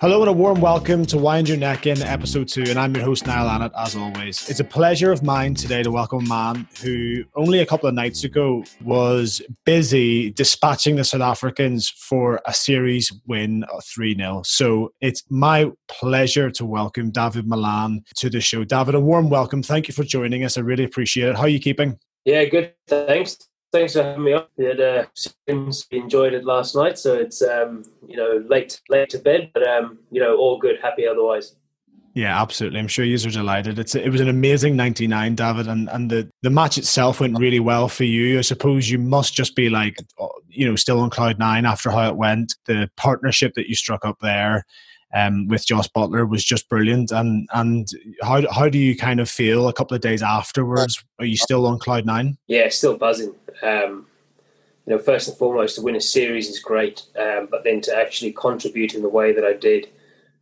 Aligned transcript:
Hello 0.00 0.20
and 0.20 0.28
a 0.28 0.32
warm 0.32 0.60
welcome 0.60 1.06
to 1.06 1.16
Wind 1.16 1.48
Your 1.48 1.56
Neck 1.56 1.86
In, 1.86 2.02
episode 2.02 2.48
two, 2.48 2.64
and 2.66 2.76
I'm 2.76 2.92
your 2.94 3.04
host, 3.04 3.26
Niall 3.26 3.48
Annett, 3.48 3.70
as 3.78 3.94
always. 3.94 4.50
It's 4.50 4.58
a 4.58 4.64
pleasure 4.64 5.12
of 5.12 5.22
mine 5.22 5.54
today 5.54 5.84
to 5.84 5.92
welcome 5.92 6.26
a 6.26 6.28
man 6.28 6.66
who 6.82 7.22
only 7.36 7.60
a 7.60 7.66
couple 7.66 7.88
of 7.88 7.94
nights 7.94 8.24
ago 8.24 8.64
was 8.82 9.42
busy 9.64 10.30
dispatching 10.32 10.96
the 10.96 11.04
South 11.04 11.20
Africans 11.20 11.88
for 11.88 12.40
a 12.46 12.52
series 12.52 13.12
win 13.28 13.64
3 13.84 14.16
0. 14.16 14.42
So 14.44 14.92
it's 15.00 15.22
my 15.30 15.70
pleasure 15.86 16.50
to 16.50 16.66
welcome 16.66 17.12
Dawid 17.12 17.46
Malan 17.46 18.02
to 18.16 18.28
the 18.28 18.40
show. 18.40 18.64
David, 18.64 18.96
a 18.96 19.00
warm 19.00 19.30
welcome. 19.30 19.62
Thank 19.62 19.86
you 19.86 19.94
for 19.94 20.02
joining 20.02 20.42
us. 20.42 20.58
I 20.58 20.62
really 20.62 20.84
appreciate 20.84 21.28
it. 21.28 21.36
How 21.36 21.42
are 21.42 21.48
you 21.48 21.60
keeping? 21.60 21.98
Yeah, 22.24 22.44
good. 22.46 22.74
Thanks 22.88 23.38
thanks 23.74 23.94
for 23.94 24.04
having 24.04 24.24
me. 24.24 24.36
We 24.56 24.64
had 24.66 24.80
uh, 24.80 25.06
enjoyed 25.90 26.32
it 26.32 26.44
last 26.44 26.76
night, 26.76 26.96
so 26.96 27.14
it's 27.14 27.42
um, 27.42 27.84
you 28.06 28.16
know 28.16 28.42
late 28.48 28.80
late 28.88 29.10
to 29.10 29.18
bed, 29.18 29.50
but 29.52 29.66
um, 29.68 29.98
you 30.10 30.20
know 30.20 30.36
all 30.36 30.58
good, 30.58 30.78
happy 30.80 31.06
otherwise. 31.06 31.56
Yeah, 32.14 32.40
absolutely. 32.40 32.78
I'm 32.78 32.86
sure 32.86 33.04
you 33.04 33.16
are 33.16 33.30
delighted. 33.30 33.80
It's 33.80 33.96
it 33.96 34.08
was 34.08 34.20
an 34.20 34.28
amazing 34.28 34.76
99, 34.76 35.34
David, 35.34 35.66
and 35.66 35.90
and 35.90 36.08
the 36.08 36.30
the 36.42 36.50
match 36.50 36.78
itself 36.78 37.20
went 37.20 37.38
really 37.38 37.60
well 37.60 37.88
for 37.88 38.04
you. 38.04 38.38
I 38.38 38.42
suppose 38.42 38.88
you 38.88 38.98
must 38.98 39.34
just 39.34 39.56
be 39.56 39.68
like 39.68 39.96
you 40.48 40.66
know 40.68 40.76
still 40.76 41.00
on 41.00 41.10
cloud 41.10 41.38
nine 41.38 41.66
after 41.66 41.90
how 41.90 42.08
it 42.08 42.16
went. 42.16 42.54
The 42.66 42.88
partnership 42.96 43.54
that 43.54 43.68
you 43.68 43.74
struck 43.74 44.04
up 44.04 44.18
there 44.22 44.64
um, 45.14 45.46
with 45.48 45.66
Jos 45.66 45.88
Buttler 45.88 46.28
was 46.28 46.44
just 46.44 46.68
brilliant. 46.68 47.12
And 47.12 47.48
and 47.54 47.88
how 48.22 48.42
how 48.52 48.68
do 48.68 48.78
you 48.78 48.96
kind 48.96 49.20
of 49.20 49.30
feel 49.30 49.68
a 49.68 49.72
couple 49.72 49.94
of 49.94 50.00
days 50.00 50.22
afterwards? 50.22 51.02
Are 51.18 51.24
you 51.24 51.36
still 51.36 51.66
on 51.66 51.78
cloud 51.78 52.04
nine? 52.04 52.36
Yeah, 52.48 52.68
still 52.68 52.96
buzzing. 52.96 53.34
Um, 53.62 54.06
you 54.86 54.94
know, 54.94 54.98
first 54.98 55.28
and 55.28 55.36
foremost, 55.38 55.76
to 55.76 55.82
win 55.82 55.96
a 55.96 56.00
series 56.00 56.48
is 56.50 56.58
great, 56.58 57.02
um, 57.18 57.48
but 57.50 57.64
then 57.64 57.80
to 57.82 57.96
actually 57.96 58.32
contribute 58.32 58.94
in 58.94 59.02
the 59.02 59.08
way 59.08 59.32
that 59.32 59.44
I 59.44 59.54
did 59.54 59.88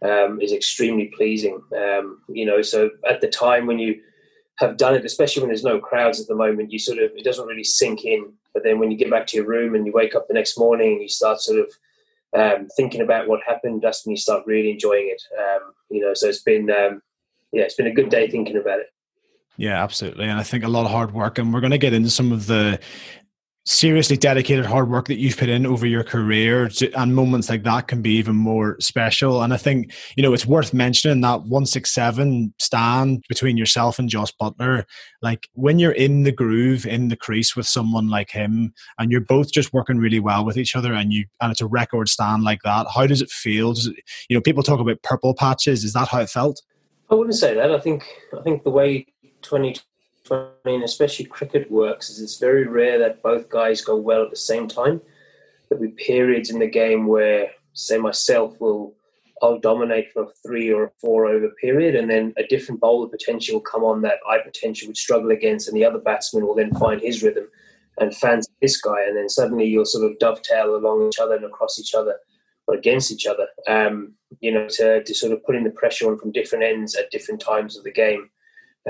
um, 0.02 0.41
is 0.41 0.52
extremely 0.52 1.06
pleasing. 1.16 1.62
Um, 1.77 2.22
you 2.28 2.44
know, 2.44 2.62
so 2.62 2.91
at 3.08 3.20
the 3.20 3.28
time 3.28 3.66
when 3.66 3.78
you 3.78 4.00
have 4.56 4.77
done 4.77 4.94
it, 4.94 5.05
especially 5.05 5.42
when 5.42 5.48
there's 5.48 5.64
no 5.64 5.78
crowds 5.78 6.20
at 6.20 6.27
the 6.27 6.34
moment, 6.34 6.72
you 6.72 6.78
sort 6.78 6.98
of 6.98 7.12
it 7.14 7.24
doesn't 7.24 7.46
really 7.46 7.64
sink 7.64 8.05
in. 8.05 8.33
But 8.55 8.64
then 8.64 8.78
when 8.78 8.91
you 8.91 8.98
get 8.98 9.11
back 9.11 9.27
to 9.28 9.36
your 9.36 9.46
room 9.46 9.74
and 9.74 9.86
you 9.86 9.92
wake 9.92 10.14
up 10.14 10.28
the 10.28 10.34
next 10.34 10.58
morning 10.58 10.92
and 10.92 11.02
you 11.02 11.08
start 11.08 11.41
sort 11.41 11.61
of 11.61 11.72
um, 12.34 12.69
thinking 12.77 13.00
about 13.00 13.28
what 13.28 13.41
happened, 13.47 13.83
that's 13.83 14.05
when 14.05 14.12
you 14.12 14.16
start 14.16 14.44
really 14.47 14.70
enjoying 14.70 15.08
it. 15.08 15.22
Um, 15.38 15.72
you 15.91 16.00
know, 16.00 16.14
so 16.14 16.28
it's 16.28 16.42
been 16.42 16.70
um, 16.70 17.02
yeah, 17.52 17.62
it's 17.62 17.74
been 17.74 17.86
a 17.86 17.94
good 17.94 18.08
day 18.08 18.28
thinking 18.28 18.56
about 18.56 18.80
it. 18.80 18.86
Yeah, 19.56 19.83
absolutely, 19.83 20.24
and 20.28 20.39
I 20.39 20.42
think 20.42 20.64
a 20.64 20.69
lot 20.69 20.86
of 20.86 20.91
hard 20.91 21.12
work, 21.12 21.39
and 21.39 21.52
we're 21.52 21.61
going 21.61 21.72
to 21.72 21.78
get 21.78 21.92
into 21.92 22.11
some 22.11 22.33
of 22.33 22.47
the 22.47 22.80
seriously 23.64 24.16
dedicated 24.16 24.66
hard 24.66 24.91
work 24.91 25.06
that 25.06 25.18
you've 25.18 25.36
put 25.36 25.48
in 25.48 25.64
over 25.66 25.86
your 25.86 26.02
career 26.02 26.68
and 26.96 27.14
moments 27.14 27.48
like 27.48 27.62
that 27.62 27.86
can 27.86 28.02
be 28.02 28.10
even 28.10 28.34
more 28.34 28.77
special. 28.80 29.42
And 29.42 29.55
i 29.55 29.56
think 29.56 29.92
you 30.16 30.22
know 30.22 30.32
it's 30.32 30.46
worth 30.46 30.74
mentioning 30.74 31.20
that 31.20 31.42
167 31.42 32.55
stand 32.58 33.24
between 33.28 33.56
yourself 33.56 33.98
and 33.98 34.08
Jos 34.08 34.33
Buttler 34.33 34.84
like 35.20 35.48
when 35.55 35.78
you're 35.78 35.92
in 35.92 36.24
the 36.24 36.33
groove 36.33 36.86
in 36.86 37.08
the 37.08 37.16
crease 37.16 37.55
with 37.55 37.66
someone 37.66 38.08
like 38.08 38.30
him 38.30 38.72
and 38.98 39.12
you're 39.12 39.20
both 39.20 39.52
just 39.52 39.72
working 39.72 39.98
really 39.98 40.20
well 40.20 40.44
with 40.44 40.56
each 40.56 40.74
other 40.74 40.92
and 40.92 41.12
you 41.12 41.27
and 41.40 41.52
it's 41.52 41.60
a 41.60 41.66
record 41.66 42.08
stand 42.08 42.42
like 42.42 42.62
that 42.64 42.86
how 42.92 43.06
does 43.06 43.22
it 43.22 43.30
feel? 43.30 43.74
Does 43.74 43.86
it, 43.86 43.96
you 44.28 44.36
know 44.36 44.40
people 44.40 44.62
talk 44.62 44.80
about 44.80 45.02
purple 45.02 45.34
patches. 45.34 45.84
Is 45.84 45.92
that 45.92 46.08
how 46.08 46.20
it 46.20 46.30
felt? 46.30 46.60
I 47.10 47.14
wouldn't 47.14 47.36
say 47.36 47.55
that. 47.55 47.70
I 47.70 47.78
think 47.78 48.05
i 48.36 48.42
think 48.42 48.64
the 48.64 48.70
way 48.70 49.06
20 49.42 49.77
and 50.30 50.82
especially 50.82 51.24
cricket 51.24 51.70
works 51.70 52.10
is 52.10 52.20
it's 52.20 52.38
very 52.38 52.66
rare 52.66 52.98
that 52.98 53.22
both 53.22 53.48
guys 53.48 53.82
go 53.82 53.96
well 53.96 54.22
at 54.22 54.30
the 54.30 54.36
same 54.36 54.68
time. 54.68 55.00
There'll 55.68 55.82
be 55.82 55.90
periods 55.90 56.50
in 56.50 56.58
the 56.58 56.68
game 56.68 57.06
where, 57.06 57.50
say, 57.72 57.98
myself 57.98 58.60
will 58.60 58.94
I'll 59.42 59.58
dominate 59.58 60.12
for 60.12 60.22
a 60.22 60.28
three 60.46 60.72
or 60.72 60.84
a 60.84 60.90
four 61.00 61.27
over 61.27 61.48
period, 61.61 61.96
and 61.96 62.08
then 62.08 62.32
a 62.36 62.46
different 62.46 62.80
bowler 62.80 63.08
potential 63.08 63.55
will 63.55 63.62
come 63.62 63.82
on 63.82 64.00
that 64.02 64.20
I 64.30 64.38
potentially 64.38 64.88
would 64.88 64.96
struggle 64.96 65.32
against, 65.32 65.66
and 65.66 65.77
the 65.77 65.84
other 65.84 65.98
batsman 65.98 66.46
will 66.46 66.55
then 66.55 66.72
find 66.74 67.00
his 67.00 67.22
rhythm 67.22 67.48
and 67.98 68.16
fancy 68.16 68.50
this 68.61 68.80
guy, 68.80 69.02
and 69.02 69.16
then 69.16 69.28
suddenly 69.28 69.66
you'll 69.66 69.84
sort 69.84 70.08
of 70.08 70.18
dovetail 70.18 70.77
along 70.77 71.08
each 71.08 71.18
other 71.18 71.34
and 71.34 71.44
across 71.44 71.80
each 71.80 71.94
other 71.94 72.16
or 72.68 72.77
against 72.77 73.11
each 73.11 73.27
other. 73.27 73.48
Um, 73.66 74.14
you 74.40 74.52
know, 74.52 74.68
to, 74.68 75.02
to 75.02 75.14
sort 75.14 75.32
of 75.32 75.44
putting 75.44 75.64
the 75.64 75.70
pressure 75.70 76.08
on 76.08 76.18
from 76.18 76.32
different 76.32 76.64
ends 76.64 76.94
at 76.94 77.11
different 77.11 77.40
times 77.40 77.77
of 77.77 77.82
the 77.82 77.92
game. 77.92 78.30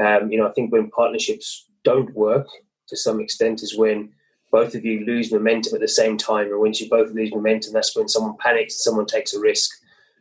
Um, 0.01 0.31
you 0.31 0.39
know, 0.39 0.49
I 0.49 0.53
think 0.53 0.73
when 0.73 0.91
partnerships 0.91 1.69
don't 1.85 2.15
work 2.15 2.47
to 2.89 2.97
some 2.97 3.21
extent 3.21 3.63
is 3.63 3.77
when 3.77 4.13
both 4.51 4.75
of 4.75 4.85
you 4.85 5.05
lose 5.05 5.33
momentum 5.33 5.75
at 5.75 5.81
the 5.81 5.89
same 5.89 6.17
time. 6.17 6.49
And 6.49 6.61
once 6.61 6.81
you 6.81 6.89
both 6.89 7.11
lose 7.13 7.35
momentum, 7.35 7.73
that's 7.73 7.97
when 7.97 8.09
someone 8.09 8.37
panics, 8.39 8.85
someone 8.85 9.07
takes 9.07 9.35
a 9.35 9.41
risk. 9.41 9.71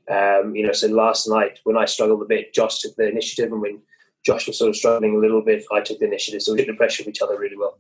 Um, 0.09 0.55
you 0.55 0.65
know, 0.65 0.71
so 0.71 0.87
last 0.87 1.27
night 1.27 1.59
when 1.65 1.77
I 1.77 1.85
struggled 1.85 2.21
a 2.21 2.25
bit, 2.25 2.53
Josh 2.53 2.79
took 2.79 2.95
the 2.95 3.07
initiative, 3.07 3.51
and 3.51 3.61
when 3.61 3.81
Josh 4.25 4.47
was 4.47 4.57
sort 4.57 4.69
of 4.69 4.75
struggling 4.75 5.15
a 5.15 5.19
little 5.19 5.41
bit, 5.41 5.63
I 5.71 5.81
took 5.81 5.99
the 5.99 6.05
initiative. 6.05 6.41
So 6.41 6.53
we 6.53 6.59
hit 6.59 6.67
the 6.67 6.73
pressure 6.73 7.03
of 7.03 7.07
each 7.07 7.21
other 7.21 7.37
really 7.37 7.57
well. 7.57 7.77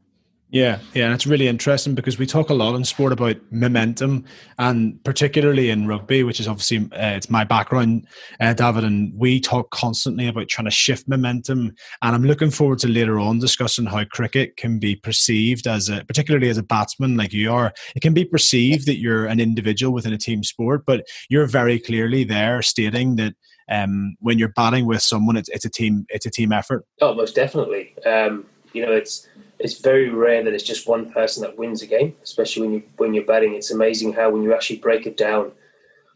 Yeah, 0.51 0.79
yeah, 0.93 1.05
and 1.05 1.13
it's 1.13 1.25
really 1.25 1.47
interesting 1.47 1.95
because 1.95 2.19
we 2.19 2.25
talk 2.25 2.49
a 2.49 2.53
lot 2.53 2.75
in 2.75 2.83
sport 2.83 3.13
about 3.13 3.37
momentum, 3.51 4.25
and 4.59 5.01
particularly 5.05 5.69
in 5.69 5.87
rugby, 5.87 6.23
which 6.23 6.41
is 6.41 6.47
obviously 6.47 6.79
uh, 6.91 7.15
it's 7.15 7.29
my 7.29 7.45
background, 7.45 8.05
uh, 8.41 8.53
Dawid, 8.53 8.83
and 8.83 9.13
we 9.17 9.39
talk 9.39 9.71
constantly 9.71 10.27
about 10.27 10.49
trying 10.49 10.65
to 10.65 10.71
shift 10.71 11.07
momentum. 11.07 11.71
And 12.01 12.15
I'm 12.15 12.25
looking 12.25 12.51
forward 12.51 12.79
to 12.79 12.89
later 12.89 13.17
on 13.17 13.39
discussing 13.39 13.85
how 13.85 14.03
cricket 14.03 14.57
can 14.57 14.77
be 14.77 14.97
perceived 14.97 15.67
as 15.67 15.87
a, 15.87 16.03
particularly 16.03 16.49
as 16.49 16.57
a 16.57 16.63
batsman 16.63 17.15
like 17.15 17.31
you 17.31 17.49
are, 17.49 17.73
it 17.95 18.01
can 18.01 18.13
be 18.13 18.25
perceived 18.25 18.87
that 18.87 18.99
you're 18.99 19.27
an 19.27 19.39
individual 19.39 19.93
within 19.93 20.11
a 20.11 20.17
team 20.17 20.43
sport, 20.43 20.83
but 20.85 21.07
you're 21.29 21.47
very 21.47 21.79
clearly 21.79 22.25
there 22.25 22.61
stating 22.61 23.15
that 23.15 23.35
um, 23.69 24.17
when 24.19 24.37
you're 24.37 24.49
batting 24.49 24.85
with 24.85 25.01
someone, 25.01 25.37
it's, 25.37 25.47
it's 25.47 25.63
a 25.63 25.69
team, 25.69 26.05
it's 26.09 26.25
a 26.25 26.29
team 26.29 26.51
effort. 26.51 26.85
Oh, 26.99 27.13
most 27.13 27.35
definitely. 27.35 27.95
Um, 28.05 28.45
you 28.73 28.85
know, 28.85 28.91
it's 28.91 29.27
it's 29.59 29.79
very 29.79 30.09
rare 30.09 30.43
that 30.43 30.53
it's 30.53 30.63
just 30.63 30.87
one 30.87 31.11
person 31.11 31.43
that 31.43 31.57
wins 31.57 31.81
a 31.81 31.87
game, 31.87 32.15
especially 32.23 32.63
when 32.63 32.73
you 32.73 32.83
when 32.97 33.13
you're 33.13 33.25
batting. 33.25 33.55
It's 33.55 33.71
amazing 33.71 34.13
how 34.13 34.29
when 34.29 34.43
you 34.43 34.53
actually 34.53 34.79
break 34.79 35.05
it 35.05 35.17
down, 35.17 35.51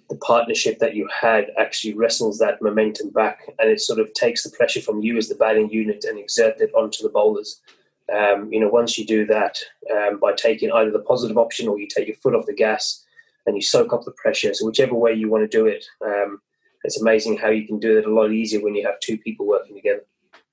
the 0.09 0.17
partnership 0.17 0.79
that 0.79 0.95
you 0.95 1.07
had 1.07 1.51
actually 1.57 1.93
wrestles 1.93 2.38
that 2.39 2.61
momentum 2.61 3.09
back, 3.09 3.41
and 3.59 3.69
it 3.69 3.81
sort 3.81 3.99
of 3.99 4.13
takes 4.13 4.43
the 4.43 4.55
pressure 4.55 4.81
from 4.81 5.01
you 5.01 5.17
as 5.17 5.27
the 5.29 5.35
batting 5.35 5.69
unit 5.69 6.05
and 6.05 6.17
exerts 6.17 6.61
it 6.61 6.73
onto 6.73 7.03
the 7.03 7.09
bowlers. 7.09 7.61
Um, 8.13 8.51
you 8.51 8.59
know, 8.59 8.69
once 8.69 8.97
you 8.99 9.05
do 9.05 9.25
that 9.27 9.57
um, 9.91 10.19
by 10.19 10.33
taking 10.33 10.72
either 10.72 10.91
the 10.91 10.99
positive 10.99 11.39
option 11.39 11.67
or 11.67 11.79
you 11.79 11.87
take 11.87 12.07
your 12.07 12.17
foot 12.17 12.35
off 12.35 12.45
the 12.45 12.53
gas 12.53 13.03
and 13.47 13.55
you 13.55 13.63
soak 13.63 13.93
up 13.93 14.05
the 14.05 14.11
pressure. 14.11 14.53
So 14.53 14.66
whichever 14.66 14.93
way 14.93 15.13
you 15.13 15.29
want 15.29 15.49
to 15.49 15.57
do 15.57 15.66
it, 15.66 15.85
um, 16.05 16.39
it's 16.83 17.01
amazing 17.01 17.37
how 17.37 17.49
you 17.49 17.66
can 17.66 17.79
do 17.79 17.97
it 17.97 18.05
a 18.05 18.13
lot 18.13 18.31
easier 18.31 18.61
when 18.61 18.75
you 18.75 18.85
have 18.85 18.99
two 18.99 19.17
people 19.17 19.47
working 19.47 19.75
together. 19.75 20.03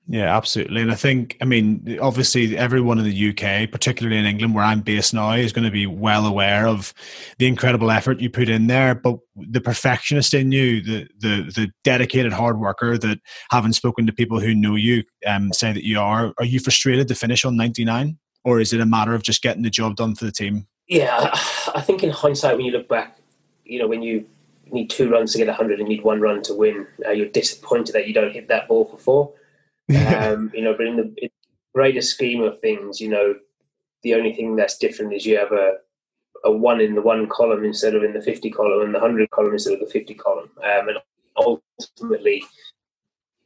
Yeah, 0.07 0.35
absolutely. 0.35 0.81
And 0.81 0.91
I 0.91 0.95
think, 0.95 1.37
I 1.41 1.45
mean, 1.45 1.97
obviously, 2.01 2.57
everyone 2.57 2.99
in 2.99 3.05
the 3.05 3.29
UK, 3.29 3.71
particularly 3.71 4.17
in 4.17 4.25
England, 4.25 4.53
where 4.53 4.65
I'm 4.65 4.81
based 4.81 5.13
now, 5.13 5.31
is 5.31 5.53
going 5.53 5.63
to 5.63 5.71
be 5.71 5.87
well 5.87 6.25
aware 6.25 6.67
of 6.67 6.93
the 7.37 7.47
incredible 7.47 7.89
effort 7.89 8.19
you 8.19 8.29
put 8.29 8.49
in 8.49 8.67
there. 8.67 8.95
But 8.95 9.19
the 9.35 9.61
perfectionist 9.61 10.33
in 10.33 10.51
you, 10.51 10.81
the 10.81 11.07
the 11.19 11.51
the 11.55 11.71
dedicated 11.85 12.33
hard 12.33 12.59
worker 12.59 12.97
that, 12.97 13.19
having 13.49 13.71
spoken 13.71 14.05
to 14.05 14.13
people 14.13 14.41
who 14.41 14.53
know 14.53 14.75
you, 14.75 15.03
um, 15.25 15.53
say 15.53 15.71
that 15.71 15.85
you 15.85 15.99
are. 15.99 16.33
Are 16.37 16.45
you 16.45 16.59
frustrated 16.59 17.07
to 17.07 17.15
finish 17.15 17.45
on 17.45 17.55
99, 17.55 18.17
or 18.43 18.59
is 18.59 18.73
it 18.73 18.81
a 18.81 18.85
matter 18.85 19.15
of 19.15 19.23
just 19.23 19.41
getting 19.41 19.63
the 19.63 19.69
job 19.69 19.95
done 19.95 20.15
for 20.15 20.25
the 20.25 20.33
team? 20.33 20.67
Yeah, 20.87 21.29
I 21.73 21.81
think 21.81 22.03
in 22.03 22.09
hindsight, 22.09 22.57
when 22.57 22.65
you 22.65 22.73
look 22.73 22.89
back, 22.89 23.19
you 23.63 23.79
know, 23.79 23.87
when 23.87 24.03
you 24.03 24.25
need 24.69 24.89
two 24.89 25.09
runs 25.09 25.31
to 25.31 25.37
get 25.37 25.47
100 25.47 25.79
and 25.79 25.87
need 25.87 26.03
one 26.03 26.19
run 26.19 26.41
to 26.43 26.53
win, 26.53 26.87
uh, 27.07 27.11
you're 27.11 27.29
disappointed 27.29 27.93
that 27.93 28.05
you 28.05 28.13
don't 28.13 28.33
hit 28.33 28.49
that 28.49 28.67
ball 28.67 28.83
for 28.85 28.97
four 28.97 29.33
um, 29.95 30.51
you 30.53 30.61
know, 30.61 30.75
but 30.75 30.87
in 30.87 30.97
the, 30.97 31.13
in 31.17 31.29
greater 31.73 32.01
scheme 32.01 32.41
of 32.41 32.59
things, 32.59 32.99
you 32.99 33.09
know, 33.09 33.35
the 34.03 34.15
only 34.15 34.33
thing 34.33 34.55
that's 34.55 34.77
different 34.77 35.13
is 35.13 35.25
you 35.25 35.37
have 35.37 35.51
a 35.51 35.75
a 36.43 36.51
one 36.51 36.81
in 36.81 36.95
the 36.95 37.01
one 37.01 37.27
column 37.27 37.63
instead 37.63 37.95
of 37.95 38.03
in 38.03 38.13
the 38.13 38.21
50 38.21 38.49
column 38.51 38.81
and 38.81 38.93
the 38.93 38.99
100 38.99 39.29
column 39.31 39.53
instead 39.53 39.73
of 39.73 39.79
the 39.79 39.87
50 39.87 40.13
column. 40.15 40.49
Um, 40.57 40.89
and 40.89 40.97
ultimately, 41.37 42.43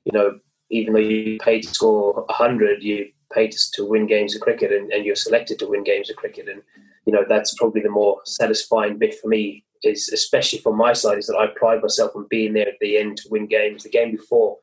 you 0.03 0.11
know, 0.11 0.39
even 0.69 0.93
though 0.93 0.99
you 0.99 1.37
pay 1.39 1.61
to 1.61 1.67
score 1.67 2.13
100, 2.13 2.83
you 2.83 3.09
pay 3.31 3.47
to, 3.47 3.57
to 3.73 3.85
win 3.85 4.07
games 4.07 4.35
of 4.35 4.41
cricket 4.41 4.71
and, 4.71 4.91
and, 4.91 5.05
you're 5.05 5.15
selected 5.15 5.59
to 5.59 5.67
win 5.67 5.83
games 5.83 6.09
of 6.09 6.15
cricket. 6.15 6.47
And, 6.47 6.61
you 7.05 7.13
know, 7.13 7.25
that's 7.27 7.53
probably 7.55 7.81
the 7.81 7.89
more 7.89 8.19
satisfying 8.25 8.97
bit 8.97 9.15
for 9.19 9.27
me 9.27 9.63
is 9.83 10.09
especially 10.09 10.59
from 10.59 10.75
my 10.75 10.93
side 10.93 11.17
is 11.17 11.27
that 11.27 11.37
I 11.37 11.47
pride 11.55 11.81
myself 11.81 12.15
on 12.15 12.25
being 12.29 12.53
there 12.53 12.67
at 12.67 12.79
the 12.81 12.97
end 12.97 13.17
to 13.17 13.29
win 13.29 13.47
games. 13.47 13.83
The 13.83 13.89
game 13.89 14.11
before, 14.11 14.57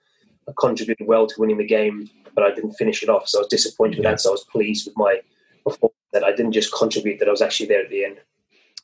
I 0.48 0.52
contributed 0.58 1.06
well 1.06 1.26
to 1.26 1.34
winning 1.40 1.58
the 1.58 1.66
game, 1.66 2.08
but 2.34 2.44
I 2.44 2.54
didn't 2.54 2.72
finish 2.72 3.02
it 3.02 3.08
off. 3.08 3.28
So 3.28 3.38
I 3.38 3.40
was 3.40 3.48
disappointed 3.48 3.98
with 3.98 4.04
that. 4.04 4.20
So 4.20 4.30
I 4.30 4.32
was 4.32 4.44
pleased 4.44 4.86
with 4.86 4.96
my 4.96 5.20
performance 5.64 5.96
that 6.12 6.24
I 6.24 6.32
didn't 6.32 6.52
just 6.52 6.72
contribute, 6.72 7.18
that 7.18 7.28
I 7.28 7.30
was 7.30 7.42
actually 7.42 7.66
there 7.66 7.82
at 7.82 7.90
the 7.90 8.04
end. 8.04 8.18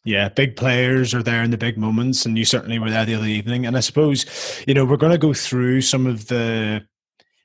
Yeah, 0.04 0.30
big 0.30 0.56
players 0.56 1.12
are 1.12 1.22
there 1.22 1.42
in 1.42 1.50
the 1.50 1.58
big 1.58 1.76
moments, 1.76 2.24
and 2.24 2.38
you 2.38 2.44
certainly 2.46 2.78
were 2.78 2.88
there 2.88 3.04
the 3.04 3.14
other 3.14 3.26
evening. 3.26 3.66
And 3.66 3.76
I 3.76 3.80
suppose, 3.80 4.24
you 4.66 4.72
know, 4.72 4.86
we're 4.86 4.96
going 4.96 5.12
to 5.12 5.18
go 5.18 5.34
through 5.34 5.82
some 5.82 6.06
of 6.06 6.28
the 6.28 6.86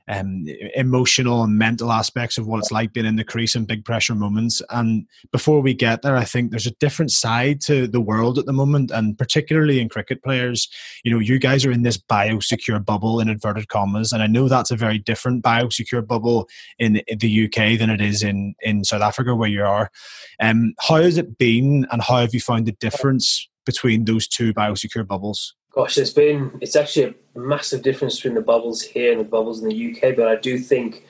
um, 0.07 0.45
emotional 0.75 1.43
and 1.43 1.57
mental 1.57 1.91
aspects 1.91 2.37
of 2.37 2.45
what 2.45 2.59
it's 2.59 2.71
like 2.71 2.93
being 2.93 3.05
in 3.05 3.15
the 3.15 3.23
crease 3.23 3.55
in 3.55 3.65
big 3.65 3.83
pressure 3.83 4.15
moments. 4.15 4.61
And 4.69 5.07
before 5.31 5.61
we 5.61 5.73
get 5.73 6.01
there, 6.01 6.15
I 6.15 6.23
think 6.23 6.51
there's 6.51 6.67
a 6.67 6.71
different 6.71 7.11
side 7.11 7.61
to 7.61 7.87
the 7.87 8.01
world 8.01 8.37
at 8.37 8.45
the 8.45 8.53
moment, 8.53 8.91
and 8.91 9.17
particularly 9.17 9.79
in 9.79 9.89
cricket 9.89 10.23
players. 10.23 10.69
You 11.03 11.11
know, 11.11 11.19
you 11.19 11.39
guys 11.39 11.65
are 11.65 11.71
in 11.71 11.83
this 11.83 11.97
biosecure 11.97 12.83
bubble 12.83 13.19
in 13.19 13.29
inverted 13.29 13.67
commas, 13.67 14.11
and 14.11 14.21
I 14.21 14.27
know 14.27 14.47
that's 14.47 14.71
a 14.71 14.75
very 14.75 14.99
different 14.99 15.43
biosecure 15.43 16.05
bubble 16.05 16.47
in 16.77 17.01
the 17.07 17.45
UK 17.45 17.79
than 17.79 17.89
it 17.89 18.01
is 18.01 18.21
in 18.23 18.55
in 18.61 18.83
South 18.83 19.01
Africa 19.01 19.35
where 19.35 19.49
you 19.49 19.63
are. 19.63 19.91
Um, 20.39 20.73
how 20.79 20.97
has 20.97 21.17
it 21.17 21.37
been, 21.37 21.87
and 21.91 22.01
how 22.01 22.17
have 22.17 22.33
you 22.33 22.41
found 22.41 22.65
the 22.67 22.73
difference 22.73 23.47
between 23.65 24.05
those 24.05 24.27
two 24.27 24.53
biosecure 24.53 25.05
bubbles? 25.05 25.55
Gosh, 25.75 25.95
there's 25.95 26.13
been 26.13 26.57
it's 26.62 26.75
actually 26.75 27.16
a 27.36 27.39
massive 27.39 27.81
difference 27.81 28.16
between 28.16 28.36
the 28.36 28.42
bubbles 28.42 28.81
here 28.81 29.12
and 29.12 29.19
the 29.19 29.25
bubbles 29.25 29.62
in 29.62 29.68
the 29.68 29.92
UK, 29.92 30.16
but 30.16 30.27
I 30.27 30.38
do 30.38 30.57
think 30.57 31.06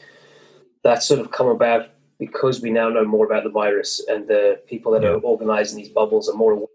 that's 0.83 1.07
sort 1.07 1.19
of 1.19 1.31
come 1.31 1.47
about 1.47 1.89
because 2.19 2.61
we 2.61 2.71
now 2.71 2.89
know 2.89 3.05
more 3.05 3.25
about 3.25 3.43
the 3.43 3.49
virus 3.49 4.03
and 4.07 4.27
the 4.27 4.59
people 4.67 4.91
that 4.93 5.03
are 5.03 5.17
organising 5.17 5.77
these 5.77 5.89
bubbles 5.89 6.29
are 6.29 6.35
more 6.35 6.53
aware 6.53 6.67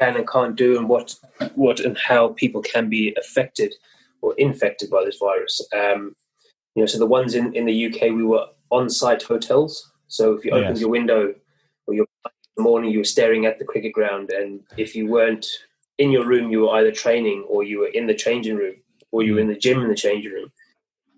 can 0.00 0.16
and 0.16 0.28
can't 0.28 0.56
do 0.56 0.76
and 0.78 0.88
what 0.88 1.14
what 1.54 1.80
and 1.80 1.96
how 1.98 2.28
people 2.28 2.62
can 2.62 2.88
be 2.88 3.14
affected 3.18 3.74
or 4.22 4.34
infected 4.38 4.90
by 4.90 5.04
this 5.04 5.18
virus. 5.18 5.60
Um, 5.72 6.14
you 6.74 6.82
know, 6.82 6.86
so 6.86 6.98
the 6.98 7.06
ones 7.06 7.34
in, 7.34 7.54
in 7.54 7.66
the 7.66 7.86
UK 7.86 8.12
we 8.12 8.24
were 8.24 8.46
on-site 8.70 9.22
hotels. 9.22 9.92
So 10.08 10.32
if 10.32 10.44
you 10.44 10.52
opened 10.52 10.76
yes. 10.76 10.80
your 10.80 10.90
window 10.90 11.34
or 11.86 11.94
your 11.94 12.06
in 12.24 12.62
the 12.62 12.62
morning, 12.62 12.90
you 12.90 12.98
were 12.98 13.04
staring 13.04 13.46
at 13.46 13.58
the 13.58 13.64
cricket 13.64 13.92
ground, 13.92 14.30
and 14.30 14.60
if 14.76 14.94
you 14.94 15.08
weren't 15.08 15.46
in 15.98 16.10
your 16.10 16.26
room, 16.26 16.50
you 16.50 16.62
were 16.62 16.74
either 16.76 16.92
training 16.92 17.44
or 17.48 17.62
you 17.62 17.80
were 17.80 17.88
in 17.88 18.06
the 18.06 18.14
changing 18.14 18.56
room 18.56 18.74
or 19.10 19.22
you 19.22 19.34
were 19.34 19.40
in 19.40 19.48
the 19.48 19.56
gym 19.56 19.80
in 19.82 19.88
the 19.88 19.94
changing 19.94 20.32
room. 20.32 20.50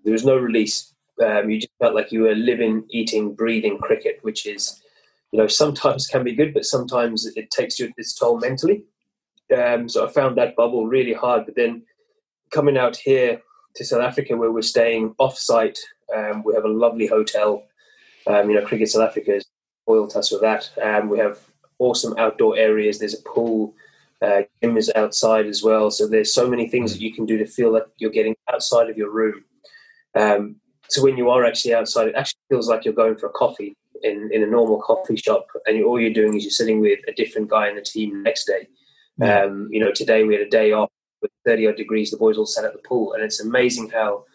There 0.03 0.13
was 0.13 0.25
no 0.25 0.37
release. 0.37 0.93
Um, 1.23 1.49
you 1.49 1.59
just 1.59 1.73
felt 1.79 1.95
like 1.95 2.11
you 2.11 2.21
were 2.21 2.35
living, 2.35 2.85
eating, 2.89 3.33
breathing 3.33 3.79
cricket, 3.79 4.19
which 4.21 4.45
is, 4.45 4.81
you 5.31 5.39
know, 5.39 5.47
sometimes 5.47 6.07
can 6.07 6.23
be 6.23 6.35
good, 6.35 6.53
but 6.53 6.65
sometimes 6.65 7.25
it 7.25 7.49
takes 7.49 7.79
you 7.79 7.91
its 7.97 8.13
toll 8.13 8.39
mentally. 8.39 8.83
Um, 9.55 9.89
so 9.89 10.05
I 10.05 10.11
found 10.11 10.37
that 10.37 10.55
bubble 10.55 10.87
really 10.87 11.13
hard. 11.13 11.45
But 11.45 11.55
then 11.55 11.83
coming 12.51 12.77
out 12.77 12.95
here 12.95 13.41
to 13.75 13.85
South 13.85 14.01
Africa, 14.01 14.37
where 14.37 14.51
we're 14.51 14.61
staying 14.61 15.15
off-site, 15.17 15.79
um, 16.15 16.43
we 16.43 16.53
have 16.53 16.65
a 16.65 16.69
lovely 16.69 17.07
hotel. 17.07 17.63
Um, 18.27 18.49
you 18.49 18.59
know, 18.59 18.65
Cricket 18.65 18.89
South 18.89 19.09
Africa 19.09 19.31
has 19.31 19.45
spoiled 19.83 20.15
us 20.15 20.31
with 20.31 20.41
that. 20.41 20.69
Um, 20.81 21.09
we 21.09 21.17
have 21.17 21.39
awesome 21.79 22.13
outdoor 22.17 22.57
areas. 22.57 22.99
There's 22.99 23.19
a 23.19 23.23
pool 23.23 23.73
uh, 24.21 24.41
gym 24.61 24.77
is 24.77 24.91
outside 24.95 25.45
as 25.45 25.63
well. 25.63 25.91
So 25.91 26.07
there's 26.07 26.33
so 26.33 26.47
many 26.49 26.67
things 26.67 26.93
that 26.93 27.01
you 27.01 27.13
can 27.13 27.25
do 27.25 27.37
to 27.37 27.45
feel 27.45 27.71
that 27.73 27.87
you're 27.97 28.11
getting 28.11 28.35
outside 28.51 28.89
of 28.89 28.97
your 28.97 29.11
room. 29.11 29.43
Um, 30.15 30.55
so 30.89 31.03
when 31.03 31.17
you 31.17 31.29
are 31.29 31.45
actually 31.45 31.73
outside, 31.73 32.07
it 32.07 32.15
actually 32.15 32.39
feels 32.49 32.67
like 32.67 32.85
you're 32.85 32.93
going 32.93 33.17
for 33.17 33.27
a 33.27 33.31
coffee 33.33 33.75
in, 34.03 34.29
in 34.31 34.43
a 34.43 34.47
normal 34.47 34.81
coffee 34.81 35.17
shop, 35.17 35.47
and 35.65 35.83
all 35.83 35.99
you're 35.99 36.13
doing 36.13 36.35
is 36.35 36.43
you're 36.43 36.51
sitting 36.51 36.79
with 36.79 36.99
a 37.07 37.13
different 37.13 37.49
guy 37.49 37.69
in 37.69 37.75
the 37.75 37.81
team 37.81 38.23
next 38.23 38.45
day. 38.45 38.67
Um, 39.21 39.67
you 39.71 39.79
know, 39.79 39.91
today 39.91 40.23
we 40.23 40.33
had 40.33 40.45
a 40.45 40.49
day 40.49 40.71
off 40.71 40.89
with 41.21 41.31
30 41.45 41.67
odd 41.67 41.75
degrees. 41.75 42.11
The 42.11 42.17
boys 42.17 42.37
all 42.37 42.45
sat 42.45 42.65
at 42.65 42.73
the 42.73 42.87
pool, 42.87 43.13
and 43.13 43.23
it's 43.23 43.41
amazing 43.41 43.89
how, 43.89 44.25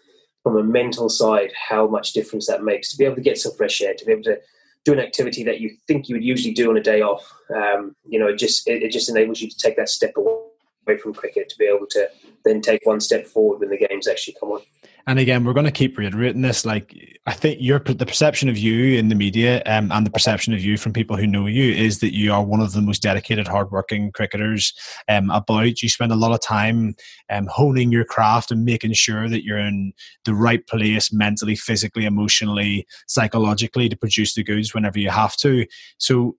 from 0.42 0.56
a 0.56 0.62
mental 0.62 1.08
side, 1.08 1.52
how 1.68 1.86
much 1.86 2.12
difference 2.12 2.46
that 2.48 2.64
makes 2.64 2.90
to 2.90 2.98
be 2.98 3.04
able 3.04 3.16
to 3.16 3.22
get 3.22 3.38
some 3.38 3.54
fresh 3.56 3.80
air, 3.80 3.94
to 3.94 4.04
be 4.04 4.12
able 4.12 4.24
to 4.24 4.38
do 4.84 4.92
an 4.92 4.98
activity 4.98 5.44
that 5.44 5.60
you 5.60 5.76
think 5.86 6.08
you 6.08 6.16
would 6.16 6.24
usually 6.24 6.54
do 6.54 6.70
on 6.70 6.76
a 6.76 6.82
day 6.82 7.02
off. 7.02 7.22
Um, 7.54 7.94
you 8.06 8.18
know, 8.18 8.28
it 8.28 8.38
just 8.38 8.68
it, 8.68 8.82
it, 8.82 8.90
just 8.90 9.08
enables 9.08 9.40
you 9.40 9.48
to 9.48 9.56
take 9.56 9.76
that 9.76 9.88
step 9.88 10.12
away 10.16 10.98
from 10.98 11.14
cricket 11.14 11.48
to 11.48 11.58
be 11.58 11.66
able 11.66 11.86
to 11.90 12.08
then 12.44 12.60
take 12.60 12.84
one 12.84 13.00
step 13.00 13.26
forward 13.26 13.60
when 13.60 13.70
the 13.70 13.78
games 13.78 14.08
actually 14.08 14.36
come 14.40 14.50
on 14.50 14.60
and 15.06 15.18
again 15.18 15.44
we're 15.44 15.52
going 15.52 15.66
to 15.66 15.72
keep 15.72 15.98
reiterating 15.98 16.42
this 16.42 16.64
like 16.64 17.18
i 17.26 17.32
think 17.32 17.58
your 17.60 17.78
the 17.78 18.06
perception 18.06 18.48
of 18.48 18.56
you 18.56 18.98
in 18.98 19.08
the 19.08 19.14
media 19.14 19.62
um, 19.66 19.90
and 19.92 20.06
the 20.06 20.10
perception 20.10 20.52
of 20.52 20.60
you 20.60 20.76
from 20.76 20.92
people 20.92 21.16
who 21.16 21.26
know 21.26 21.46
you 21.46 21.72
is 21.72 22.00
that 22.00 22.14
you 22.14 22.32
are 22.32 22.44
one 22.44 22.60
of 22.60 22.72
the 22.72 22.82
most 22.82 23.02
dedicated 23.02 23.46
hardworking 23.48 24.10
cricketers 24.12 24.72
um, 25.08 25.30
about 25.30 25.82
you. 25.82 25.88
Spend 25.88 26.12
a 26.12 26.16
lot 26.16 26.32
of 26.32 26.40
time 26.40 26.94
um, 27.30 27.46
honing 27.46 27.92
your 27.92 28.04
craft 28.04 28.50
and 28.50 28.64
making 28.64 28.92
sure 28.92 29.28
that 29.28 29.44
you're 29.44 29.58
in 29.58 29.92
the 30.24 30.34
right 30.34 30.66
place 30.66 31.12
mentally 31.12 31.56
physically 31.56 32.04
emotionally 32.04 32.86
psychologically 33.06 33.88
to 33.88 33.96
produce 33.96 34.34
the 34.34 34.42
goods 34.42 34.74
whenever 34.74 34.98
you 34.98 35.10
have 35.10 35.36
to. 35.36 35.66
So 35.98 36.36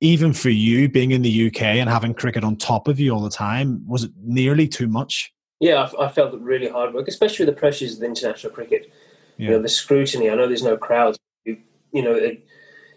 even 0.00 0.32
for 0.32 0.50
you 0.50 0.88
being 0.88 1.10
in 1.10 1.22
the 1.22 1.46
uk 1.48 1.60
and 1.60 1.88
having 1.88 2.14
cricket 2.14 2.42
on 2.42 2.56
top 2.56 2.88
of 2.88 2.98
you 2.98 3.12
all 3.12 3.20
the 3.20 3.28
time 3.28 3.86
was 3.86 4.04
it 4.04 4.10
nearly 4.22 4.66
too 4.66 4.88
much 4.88 5.30
yeah, 5.60 5.88
I, 5.98 6.06
I 6.06 6.08
felt 6.08 6.34
it 6.34 6.40
really 6.40 6.68
hard 6.68 6.94
work, 6.94 7.06
especially 7.06 7.44
with 7.46 7.54
the 7.54 7.60
pressures 7.60 7.96
of 7.96 8.02
international 8.02 8.52
cricket. 8.52 8.90
Yeah. 9.36 9.44
You 9.44 9.50
know, 9.52 9.62
the 9.62 9.68
scrutiny. 9.68 10.30
I 10.30 10.34
know 10.34 10.46
there's 10.46 10.62
no 10.62 10.76
crowds. 10.76 11.18
You, 11.44 11.58
you 11.92 12.02
know, 12.02 12.14
it, 12.14 12.44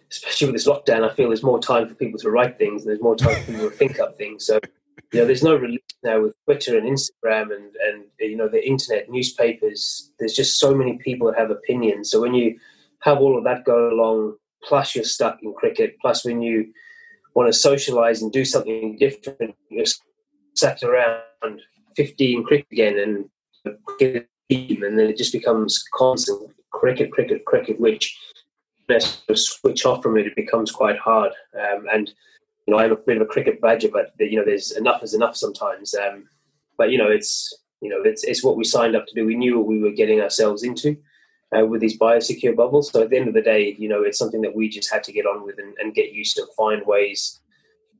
especially 0.09 0.47
with 0.47 0.55
this 0.55 0.67
lockdown, 0.67 1.09
I 1.09 1.13
feel 1.13 1.27
there's 1.27 1.43
more 1.43 1.59
time 1.59 1.87
for 1.87 1.95
people 1.95 2.19
to 2.19 2.29
write 2.29 2.57
things 2.57 2.81
and 2.81 2.89
there's 2.89 3.01
more 3.01 3.15
time 3.15 3.35
for 3.35 3.51
people 3.51 3.69
to 3.69 3.75
think 3.75 3.99
up 3.99 4.17
things. 4.17 4.45
So, 4.45 4.59
you 5.11 5.19
know, 5.19 5.25
there's 5.25 5.43
no 5.43 5.55
release 5.55 5.81
now 6.03 6.21
with 6.21 6.33
Twitter 6.45 6.77
and 6.77 6.87
Instagram 6.87 7.53
and, 7.55 7.75
and, 7.87 8.05
you 8.19 8.37
know, 8.37 8.47
the 8.47 8.65
internet, 8.65 9.09
newspapers. 9.09 10.11
There's 10.19 10.33
just 10.33 10.59
so 10.59 10.73
many 10.73 10.97
people 10.97 11.27
that 11.27 11.39
have 11.39 11.51
opinions. 11.51 12.11
So 12.11 12.21
when 12.21 12.33
you 12.33 12.59
have 13.01 13.19
all 13.19 13.37
of 13.37 13.43
that 13.43 13.65
go 13.65 13.89
along, 13.89 14.37
plus 14.63 14.95
you're 14.95 15.03
stuck 15.03 15.39
in 15.43 15.53
cricket, 15.53 15.97
plus 15.99 16.23
when 16.23 16.41
you 16.41 16.71
want 17.35 17.51
to 17.51 17.57
socialize 17.57 18.21
and 18.21 18.31
do 18.31 18.45
something 18.45 18.97
different, 18.97 19.55
you're 19.69 19.85
sat 20.55 20.83
around 20.83 21.59
15 21.95 22.43
cricket 22.43 22.67
again 22.71 22.99
and 22.99 23.29
and 23.99 24.99
then 24.99 25.07
it 25.07 25.17
just 25.17 25.31
becomes 25.31 25.83
constant 25.93 26.51
cricket, 26.71 27.11
cricket, 27.11 27.45
cricket, 27.45 27.79
which 27.79 28.17
switch 29.35 29.85
off 29.85 30.03
from 30.03 30.17
it, 30.17 30.27
it 30.27 30.35
becomes 30.35 30.71
quite 30.71 30.97
hard. 30.97 31.31
Um, 31.55 31.85
and 31.91 32.11
you 32.67 32.73
know, 32.73 32.79
I'm 32.79 32.91
a 32.91 32.95
bit 32.95 33.17
of 33.17 33.23
a 33.23 33.25
cricket 33.25 33.61
badger, 33.61 33.89
but 33.91 34.13
you 34.19 34.37
know, 34.37 34.45
there's 34.45 34.71
enough 34.71 35.03
is 35.03 35.13
enough 35.13 35.35
sometimes. 35.35 35.95
Um, 35.95 36.27
but 36.77 36.91
you 36.91 36.97
know, 36.97 37.09
it's 37.09 37.53
you 37.81 37.89
know, 37.89 38.01
it's 38.03 38.23
it's 38.23 38.43
what 38.43 38.57
we 38.57 38.63
signed 38.63 38.95
up 38.95 39.05
to 39.07 39.15
do. 39.15 39.25
We 39.25 39.35
knew 39.35 39.57
what 39.57 39.67
we 39.67 39.79
were 39.79 39.91
getting 39.91 40.21
ourselves 40.21 40.63
into 40.63 40.97
uh, 41.57 41.65
with 41.65 41.81
these 41.81 41.97
biosecure 41.97 42.55
bubbles. 42.55 42.91
So 42.91 43.03
at 43.03 43.09
the 43.09 43.17
end 43.17 43.27
of 43.27 43.33
the 43.33 43.41
day, 43.41 43.75
you 43.77 43.89
know, 43.89 44.03
it's 44.03 44.17
something 44.17 44.41
that 44.41 44.55
we 44.55 44.69
just 44.69 44.91
had 44.91 45.03
to 45.05 45.11
get 45.11 45.25
on 45.25 45.45
with 45.45 45.59
and, 45.59 45.75
and 45.77 45.95
get 45.95 46.13
used 46.13 46.35
to, 46.37 46.45
find 46.57 46.85
ways. 46.85 47.39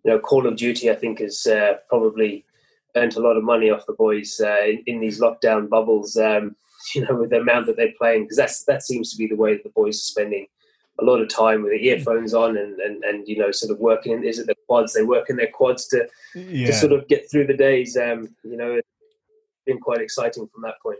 You 0.04 0.12
know, 0.12 0.19
Call 0.19 0.48
of 0.48 0.57
Duty, 0.57 0.90
I 0.92 0.95
think, 0.95 1.22
is 1.22 1.45
uh, 1.45 1.75
probably 1.88 2.45
earned 2.95 3.16
a 3.16 3.22
lot 3.22 3.38
of 3.38 3.44
money 3.44 3.69
off 3.69 3.86
the 3.86 3.94
boys 3.94 4.40
uh, 4.44 4.63
in, 4.66 4.84
in, 4.86 5.00
these 5.00 5.19
lockdown 5.19 5.69
bubbles. 5.69 6.18
Um, 6.18 6.56
you 6.95 7.06
know, 7.06 7.16
with 7.16 7.30
the 7.30 7.40
amount 7.40 7.66
that 7.68 7.78
they're 7.78 7.94
playing, 7.98 8.24
because 8.24 8.38
that's 8.38 8.66
that 8.66 8.84
seems 8.84 9.12
to 9.12 9.18
be 9.18 9.28
the 9.28 9.36
way 9.36 9.54
that 9.54 9.63
the 9.63 9.69
boys 9.69 9.98
are 9.98 10.12
spending 10.12 10.48
a 11.00 11.04
lot 11.04 11.22
of 11.22 11.30
time 11.30 11.63
with 11.63 11.72
the 11.72 11.88
earphones 11.88 12.34
on 12.34 12.57
and, 12.57 12.80
and, 12.80 13.04
and 13.04 13.28
you 13.28 13.38
know 13.38 13.52
sort 13.52 13.71
of 13.71 13.80
working 13.80 14.23
is 14.23 14.38
it 14.38 14.45
the 14.45 14.56
quads 14.68 14.94
they 14.94 15.02
work 15.02 15.30
in 15.30 15.35
their 15.35 15.50
quads 15.52 15.88
to 15.88 16.07
yeah. 16.35 16.68
to 16.68 16.73
sort 16.73 16.92
of 16.92 17.07
get 17.07 17.30
through 17.30 17.47
the 17.47 17.57
days 17.57 17.97
um 17.97 18.30
you 18.44 18.56
know 18.56 18.73
it's 18.73 18.88
been 19.66 19.80
quite 19.80 20.02
exciting 20.02 20.47
from 20.54 20.62
that 20.62 20.80
point 20.81 21.00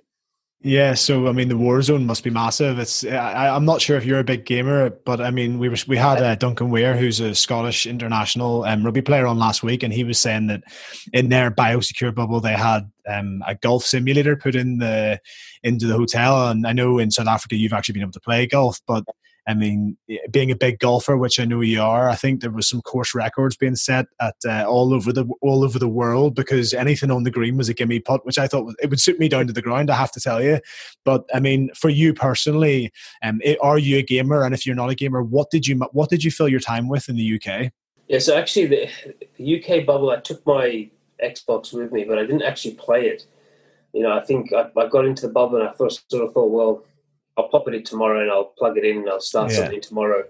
yeah, 0.66 0.94
so 0.94 1.28
I 1.28 1.34
mean, 1.34 1.50
the 1.50 1.58
war 1.58 1.82
zone 1.82 2.06
must 2.06 2.24
be 2.24 2.30
massive. 2.30 2.80
It's 2.80 3.04
I, 3.06 3.54
am 3.54 3.66
not 3.66 3.82
sure 3.82 3.98
if 3.98 4.06
you're 4.06 4.20
a 4.20 4.24
big 4.24 4.46
gamer, 4.46 4.92
but 4.92 5.20
I 5.20 5.30
mean, 5.30 5.60
we 5.60 5.68
were 5.68 5.76
we 5.88 5.98
had 5.98 6.24
uh, 6.24 6.36
Duncan 6.36 6.70
Weir, 6.70 6.96
who's 6.96 7.20
a 7.20 7.36
Scottish 7.36 7.86
international 7.86 8.64
um, 8.64 8.82
rugby 8.86 9.02
player, 9.02 9.28
on 9.28 9.38
last 9.38 9.62
week, 9.62 9.84
and 9.84 9.94
he 9.94 10.06
was 10.06 10.18
saying 10.18 10.48
that 10.48 10.64
in 11.12 11.28
their 11.28 11.52
biosecure 11.52 12.16
bubble 12.16 12.40
they 12.40 12.54
had 12.54 12.90
um, 13.10 13.44
a 13.46 13.56
golf 13.56 13.84
simulator 13.84 14.38
put 14.38 14.56
in 14.56 14.78
the 14.78 15.20
into 15.64 15.86
the 15.86 15.98
hotel. 15.98 16.48
And 16.48 16.66
I 16.66 16.72
know 16.72 16.98
in 16.98 17.12
South 17.12 17.28
Africa 17.28 17.58
you've 17.58 17.74
actually 17.74 17.94
been 17.94 18.04
able 18.04 18.14
to 18.14 18.22
play 18.22 18.48
golf, 18.48 18.80
but 18.88 19.04
I 19.46 19.54
mean, 19.54 19.98
being 20.32 20.52
a 20.52 20.56
big 20.56 20.80
golfer, 20.80 21.18
which 21.18 21.40
I 21.40 21.46
know 21.46 21.60
you 21.60 21.82
are, 21.82 22.10
I 22.10 22.16
think 22.16 22.42
there 22.42 22.50
was 22.50 22.70
some 22.70 22.82
course 22.82 23.14
records 23.14 23.58
being 23.58 23.76
set 23.76 24.06
at 24.22 24.36
uh, 24.48 24.66
all 24.66 24.94
over 24.94 25.12
the 25.12 25.26
all 25.42 25.66
over 25.66 25.78
the 25.78 25.90
world 25.90 26.34
because 26.34 26.74
anything 26.74 27.12
on 27.12 27.24
the 27.24 27.32
green 27.32 27.58
was 27.58 27.68
a 27.68 27.74
gimme 27.74 28.00
putt, 28.00 28.26
which 28.26 28.38
I 28.38 28.48
thought 28.48 28.74
it 28.82 28.90
would 28.90 29.02
suit 29.02 29.20
me 29.20 29.28
down 29.28 29.48
to 29.48 29.54
the 29.54 29.62
ground. 29.62 29.90
I 29.90 29.96
have 29.96 30.14
to 30.14 30.22
tell 30.22 30.42
you, 30.42 30.60
but 31.04 31.26
I 31.34 31.42
mean, 31.42 31.70
for 31.76 31.90
you 31.90 32.14
personally, 32.14 32.92
um, 33.22 33.42
it, 33.44 33.58
are 33.62 33.78
you 33.78 33.98
a 33.98 34.04
gamer? 34.04 34.44
And 34.44 34.54
if 34.54 34.66
you're 34.66 34.76
not 34.76 34.90
a 34.90 34.96
gamer, 34.96 35.22
what 35.22 35.50
did 35.50 35.68
you 35.68 35.78
what 35.92 36.10
did 36.10 36.24
you 36.24 36.32
fill 36.32 36.48
your 36.48 36.62
time 36.62 36.88
with 36.88 37.10
in 37.10 37.18
the 37.18 37.36
UK? 37.36 37.72
Yeah, 38.08 38.20
so 38.20 38.38
actually, 38.38 38.68
the, 38.68 38.90
the 39.38 39.64
UK 39.64 39.86
bubble, 39.86 40.10
I 40.10 40.18
took 40.18 40.46
my 40.46 40.90
Xbox 41.24 41.74
with 41.74 41.92
me, 41.92 42.06
but 42.06 42.18
I 42.18 42.22
didn't 42.22 42.44
actually 42.44 42.76
play 42.76 43.08
it. 43.08 43.26
You 43.94 44.04
know, 44.04 44.12
I 44.12 44.22
think 44.22 44.54
I, 44.54 44.70
I 44.78 44.88
got 44.88 45.06
into 45.06 45.28
the 45.28 45.34
bubble 45.34 45.58
and 45.60 45.68
I 45.68 45.74
first 45.74 46.10
sort 46.10 46.26
of 46.26 46.34
thought, 46.34 46.50
well 46.50 46.84
I'll 47.38 47.50
pop 47.50 47.68
it 47.68 47.74
in 47.74 47.84
tomorrow 47.84 48.22
and 48.22 48.32
I'll 48.32 48.54
plug 48.58 48.78
it 48.78 48.86
in 48.86 48.98
and 48.98 49.10
I'll 49.10 49.20
start 49.20 49.52
yeah. 49.52 49.58
something 49.58 49.82
tomorrow. 49.82 50.24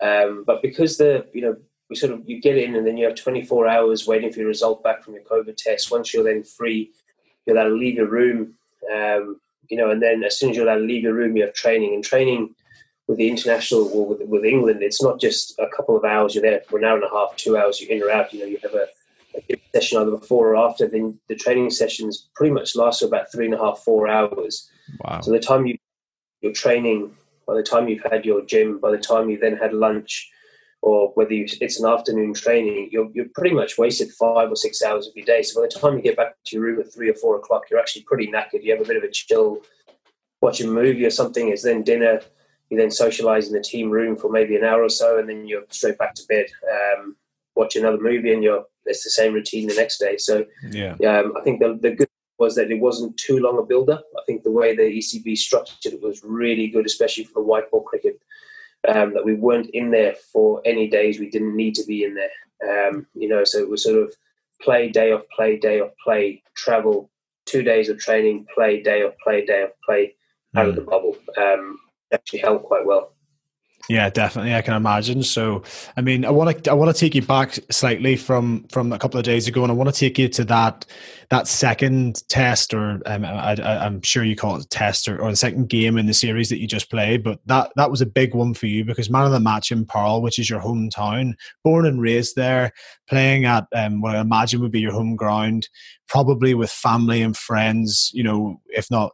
Um, 0.00 0.44
but 0.46 0.60
because 0.62 0.98
the 0.98 1.26
you 1.32 1.40
know 1.40 1.56
we 1.88 1.96
sort 1.96 2.12
of 2.12 2.28
you 2.28 2.40
get 2.40 2.58
in 2.58 2.74
and 2.74 2.86
then 2.86 2.96
you 2.96 3.06
have 3.06 3.14
24 3.14 3.68
hours 3.68 4.06
waiting 4.06 4.32
for 4.32 4.40
your 4.40 4.48
result 4.48 4.82
back 4.82 5.02
from 5.02 5.14
your 5.14 5.22
COVID 5.22 5.56
test. 5.56 5.90
Once 5.90 6.12
you're 6.12 6.24
then 6.24 6.42
free, 6.42 6.90
you're 7.44 7.56
allowed 7.56 7.68
to 7.68 7.74
leave 7.74 7.94
your 7.94 8.08
room. 8.08 8.54
Um, 8.92 9.40
you 9.68 9.76
know, 9.76 9.90
and 9.90 10.02
then 10.02 10.22
as 10.24 10.38
soon 10.38 10.50
as 10.50 10.56
you're 10.56 10.66
allowed 10.66 10.80
to 10.80 10.84
leave 10.84 11.02
your 11.02 11.14
room, 11.14 11.36
you 11.36 11.44
have 11.44 11.54
training 11.54 11.94
and 11.94 12.04
training 12.04 12.54
with 13.06 13.18
the 13.18 13.28
international 13.28 13.88
or 13.92 14.06
with, 14.06 14.20
with 14.22 14.44
England. 14.44 14.82
It's 14.82 15.02
not 15.02 15.20
just 15.20 15.58
a 15.58 15.68
couple 15.74 15.96
of 15.96 16.04
hours. 16.04 16.34
You're 16.34 16.42
there 16.42 16.60
for 16.68 16.78
an 16.78 16.84
hour 16.84 16.96
and 16.96 17.04
a 17.04 17.10
half, 17.10 17.36
two 17.36 17.56
hours. 17.56 17.80
You're 17.80 17.90
in 17.90 18.02
or 18.02 18.10
out. 18.10 18.32
You 18.32 18.40
know, 18.40 18.46
you 18.46 18.58
have 18.62 18.74
a, 18.74 18.88
a 19.50 19.60
session 19.74 19.98
either 19.98 20.10
before 20.10 20.54
or 20.54 20.56
after. 20.56 20.88
Then 20.88 21.18
the 21.28 21.36
training 21.36 21.70
sessions 21.70 22.28
pretty 22.34 22.52
much 22.52 22.74
last 22.74 23.00
for 23.00 23.06
about 23.06 23.30
three 23.30 23.46
and 23.46 23.54
a 23.54 23.58
half, 23.58 23.78
four 23.78 24.08
hours. 24.08 24.68
Wow. 25.00 25.20
So 25.20 25.30
the 25.30 25.40
time 25.40 25.66
you 25.66 25.78
you're 26.46 26.54
training, 26.54 27.10
by 27.46 27.54
the 27.54 27.62
time 27.62 27.88
you've 27.88 28.06
had 28.10 28.24
your 28.24 28.44
gym, 28.44 28.78
by 28.78 28.92
the 28.92 28.98
time 28.98 29.28
you 29.28 29.38
then 29.38 29.56
had 29.56 29.72
lunch, 29.72 30.30
or 30.80 31.10
whether 31.14 31.32
you, 31.32 31.46
it's 31.60 31.80
an 31.80 31.88
afternoon 31.88 32.32
training, 32.32 32.88
you're, 32.92 33.10
you're 33.12 33.28
pretty 33.34 33.54
much 33.54 33.76
wasted 33.76 34.10
five 34.12 34.50
or 34.50 34.56
six 34.56 34.82
hours 34.82 35.08
of 35.08 35.16
your 35.16 35.26
day. 35.26 35.42
So 35.42 35.60
by 35.60 35.66
the 35.66 35.80
time 35.80 35.96
you 35.96 36.02
get 36.02 36.16
back 36.16 36.36
to 36.46 36.56
your 36.56 36.64
room 36.64 36.80
at 36.80 36.92
three 36.92 37.10
or 37.10 37.14
four 37.14 37.36
o'clock, 37.36 37.64
you're 37.68 37.80
actually 37.80 38.02
pretty 38.02 38.28
knackered. 38.28 38.62
You 38.62 38.72
have 38.72 38.84
a 38.84 38.88
bit 38.88 38.96
of 38.96 39.02
a 39.02 39.10
chill, 39.10 39.62
watch 40.40 40.60
a 40.60 40.66
movie 40.66 41.04
or 41.04 41.10
something. 41.10 41.48
It's 41.48 41.64
then 41.64 41.82
dinner. 41.82 42.20
You 42.70 42.76
then 42.76 42.88
socialise 42.88 43.46
in 43.46 43.52
the 43.52 43.60
team 43.60 43.90
room 43.90 44.16
for 44.16 44.30
maybe 44.30 44.56
an 44.56 44.64
hour 44.64 44.82
or 44.82 44.88
so, 44.88 45.18
and 45.18 45.28
then 45.28 45.46
you're 45.46 45.64
straight 45.70 45.98
back 45.98 46.14
to 46.14 46.26
bed. 46.28 46.46
Um, 46.72 47.16
watch 47.54 47.76
another 47.76 47.98
movie, 47.98 48.32
and 48.32 48.42
you're 48.42 48.64
it's 48.84 49.04
the 49.04 49.10
same 49.10 49.34
routine 49.34 49.68
the 49.68 49.74
next 49.74 49.98
day. 49.98 50.16
So 50.16 50.44
yeah, 51.00 51.20
um, 51.20 51.34
I 51.38 51.42
think 51.42 51.60
the, 51.60 51.78
the 51.80 51.92
good 51.92 52.08
was 52.38 52.54
that 52.54 52.70
it 52.70 52.80
wasn't 52.80 53.16
too 53.16 53.38
long 53.38 53.58
a 53.58 53.62
build 53.62 53.90
up. 53.90 54.04
I 54.16 54.22
think 54.26 54.42
the 54.42 54.50
way 54.50 54.74
the 54.74 54.82
ECB 54.82 55.36
structured 55.38 55.94
it 55.94 56.02
was 56.02 56.22
really 56.22 56.68
good, 56.68 56.86
especially 56.86 57.24
for 57.24 57.34
the 57.34 57.42
white 57.42 57.70
ball 57.70 57.82
cricket 57.82 58.20
um, 58.88 59.14
that 59.14 59.24
we 59.24 59.34
weren't 59.34 59.70
in 59.70 59.90
there 59.90 60.14
for 60.32 60.60
any 60.64 60.88
days 60.88 61.18
we 61.18 61.30
didn't 61.30 61.56
need 61.56 61.74
to 61.76 61.84
be 61.84 62.04
in 62.04 62.14
there. 62.14 62.88
Um, 62.88 63.06
you 63.14 63.28
know, 63.28 63.44
so 63.44 63.58
it 63.58 63.68
was 63.68 63.82
sort 63.82 64.02
of 64.02 64.14
play, 64.60 64.88
day 64.88 65.12
off 65.12 65.22
play, 65.34 65.58
day 65.58 65.80
off 65.80 65.92
play, 66.02 66.42
travel, 66.54 67.10
two 67.46 67.62
days 67.62 67.88
of 67.88 67.98
training, 67.98 68.46
play, 68.54 68.82
day 68.82 69.02
off 69.02 69.14
play, 69.22 69.44
day 69.44 69.64
off 69.64 69.70
play, 69.84 70.14
out 70.54 70.66
mm. 70.66 70.68
of 70.70 70.76
the 70.76 70.82
bubble. 70.82 71.16
Um, 71.36 71.78
actually 72.12 72.40
held 72.40 72.62
quite 72.62 72.86
well. 72.86 73.15
Yeah, 73.88 74.10
definitely. 74.10 74.54
I 74.54 74.62
can 74.62 74.74
imagine. 74.74 75.22
So, 75.22 75.62
I 75.96 76.00
mean, 76.00 76.24
I 76.24 76.30
want 76.30 76.64
to 76.64 76.70
I 76.70 76.74
want 76.74 76.94
to 76.94 76.98
take 76.98 77.14
you 77.14 77.22
back 77.22 77.58
slightly 77.70 78.16
from 78.16 78.66
from 78.72 78.92
a 78.92 78.98
couple 78.98 79.18
of 79.18 79.24
days 79.24 79.46
ago, 79.46 79.62
and 79.62 79.70
I 79.70 79.74
want 79.74 79.92
to 79.92 79.98
take 79.98 80.18
you 80.18 80.28
to 80.28 80.44
that 80.44 80.84
that 81.30 81.46
second 81.46 82.28
test, 82.28 82.74
or 82.74 83.00
um, 83.06 83.24
I, 83.24 83.86
am 83.86 84.02
sure 84.02 84.24
you 84.24 84.34
call 84.34 84.56
it 84.56 84.68
test, 84.70 85.08
or, 85.08 85.20
or 85.20 85.30
the 85.30 85.36
second 85.36 85.68
game 85.68 85.98
in 85.98 86.06
the 86.06 86.14
series 86.14 86.48
that 86.48 86.58
you 86.58 86.66
just 86.66 86.90
played. 86.90 87.22
But 87.22 87.38
that 87.46 87.70
that 87.76 87.90
was 87.90 88.00
a 88.00 88.06
big 88.06 88.34
one 88.34 88.54
for 88.54 88.66
you 88.66 88.84
because 88.84 89.08
man 89.08 89.26
of 89.26 89.32
the 89.32 89.40
match 89.40 89.70
in 89.70 89.86
Paarl, 89.86 90.20
which 90.20 90.40
is 90.40 90.50
your 90.50 90.60
hometown, 90.60 91.34
born 91.62 91.86
and 91.86 92.00
raised 92.00 92.34
there, 92.34 92.72
playing 93.08 93.44
at 93.44 93.66
um, 93.72 94.00
what 94.00 94.16
I 94.16 94.20
imagine 94.20 94.60
would 94.62 94.72
be 94.72 94.80
your 94.80 94.92
home 94.92 95.14
ground, 95.14 95.68
probably 96.08 96.54
with 96.54 96.70
family 96.70 97.22
and 97.22 97.36
friends. 97.36 98.10
You 98.12 98.24
know, 98.24 98.60
if 98.66 98.90
not 98.90 99.12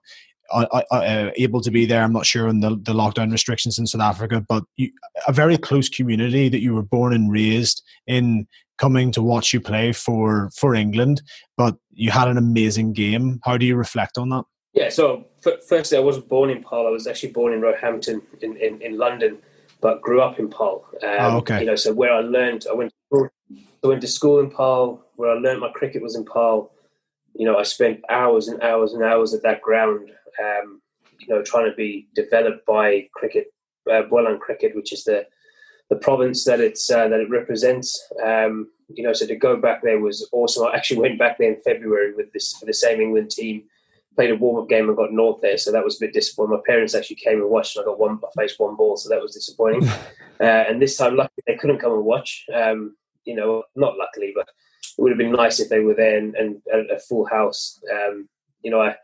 uh, 0.52 0.82
uh, 0.90 1.30
able 1.36 1.60
to 1.60 1.70
be 1.70 1.86
there. 1.86 2.02
I'm 2.02 2.12
not 2.12 2.26
sure 2.26 2.48
on 2.48 2.60
the, 2.60 2.70
the 2.70 2.92
lockdown 2.92 3.32
restrictions 3.32 3.78
in 3.78 3.86
South 3.86 4.02
Africa, 4.02 4.44
but 4.48 4.64
you, 4.76 4.90
a 5.26 5.32
very 5.32 5.56
close 5.56 5.88
community 5.88 6.48
that 6.48 6.60
you 6.60 6.74
were 6.74 6.82
born 6.82 7.12
and 7.12 7.30
raised 7.30 7.82
in, 8.06 8.46
coming 8.78 9.12
to 9.12 9.22
watch 9.22 9.52
you 9.52 9.60
play 9.60 9.92
for 9.92 10.50
for 10.56 10.74
England. 10.74 11.22
But 11.56 11.76
you 11.92 12.10
had 12.10 12.28
an 12.28 12.36
amazing 12.36 12.92
game. 12.92 13.40
How 13.44 13.56
do 13.56 13.64
you 13.64 13.76
reflect 13.76 14.18
on 14.18 14.30
that? 14.30 14.44
Yeah. 14.74 14.88
So 14.88 15.26
f- 15.46 15.62
firstly, 15.68 15.98
I 15.98 16.00
wasn't 16.00 16.28
born 16.28 16.50
in 16.50 16.62
Paarl. 16.62 16.86
I 16.86 16.90
was 16.90 17.06
actually 17.06 17.32
born 17.32 17.52
in 17.52 17.60
Roehampton 17.60 18.22
in, 18.40 18.56
in, 18.56 18.80
in 18.80 18.98
London, 18.98 19.38
but 19.80 20.00
grew 20.00 20.20
up 20.20 20.38
in 20.38 20.48
Paarl. 20.48 20.84
Um, 21.02 21.08
oh, 21.20 21.36
okay. 21.38 21.60
You 21.60 21.66
know, 21.66 21.76
so 21.76 21.92
where 21.92 22.12
I 22.12 22.20
learned, 22.20 22.66
I 22.70 22.74
went. 22.74 22.90
To 22.90 22.96
school, 23.06 23.28
I 23.84 23.86
went 23.86 24.00
to 24.00 24.08
school 24.08 24.40
in 24.40 24.50
Paarl. 24.50 25.04
Where 25.16 25.30
I 25.30 25.34
learned 25.34 25.60
my 25.60 25.70
cricket 25.70 26.02
was 26.02 26.16
in 26.16 26.24
Paarl. 26.24 26.70
You 27.34 27.46
know, 27.46 27.58
I 27.58 27.62
spent 27.62 28.00
hours 28.10 28.48
and 28.48 28.60
hours 28.62 28.92
and 28.94 29.02
hours 29.02 29.32
at 29.32 29.42
that 29.42 29.62
ground 29.62 30.10
um, 30.40 30.80
you 31.18 31.28
know, 31.28 31.42
trying 31.42 31.70
to 31.70 31.76
be 31.76 32.08
developed 32.14 32.66
by 32.66 33.08
cricket, 33.14 33.52
uh, 33.90 34.02
Boland 34.02 34.40
Cricket, 34.40 34.74
which 34.74 34.92
is 34.92 35.04
the 35.04 35.26
the 35.90 35.96
province 35.96 36.44
that 36.44 36.60
it's 36.60 36.90
uh, 36.90 37.08
that 37.08 37.20
it 37.20 37.30
represents. 37.30 38.10
Um, 38.24 38.70
you 38.88 39.04
know, 39.04 39.12
so 39.12 39.26
to 39.26 39.36
go 39.36 39.56
back 39.56 39.82
there 39.82 40.00
was 40.00 40.28
awesome. 40.32 40.66
I 40.66 40.74
actually 40.74 41.00
went 41.00 41.18
back 41.18 41.38
there 41.38 41.52
in 41.52 41.62
February 41.62 42.14
with 42.14 42.32
this 42.32 42.52
for 42.54 42.66
the 42.66 42.74
same 42.74 43.00
England 43.00 43.30
team. 43.30 43.64
Played 44.16 44.30
a 44.30 44.36
warm 44.36 44.62
up 44.62 44.68
game 44.68 44.88
and 44.88 44.96
got 44.96 45.12
naught 45.12 45.40
there, 45.40 45.56
so 45.56 45.72
that 45.72 45.84
was 45.84 45.96
a 45.96 46.06
bit 46.06 46.12
disappointing. 46.12 46.56
My 46.56 46.62
parents 46.66 46.94
actually 46.94 47.16
came 47.16 47.40
and 47.40 47.48
watched, 47.48 47.76
and 47.76 47.82
I 47.82 47.86
got 47.86 47.98
one. 47.98 48.20
I 48.22 48.42
faced 48.42 48.60
one 48.60 48.76
ball, 48.76 48.96
so 48.96 49.08
that 49.08 49.22
was 49.22 49.34
disappointing. 49.34 49.88
uh, 50.40 50.64
and 50.68 50.80
this 50.80 50.96
time, 50.96 51.16
luckily, 51.16 51.42
they 51.46 51.56
couldn't 51.56 51.78
come 51.78 51.92
and 51.92 52.04
watch. 52.04 52.44
Um, 52.54 52.96
you 53.24 53.34
know, 53.34 53.64
not 53.74 53.96
luckily, 53.96 54.32
but 54.34 54.48
it 54.98 55.00
would 55.00 55.12
have 55.12 55.18
been 55.18 55.32
nice 55.32 55.60
if 55.60 55.68
they 55.68 55.80
were 55.80 55.94
there 55.94 56.18
and, 56.18 56.34
and 56.36 56.60
a 56.90 56.98
full 56.98 57.24
house. 57.24 57.80
Um, 57.90 58.28
you 58.62 58.70
know, 58.70 58.82
I 58.82 58.96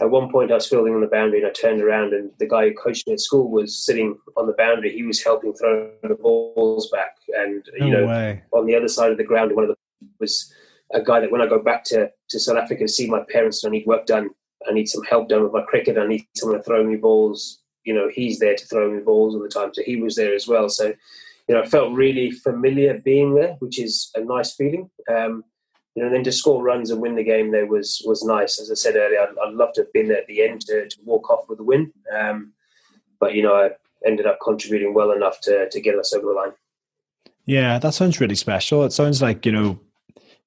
at 0.00 0.10
one 0.10 0.30
point 0.30 0.50
I 0.50 0.54
was 0.54 0.68
fielding 0.68 0.94
on 0.94 1.00
the 1.00 1.06
boundary 1.06 1.38
and 1.38 1.48
I 1.48 1.52
turned 1.52 1.80
around 1.80 2.12
and 2.12 2.30
the 2.38 2.46
guy 2.46 2.68
who 2.68 2.74
coached 2.74 3.06
me 3.06 3.14
at 3.14 3.20
school 3.20 3.50
was 3.50 3.84
sitting 3.84 4.16
on 4.36 4.46
the 4.46 4.52
boundary. 4.52 4.92
He 4.92 5.04
was 5.04 5.22
helping 5.22 5.54
throw 5.54 5.90
the 6.02 6.14
balls 6.14 6.90
back, 6.90 7.16
and 7.34 7.64
no 7.78 7.86
you 7.86 7.92
know, 7.92 8.06
way. 8.06 8.42
on 8.52 8.66
the 8.66 8.76
other 8.76 8.88
side 8.88 9.10
of 9.10 9.16
the 9.16 9.24
ground, 9.24 9.54
one 9.54 9.64
of 9.64 9.70
the 9.70 9.76
was 10.20 10.52
a 10.92 11.02
guy 11.02 11.20
that 11.20 11.32
when 11.32 11.40
I 11.40 11.46
go 11.46 11.58
back 11.58 11.84
to, 11.84 12.10
to 12.28 12.40
South 12.40 12.58
Africa 12.58 12.84
to 12.84 12.88
see 12.88 13.08
my 13.08 13.22
parents 13.30 13.64
and 13.64 13.72
I 13.72 13.78
need 13.78 13.86
work 13.86 14.06
done, 14.06 14.30
I 14.68 14.72
need 14.72 14.88
some 14.88 15.02
help 15.04 15.28
done 15.28 15.42
with 15.42 15.52
my 15.52 15.62
cricket, 15.62 15.98
I 15.98 16.06
need 16.06 16.26
someone 16.36 16.58
to 16.58 16.64
throw 16.64 16.84
me 16.84 16.96
balls. 16.96 17.60
You 17.84 17.94
know, 17.94 18.08
he's 18.12 18.38
there 18.38 18.56
to 18.56 18.66
throw 18.66 18.90
me 18.90 19.00
balls 19.00 19.34
all 19.34 19.42
the 19.42 19.48
time, 19.48 19.72
so 19.72 19.82
he 19.82 19.96
was 19.96 20.16
there 20.16 20.34
as 20.34 20.48
well. 20.48 20.68
So, 20.68 20.92
you 21.48 21.54
know, 21.54 21.62
I 21.62 21.66
felt 21.66 21.92
really 21.92 22.30
familiar 22.32 22.98
being 22.98 23.34
there, 23.34 23.54
which 23.60 23.78
is 23.78 24.10
a 24.16 24.20
nice 24.20 24.54
feeling. 24.54 24.90
Um, 25.08 25.44
you 25.96 26.02
know, 26.02 26.08
and 26.08 26.14
then 26.14 26.24
to 26.24 26.32
score 26.32 26.62
runs 26.62 26.90
and 26.90 27.00
win 27.00 27.16
the 27.16 27.24
game 27.24 27.50
there 27.50 27.66
was 27.66 28.02
was 28.06 28.22
nice. 28.22 28.60
As 28.60 28.70
I 28.70 28.74
said 28.74 28.96
earlier, 28.96 29.20
I'd, 29.20 29.34
I'd 29.44 29.54
love 29.54 29.72
to 29.74 29.80
have 29.80 29.92
been 29.92 30.08
there 30.08 30.18
at 30.18 30.26
the 30.26 30.42
end 30.42 30.60
to, 30.62 30.86
to 30.88 30.96
walk 31.04 31.30
off 31.30 31.48
with 31.48 31.58
a 31.58 31.64
win, 31.64 31.92
um, 32.14 32.52
but 33.18 33.34
you 33.34 33.42
know, 33.42 33.54
I 33.54 33.70
ended 34.06 34.26
up 34.26 34.38
contributing 34.44 34.94
well 34.94 35.10
enough 35.10 35.40
to 35.42 35.68
to 35.70 35.80
get 35.80 35.98
us 35.98 36.12
over 36.12 36.26
the 36.26 36.32
line. 36.32 36.52
Yeah, 37.46 37.78
that 37.78 37.94
sounds 37.94 38.20
really 38.20 38.34
special. 38.34 38.84
It 38.84 38.92
sounds 38.92 39.22
like 39.22 39.46
you 39.46 39.52
know 39.52 39.80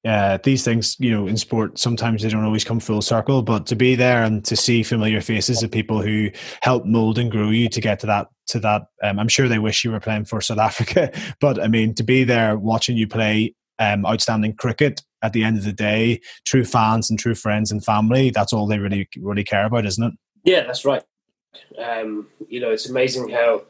uh, 0.05 0.37
these 0.43 0.63
things, 0.63 0.95
you 0.99 1.11
know, 1.11 1.27
in 1.27 1.35
sport, 1.35 1.77
sometimes 1.77 2.21
they 2.21 2.29
don't 2.29 2.45
always 2.45 2.63
come 2.63 2.79
full 2.79 3.01
circle, 3.01 3.41
but 3.41 3.65
to 3.67 3.75
be 3.75 3.95
there 3.95 4.23
and 4.23 4.45
to 4.45 4.55
see 4.55 4.81
familiar 4.81 5.19
faces 5.19 5.61
of 5.61 5.71
people 5.71 6.01
who 6.01 6.29
help 6.61 6.85
mold 6.85 7.17
and 7.17 7.31
grow 7.31 7.49
you 7.49 7.67
to 7.67 7.81
get 7.81 7.99
to 7.99 8.07
that, 8.07 8.27
to 8.47 8.59
that, 8.59 8.83
um, 9.03 9.19
I'm 9.19 9.27
sure 9.27 9.49
they 9.49 9.59
wish 9.59 9.83
you 9.83 9.91
were 9.91 9.99
playing 9.99 10.25
for 10.25 10.39
South 10.39 10.59
Africa, 10.59 11.11
but 11.41 11.61
I 11.61 11.67
mean, 11.67 11.95
to 11.95 12.03
be 12.03 12.23
there 12.23 12.57
watching 12.57 12.97
you 12.97 13.07
play 13.07 13.55
um, 13.79 14.05
outstanding 14.05 14.53
cricket 14.53 15.01
at 15.21 15.33
the 15.33 15.43
end 15.43 15.57
of 15.57 15.63
the 15.63 15.73
day, 15.73 16.21
true 16.45 16.65
fans 16.65 17.09
and 17.09 17.19
true 17.19 17.35
friends 17.35 17.71
and 17.71 17.83
family, 17.83 18.29
that's 18.29 18.53
all 18.53 18.67
they 18.67 18.79
really, 18.79 19.07
really 19.17 19.43
care 19.43 19.65
about, 19.65 19.85
isn't 19.85 20.03
it? 20.03 20.13
Yeah, 20.43 20.63
that's 20.65 20.85
right. 20.85 21.03
Um, 21.77 22.27
you 22.47 22.59
know, 22.59 22.71
it's 22.71 22.89
amazing 22.89 23.29
how 23.29 23.63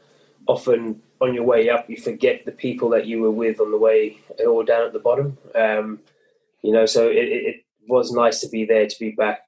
often 0.46 1.02
on 1.20 1.34
your 1.34 1.44
way 1.44 1.68
up 1.68 1.88
you 1.88 1.96
forget 1.96 2.44
the 2.44 2.52
people 2.52 2.88
that 2.90 3.06
you 3.06 3.20
were 3.20 3.30
with 3.30 3.60
on 3.60 3.70
the 3.70 3.78
way 3.78 4.18
or 4.46 4.64
down 4.64 4.86
at 4.86 4.92
the 4.92 4.98
bottom. 4.98 5.36
Um, 5.54 6.00
you 6.62 6.72
know, 6.72 6.86
so 6.86 7.08
it, 7.08 7.16
it, 7.16 7.64
was 7.88 8.12
nice 8.12 8.38
to 8.40 8.48
be 8.48 8.64
there, 8.64 8.86
to 8.86 8.98
be 9.00 9.10
back. 9.10 9.40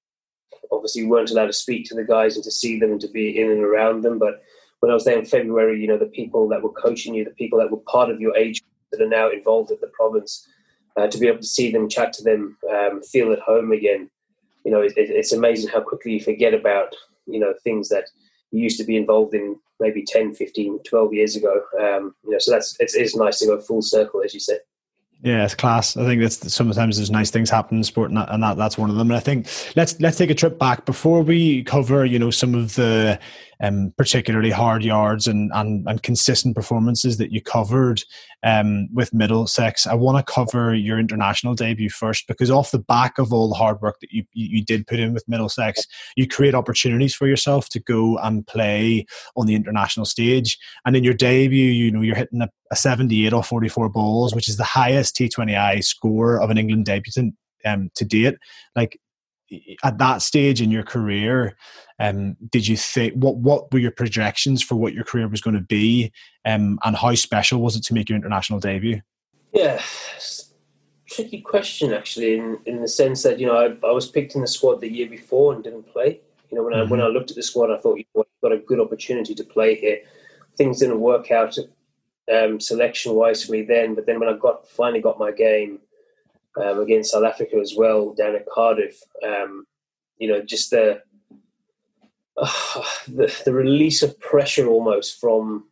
Obviously, 0.72 1.02
we 1.02 1.08
weren't 1.08 1.30
allowed 1.30 1.46
to 1.46 1.52
speak 1.52 1.86
to 1.86 1.94
the 1.94 2.02
guys 2.02 2.34
and 2.34 2.42
to 2.42 2.50
see 2.50 2.80
them 2.80 2.90
and 2.90 3.00
to 3.00 3.06
be 3.06 3.38
in 3.38 3.48
and 3.50 3.62
around 3.62 4.02
them. 4.02 4.18
But 4.18 4.42
when 4.80 4.90
I 4.90 4.94
was 4.94 5.04
there 5.04 5.18
in 5.18 5.24
February, 5.24 5.80
you 5.80 5.86
know, 5.86 5.98
the 5.98 6.06
people 6.06 6.48
that 6.48 6.60
were 6.60 6.72
coaching 6.72 7.14
you, 7.14 7.24
the 7.24 7.30
people 7.30 7.60
that 7.60 7.70
were 7.70 7.76
part 7.86 8.10
of 8.10 8.20
your 8.20 8.36
age 8.36 8.60
that 8.90 9.00
are 9.00 9.08
now 9.08 9.30
involved 9.30 9.70
at 9.70 9.80
the 9.80 9.86
province, 9.88 10.48
uh, 10.96 11.06
to 11.06 11.18
be 11.18 11.28
able 11.28 11.40
to 11.40 11.46
see 11.46 11.70
them, 11.70 11.88
chat 11.88 12.12
to 12.14 12.22
them, 12.22 12.56
um, 12.70 13.02
feel 13.02 13.32
at 13.32 13.40
home 13.40 13.72
again. 13.72 14.10
You 14.64 14.72
know, 14.72 14.80
it, 14.80 14.92
it's 14.96 15.32
amazing 15.32 15.70
how 15.70 15.80
quickly 15.80 16.12
you 16.12 16.20
forget 16.20 16.54
about, 16.54 16.94
you 17.26 17.40
know, 17.40 17.54
things 17.64 17.88
that 17.88 18.04
you 18.50 18.62
used 18.62 18.78
to 18.78 18.84
be 18.84 18.96
involved 18.96 19.34
in 19.34 19.56
maybe 19.80 20.04
10, 20.06 20.34
15, 20.34 20.80
12 20.84 21.14
years 21.14 21.36
ago. 21.36 21.62
Um, 21.80 22.14
you 22.24 22.30
know, 22.30 22.38
so 22.38 22.52
that's, 22.52 22.76
it's, 22.78 22.94
it's 22.94 23.16
nice 23.16 23.38
to 23.40 23.46
go 23.46 23.60
full 23.60 23.82
circle, 23.82 24.22
as 24.24 24.34
you 24.34 24.40
said. 24.40 24.60
Yeah, 25.22 25.44
it's 25.44 25.54
class. 25.54 25.96
I 25.96 26.04
think 26.04 26.20
that's 26.20 26.52
sometimes 26.52 26.96
there's 26.96 27.10
nice 27.10 27.30
things 27.30 27.48
happen 27.48 27.76
in 27.76 27.84
sport, 27.84 28.10
and, 28.10 28.18
that, 28.18 28.28
and 28.32 28.42
that, 28.42 28.56
that's 28.56 28.76
one 28.76 28.90
of 28.90 28.96
them. 28.96 29.08
And 29.08 29.16
I 29.16 29.20
think 29.20 29.46
let's 29.76 29.98
let's 30.00 30.18
take 30.18 30.30
a 30.30 30.34
trip 30.34 30.58
back 30.58 30.84
before 30.84 31.22
we 31.22 31.62
cover, 31.62 32.04
you 32.04 32.18
know, 32.18 32.32
some 32.32 32.56
of 32.56 32.74
the 32.74 33.20
um, 33.62 33.94
particularly 33.96 34.50
hard 34.50 34.82
yards 34.84 35.28
and, 35.28 35.50
and, 35.54 35.88
and 35.88 36.02
consistent 36.02 36.56
performances 36.56 37.16
that 37.18 37.30
you 37.30 37.40
covered 37.40 38.02
um, 38.42 38.92
with 38.92 39.14
Middlesex. 39.14 39.86
I 39.86 39.94
want 39.94 40.18
to 40.18 40.32
cover 40.32 40.74
your 40.74 40.98
international 40.98 41.54
debut 41.54 41.88
first 41.88 42.26
because 42.26 42.50
off 42.50 42.72
the 42.72 42.80
back 42.80 43.18
of 43.18 43.32
all 43.32 43.48
the 43.48 43.54
hard 43.54 43.80
work 43.80 44.00
that 44.00 44.12
you, 44.12 44.24
you 44.32 44.64
did 44.64 44.86
put 44.88 44.98
in 44.98 45.14
with 45.14 45.28
Middlesex, 45.28 45.86
you 46.16 46.26
create 46.26 46.54
opportunities 46.54 47.14
for 47.14 47.28
yourself 47.28 47.68
to 47.70 47.80
go 47.80 48.18
and 48.18 48.46
play 48.46 49.06
on 49.36 49.46
the 49.46 49.54
international 49.54 50.06
stage. 50.06 50.58
And 50.84 50.96
in 50.96 51.04
your 51.04 51.14
debut, 51.14 51.70
you 51.70 51.92
know, 51.92 52.00
you're 52.00 52.16
hitting 52.16 52.42
a, 52.42 52.50
a 52.72 52.76
78 52.76 53.32
off 53.32 53.46
44 53.46 53.88
balls, 53.88 54.34
which 54.34 54.48
is 54.48 54.56
the 54.56 54.64
highest 54.64 55.16
T20I 55.16 55.84
score 55.84 56.40
of 56.40 56.50
an 56.50 56.58
England 56.58 56.86
debutant 56.86 57.36
um, 57.64 57.90
to 57.94 58.04
date. 58.04 58.34
Like 58.74 58.98
at 59.82 59.98
that 59.98 60.22
stage 60.22 60.60
in 60.60 60.70
your 60.70 60.82
career, 60.82 61.56
um, 61.98 62.36
did 62.50 62.66
you 62.66 62.76
think 62.76 63.14
what 63.14 63.36
what 63.36 63.72
were 63.72 63.78
your 63.78 63.90
projections 63.90 64.62
for 64.62 64.76
what 64.76 64.94
your 64.94 65.04
career 65.04 65.28
was 65.28 65.40
going 65.40 65.56
to 65.56 65.62
be, 65.62 66.12
um, 66.44 66.78
and 66.84 66.96
how 66.96 67.14
special 67.14 67.60
was 67.60 67.76
it 67.76 67.84
to 67.84 67.94
make 67.94 68.08
your 68.08 68.16
international 68.16 68.60
debut? 68.60 69.00
Yeah, 69.52 69.80
tricky 71.06 71.40
question 71.40 71.92
actually, 71.92 72.38
in 72.38 72.58
in 72.66 72.80
the 72.80 72.88
sense 72.88 73.22
that 73.22 73.38
you 73.38 73.46
know 73.46 73.56
I, 73.56 73.86
I 73.86 73.92
was 73.92 74.08
picked 74.08 74.34
in 74.34 74.40
the 74.40 74.48
squad 74.48 74.80
the 74.80 74.90
year 74.90 75.08
before 75.08 75.52
and 75.54 75.62
didn't 75.62 75.92
play. 75.92 76.20
You 76.50 76.58
know 76.58 76.64
when 76.64 76.74
mm-hmm. 76.74 76.88
I 76.88 76.90
when 76.90 77.00
I 77.00 77.06
looked 77.06 77.30
at 77.30 77.36
the 77.36 77.42
squad, 77.42 77.70
I 77.70 77.78
thought 77.78 77.98
you 77.98 78.04
know, 78.14 78.24
got 78.42 78.52
a 78.52 78.58
good 78.58 78.80
opportunity 78.80 79.34
to 79.34 79.44
play 79.44 79.74
here. 79.76 79.98
Things 80.56 80.80
didn't 80.80 81.00
work 81.00 81.30
out 81.30 81.56
um, 82.32 82.60
selection 82.60 83.14
wise 83.14 83.44
for 83.44 83.52
me 83.52 83.62
then, 83.62 83.94
but 83.94 84.06
then 84.06 84.20
when 84.20 84.28
I 84.28 84.36
got 84.36 84.68
finally 84.68 85.00
got 85.00 85.18
my 85.18 85.30
game 85.30 85.80
um, 86.60 86.80
against 86.80 87.12
South 87.12 87.24
Africa 87.24 87.56
as 87.56 87.74
well 87.76 88.12
down 88.14 88.34
at 88.34 88.46
Cardiff. 88.46 89.00
Um, 89.26 89.66
you 90.18 90.28
know, 90.28 90.42
just 90.42 90.70
the 90.70 91.02
uh, 92.36 92.82
the, 93.08 93.34
the 93.44 93.52
release 93.52 94.02
of 94.02 94.18
pressure 94.20 94.66
almost 94.66 95.20
from 95.20 95.64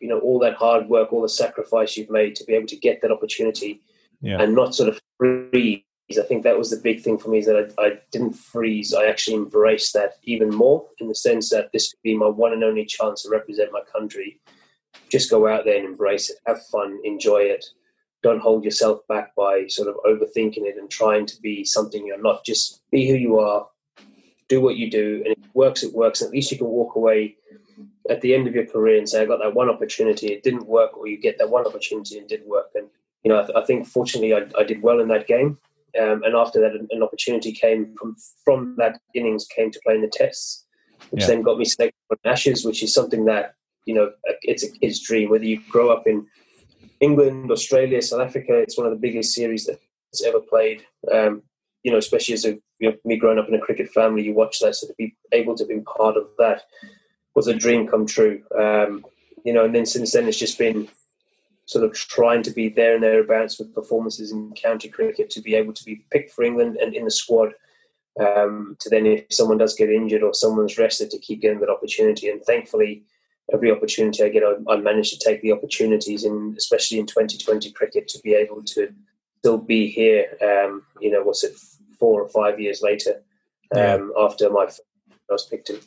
you 0.00 0.08
know 0.08 0.18
all 0.20 0.38
that 0.40 0.54
hard 0.54 0.88
work, 0.88 1.12
all 1.12 1.22
the 1.22 1.28
sacrifice 1.28 1.96
you've 1.96 2.10
made 2.10 2.34
to 2.36 2.44
be 2.44 2.54
able 2.54 2.66
to 2.66 2.76
get 2.76 3.00
that 3.02 3.12
opportunity, 3.12 3.80
yeah. 4.20 4.40
and 4.40 4.54
not 4.54 4.74
sort 4.74 4.88
of 4.88 5.00
freeze. 5.18 5.82
I 6.18 6.22
think 6.22 6.44
that 6.44 6.56
was 6.56 6.70
the 6.70 6.76
big 6.76 7.02
thing 7.02 7.18
for 7.18 7.30
me 7.30 7.38
is 7.38 7.46
that 7.46 7.74
I, 7.78 7.82
I, 7.82 7.92
didn't 8.12 8.34
freeze. 8.34 8.94
I 8.94 9.06
actually 9.06 9.34
embraced 9.34 9.92
that 9.94 10.12
even 10.22 10.50
more 10.50 10.86
in 11.00 11.08
the 11.08 11.16
sense 11.16 11.50
that 11.50 11.72
this 11.72 11.90
could 11.90 12.02
be 12.04 12.16
my 12.16 12.28
one 12.28 12.52
and 12.52 12.62
only 12.62 12.84
chance 12.84 13.22
to 13.22 13.28
represent 13.28 13.72
my 13.72 13.80
country. 13.92 14.38
Just 15.08 15.30
go 15.30 15.48
out 15.48 15.64
there 15.64 15.76
and 15.76 15.84
embrace 15.84 16.30
it, 16.30 16.36
have 16.46 16.64
fun, 16.66 17.00
enjoy 17.02 17.38
it. 17.38 17.64
Don't 18.26 18.40
hold 18.40 18.64
yourself 18.64 19.06
back 19.06 19.36
by 19.36 19.68
sort 19.68 19.86
of 19.86 19.94
overthinking 20.04 20.66
it 20.66 20.78
and 20.78 20.90
trying 20.90 21.26
to 21.26 21.40
be 21.40 21.64
something 21.64 22.04
you're 22.04 22.20
not. 22.20 22.44
Just 22.44 22.82
be 22.90 23.08
who 23.08 23.14
you 23.14 23.38
are, 23.38 23.68
do 24.48 24.60
what 24.60 24.74
you 24.74 24.90
do, 24.90 25.22
and 25.24 25.28
if 25.28 25.38
it 25.38 25.54
works, 25.54 25.84
it 25.84 25.94
works. 25.94 26.20
And 26.20 26.28
at 26.28 26.34
least 26.34 26.50
you 26.50 26.58
can 26.58 26.66
walk 26.66 26.96
away 26.96 27.36
at 28.10 28.20
the 28.22 28.34
end 28.34 28.48
of 28.48 28.54
your 28.56 28.66
career 28.66 28.98
and 28.98 29.08
say, 29.08 29.22
I 29.22 29.26
got 29.26 29.38
that 29.38 29.54
one 29.54 29.70
opportunity, 29.70 30.32
it 30.32 30.42
didn't 30.42 30.66
work, 30.66 30.98
or 30.98 31.06
you 31.06 31.20
get 31.20 31.38
that 31.38 31.50
one 31.50 31.68
opportunity 31.68 32.18
and 32.18 32.28
did 32.28 32.44
work. 32.46 32.70
And, 32.74 32.88
you 33.22 33.30
know, 33.30 33.38
I, 33.40 33.42
th- 33.44 33.56
I 33.56 33.64
think 33.64 33.86
fortunately 33.86 34.34
I, 34.34 34.46
I, 34.58 34.64
did 34.64 34.82
well 34.82 34.98
in 34.98 35.06
that 35.06 35.28
game. 35.28 35.58
Um, 36.02 36.24
and 36.24 36.34
after 36.34 36.60
that, 36.60 36.72
an, 36.72 36.88
an, 36.90 37.04
opportunity 37.04 37.52
came 37.52 37.94
from, 37.96 38.16
from 38.44 38.74
that 38.78 38.98
innings 39.14 39.46
came 39.46 39.70
to 39.70 39.80
play 39.86 39.94
in 39.94 40.02
the 40.02 40.12
tests, 40.12 40.64
which 41.10 41.22
yeah. 41.22 41.28
then 41.28 41.42
got 41.42 41.58
me 41.58 41.64
selected 41.64 41.94
for 42.08 42.18
Ashes, 42.24 42.64
which 42.64 42.82
is 42.82 42.92
something 42.92 43.24
that, 43.26 43.54
you 43.84 43.94
know, 43.94 44.10
it's 44.42 44.64
a 44.64 44.70
kid's 44.70 45.00
dream. 45.00 45.30
Whether 45.30 45.44
you 45.44 45.60
grow 45.70 45.90
up 45.90 46.08
in 46.08 46.26
England, 47.00 47.50
Australia, 47.50 48.00
South 48.02 48.20
Africa, 48.20 48.56
it's 48.56 48.78
one 48.78 48.86
of 48.86 48.92
the 48.92 48.98
biggest 48.98 49.34
series 49.34 49.66
that's 49.66 50.24
ever 50.24 50.40
played. 50.40 50.84
Um, 51.12 51.42
you 51.82 51.92
know, 51.92 51.98
especially 51.98 52.34
as 52.34 52.44
a, 52.44 52.58
you 52.78 52.90
know, 52.90 52.96
me 53.04 53.16
growing 53.16 53.38
up 53.38 53.48
in 53.48 53.54
a 53.54 53.60
cricket 53.60 53.90
family, 53.90 54.22
you 54.22 54.34
watch 54.34 54.58
that, 54.60 54.74
so 54.74 54.86
to 54.86 54.94
be 54.98 55.14
able 55.32 55.54
to 55.56 55.64
be 55.64 55.80
part 55.80 56.16
of 56.16 56.28
that 56.38 56.62
was 57.34 57.46
a 57.46 57.54
dream 57.54 57.86
come 57.86 58.06
true. 58.06 58.42
Um, 58.58 59.04
you 59.44 59.52
know, 59.52 59.64
and 59.64 59.74
then 59.74 59.86
since 59.86 60.12
then 60.12 60.26
it's 60.26 60.38
just 60.38 60.58
been 60.58 60.88
sort 61.66 61.84
of 61.84 61.92
trying 61.92 62.42
to 62.42 62.50
be 62.50 62.68
there 62.68 62.94
and 62.94 63.02
thereabouts 63.02 63.58
with 63.58 63.74
performances 63.74 64.32
in 64.32 64.52
county 64.52 64.88
cricket 64.88 65.30
to 65.30 65.40
be 65.40 65.54
able 65.54 65.72
to 65.72 65.84
be 65.84 66.04
picked 66.10 66.32
for 66.32 66.44
England 66.44 66.76
and 66.76 66.94
in 66.94 67.04
the 67.04 67.10
squad. 67.10 67.52
Um, 68.18 68.76
to 68.80 68.88
then, 68.88 69.04
if 69.04 69.26
someone 69.30 69.58
does 69.58 69.74
get 69.74 69.90
injured 69.90 70.22
or 70.22 70.32
someone's 70.32 70.78
rested, 70.78 71.10
to 71.10 71.18
keep 71.18 71.42
getting 71.42 71.60
that 71.60 71.68
opportunity. 71.68 72.30
And 72.30 72.42
thankfully, 72.42 73.04
every 73.52 73.70
opportunity 73.70 74.22
I 74.22 74.28
get, 74.28 74.42
I, 74.42 74.72
I 74.72 74.76
manage 74.76 75.10
to 75.10 75.18
take 75.18 75.42
the 75.42 75.52
opportunities, 75.52 76.24
in 76.24 76.54
especially 76.56 76.98
in 76.98 77.06
2020 77.06 77.70
cricket, 77.72 78.08
to 78.08 78.20
be 78.20 78.34
able 78.34 78.62
to 78.64 78.92
still 79.38 79.58
be 79.58 79.88
here. 79.88 80.26
Um, 80.42 80.82
you 81.00 81.10
know, 81.10 81.22
what's 81.22 81.44
it, 81.44 81.56
four 81.98 82.22
or 82.22 82.28
five 82.28 82.60
years 82.60 82.82
later 82.82 83.22
um, 83.74 84.12
yeah. 84.16 84.24
after 84.24 84.50
my 84.50 84.68
I 85.28 85.32
was 85.32 85.46
picked 85.46 85.70
in. 85.70 85.78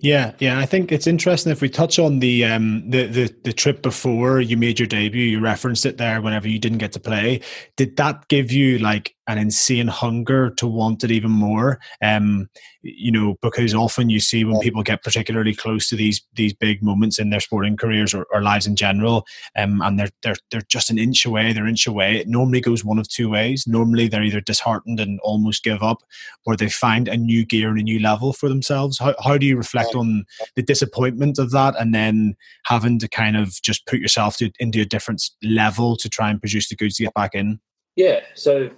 Yeah, 0.00 0.32
yeah. 0.38 0.58
I 0.58 0.66
think 0.66 0.90
it's 0.90 1.06
interesting 1.06 1.52
if 1.52 1.60
we 1.60 1.68
touch 1.68 1.98
on 1.98 2.18
the 2.18 2.44
um 2.44 2.88
the, 2.90 3.06
the 3.06 3.34
the 3.44 3.52
trip 3.52 3.82
before 3.82 4.40
you 4.40 4.56
made 4.56 4.78
your 4.78 4.88
debut. 4.88 5.24
You 5.24 5.40
referenced 5.40 5.86
it 5.86 5.96
there. 5.96 6.20
Whenever 6.20 6.48
you 6.48 6.58
didn't 6.58 6.78
get 6.78 6.92
to 6.92 7.00
play, 7.00 7.40
did 7.76 7.96
that 7.96 8.28
give 8.28 8.50
you 8.50 8.78
like 8.78 9.14
an 9.30 9.38
insane 9.38 9.86
hunger 9.86 10.50
to 10.50 10.66
want 10.66 11.04
it 11.04 11.10
even 11.10 11.30
more. 11.30 11.78
Um, 12.02 12.48
you 12.82 13.12
know, 13.12 13.36
because 13.42 13.74
often 13.74 14.08
you 14.08 14.20
see 14.20 14.44
when 14.44 14.58
people 14.60 14.82
get 14.82 15.02
particularly 15.02 15.54
close 15.54 15.88
to 15.88 15.96
these 15.96 16.22
these 16.34 16.54
big 16.54 16.82
moments 16.82 17.18
in 17.18 17.30
their 17.30 17.40
sporting 17.40 17.76
careers 17.76 18.14
or, 18.14 18.26
or 18.32 18.42
lives 18.42 18.66
in 18.66 18.76
general, 18.76 19.26
um, 19.56 19.82
and 19.82 19.98
they're 19.98 20.10
they're 20.22 20.36
they're 20.50 20.62
just 20.62 20.90
an 20.90 20.98
inch 20.98 21.26
away, 21.26 21.52
they're 21.52 21.66
inch 21.66 21.86
away. 21.86 22.16
It 22.16 22.28
normally 22.28 22.60
goes 22.60 22.84
one 22.84 22.98
of 22.98 23.08
two 23.08 23.28
ways. 23.28 23.66
Normally 23.66 24.08
they're 24.08 24.22
either 24.22 24.40
disheartened 24.40 24.98
and 24.98 25.20
almost 25.20 25.62
give 25.62 25.82
up, 25.82 26.02
or 26.46 26.56
they 26.56 26.70
find 26.70 27.06
a 27.08 27.16
new 27.16 27.44
gear 27.44 27.68
and 27.70 27.80
a 27.80 27.82
new 27.82 28.00
level 28.00 28.32
for 28.32 28.48
themselves. 28.48 28.98
How 28.98 29.14
how 29.22 29.36
do 29.36 29.46
you 29.46 29.56
reflect 29.56 29.94
on 29.94 30.24
the 30.56 30.62
disappointment 30.62 31.38
of 31.38 31.50
that, 31.50 31.74
and 31.78 31.94
then 31.94 32.34
having 32.64 32.98
to 33.00 33.08
kind 33.08 33.36
of 33.36 33.60
just 33.62 33.86
put 33.86 34.00
yourself 34.00 34.38
to, 34.38 34.50
into 34.58 34.80
a 34.80 34.86
different 34.86 35.22
level 35.42 35.96
to 35.96 36.08
try 36.08 36.30
and 36.30 36.40
produce 36.40 36.68
the 36.68 36.76
goods 36.76 36.96
to 36.96 37.04
get 37.04 37.14
back 37.14 37.34
in? 37.34 37.60
Yeah, 37.96 38.20
so 38.34 38.70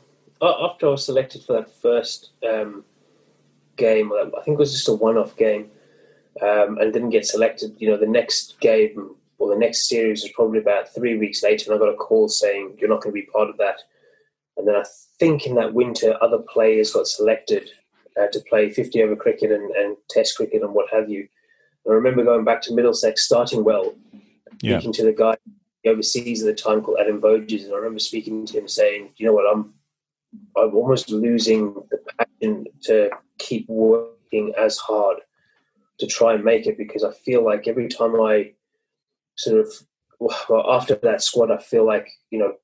after 0.43 0.87
I 0.87 0.91
was 0.91 1.07
selected 1.07 1.45
for 1.45 1.55
that 1.55 1.75
first 1.81 2.31
um, 2.49 2.85
game, 3.77 4.13
I 4.13 4.43
think 4.43 4.57
it 4.57 4.59
was 4.59 4.73
just 4.73 4.89
a 4.89 4.95
one-off 4.95 5.37
game, 5.37 5.71
um, 6.41 6.79
and 6.79 6.93
didn't 6.93 7.11
get 7.11 7.27
selected. 7.27 7.75
You 7.79 7.91
know, 7.91 7.97
the 7.97 8.07
next 8.07 8.59
game 8.61 9.15
or 9.39 9.49
the 9.49 9.59
next 9.59 9.89
series 9.89 10.23
was 10.23 10.33
probably 10.33 10.59
about 10.59 10.93
three 10.95 11.19
weeks 11.19 11.43
later, 11.43 11.71
and 11.71 11.75
I 11.77 11.85
got 11.85 11.93
a 11.93 11.97
call 11.97 12.29
saying 12.29 12.77
you're 12.79 12.89
not 12.89 13.03
going 13.03 13.15
to 13.15 13.21
be 13.21 13.27
part 13.27 13.51
of 13.51 13.57
that. 13.59 13.81
And 14.57 14.67
then 14.69 14.77
I 14.77 14.85
think 15.19 15.47
in 15.47 15.55
that 15.57 15.75
winter, 15.75 16.17
other 16.21 16.39
players 16.39 16.93
got 16.93 17.07
selected 17.07 17.71
uh, 18.21 18.27
to 18.33 18.41
play 18.49 18.71
50 18.71 19.03
over 19.03 19.17
cricket 19.17 19.51
and, 19.51 19.71
and, 19.73 19.97
Test 20.11 20.37
cricket 20.37 20.63
and 20.63 20.75
what 20.75 20.93
have 20.93 21.09
you. 21.09 21.27
And 21.85 21.93
I 21.93 21.95
remember 21.95 22.23
going 22.23 22.45
back 22.45 22.61
to 22.63 22.75
Middlesex, 22.75 23.25
starting 23.25 23.65
well, 23.65 23.95
yeah. 24.61 24.79
speaking 24.79 24.93
to 24.95 25.05
the 25.05 25.13
guy 25.13 25.37
overseas 25.87 26.43
at 26.43 26.55
the 26.55 26.63
time 26.63 26.83
called 26.83 26.99
Adam 27.01 27.21
Voges, 27.21 27.65
and 27.65 27.73
I 27.73 27.77
remember 27.77 27.99
speaking 27.99 28.45
to 28.47 28.59
him 28.59 28.69
saying, 28.69 29.11
"You 29.17 29.27
know 29.27 29.33
what? 29.33 29.53
I'm 29.53 29.73
I'm 30.57 30.75
almost 30.75 31.11
losing 31.11 31.75
the 31.91 31.99
passion 32.19 32.67
to 32.85 33.11
keep 33.39 33.69
working 33.69 34.53
as 34.59 34.79
hard 34.79 35.19
to 35.99 36.07
try 36.07 36.35
and 36.35 36.45
make 36.45 36.67
it 36.67 36.79
because 36.79 37.05
I 37.05 37.13
feel 37.13 37.45
like 37.45 37.69
every 37.69 37.89
time 37.89 38.21
I 38.21 38.53
sort 39.37 39.61
of 39.61 39.73
well, 40.19 40.65
after 40.71 40.95
that 41.03 41.23
squad, 41.23 41.51
I 41.51 41.59
feel 41.59 41.87
like 41.87 42.09
you 42.31 42.39
know 42.39 42.55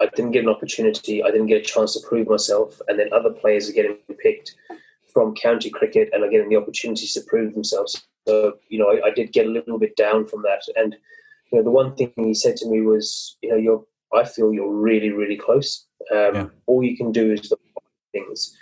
I 0.00 0.06
didn't 0.14 0.32
get 0.32 0.44
an 0.44 0.50
opportunity, 0.50 1.22
I 1.22 1.30
didn't 1.30 1.46
get 1.46 1.62
a 1.62 1.64
chance 1.64 1.94
to 1.94 2.06
prove 2.06 2.28
myself, 2.28 2.80
and 2.88 2.98
then 2.98 3.12
other 3.12 3.30
players 3.30 3.68
are 3.68 3.72
getting 3.72 3.96
picked 4.20 4.54
from 5.12 5.34
county 5.34 5.70
cricket 5.70 6.08
and 6.12 6.24
are 6.24 6.30
getting 6.30 6.48
the 6.48 6.56
opportunities 6.56 7.12
to 7.14 7.20
prove 7.26 7.54
themselves. 7.54 8.02
So 8.26 8.58
you 8.68 8.78
know, 8.78 8.90
I, 8.90 9.08
I 9.08 9.10
did 9.10 9.32
get 9.32 9.46
a 9.46 9.50
little 9.50 9.78
bit 9.78 9.96
down 9.96 10.26
from 10.26 10.42
that, 10.42 10.62
and 10.76 10.96
you 11.50 11.58
know, 11.58 11.64
the 11.64 11.70
one 11.70 11.94
thing 11.94 12.12
he 12.16 12.34
said 12.34 12.56
to 12.56 12.68
me 12.68 12.80
was, 12.80 13.36
you 13.42 13.50
know, 13.50 13.56
you're 13.56 13.84
I 14.12 14.24
feel 14.24 14.52
you're 14.52 14.72
really, 14.72 15.10
really 15.10 15.36
close. 15.36 15.86
Um, 16.10 16.34
yeah. 16.34 16.46
All 16.66 16.82
you 16.82 16.96
can 16.96 17.12
do 17.12 17.32
is 17.32 17.48
the 17.48 17.56
things. 18.12 18.56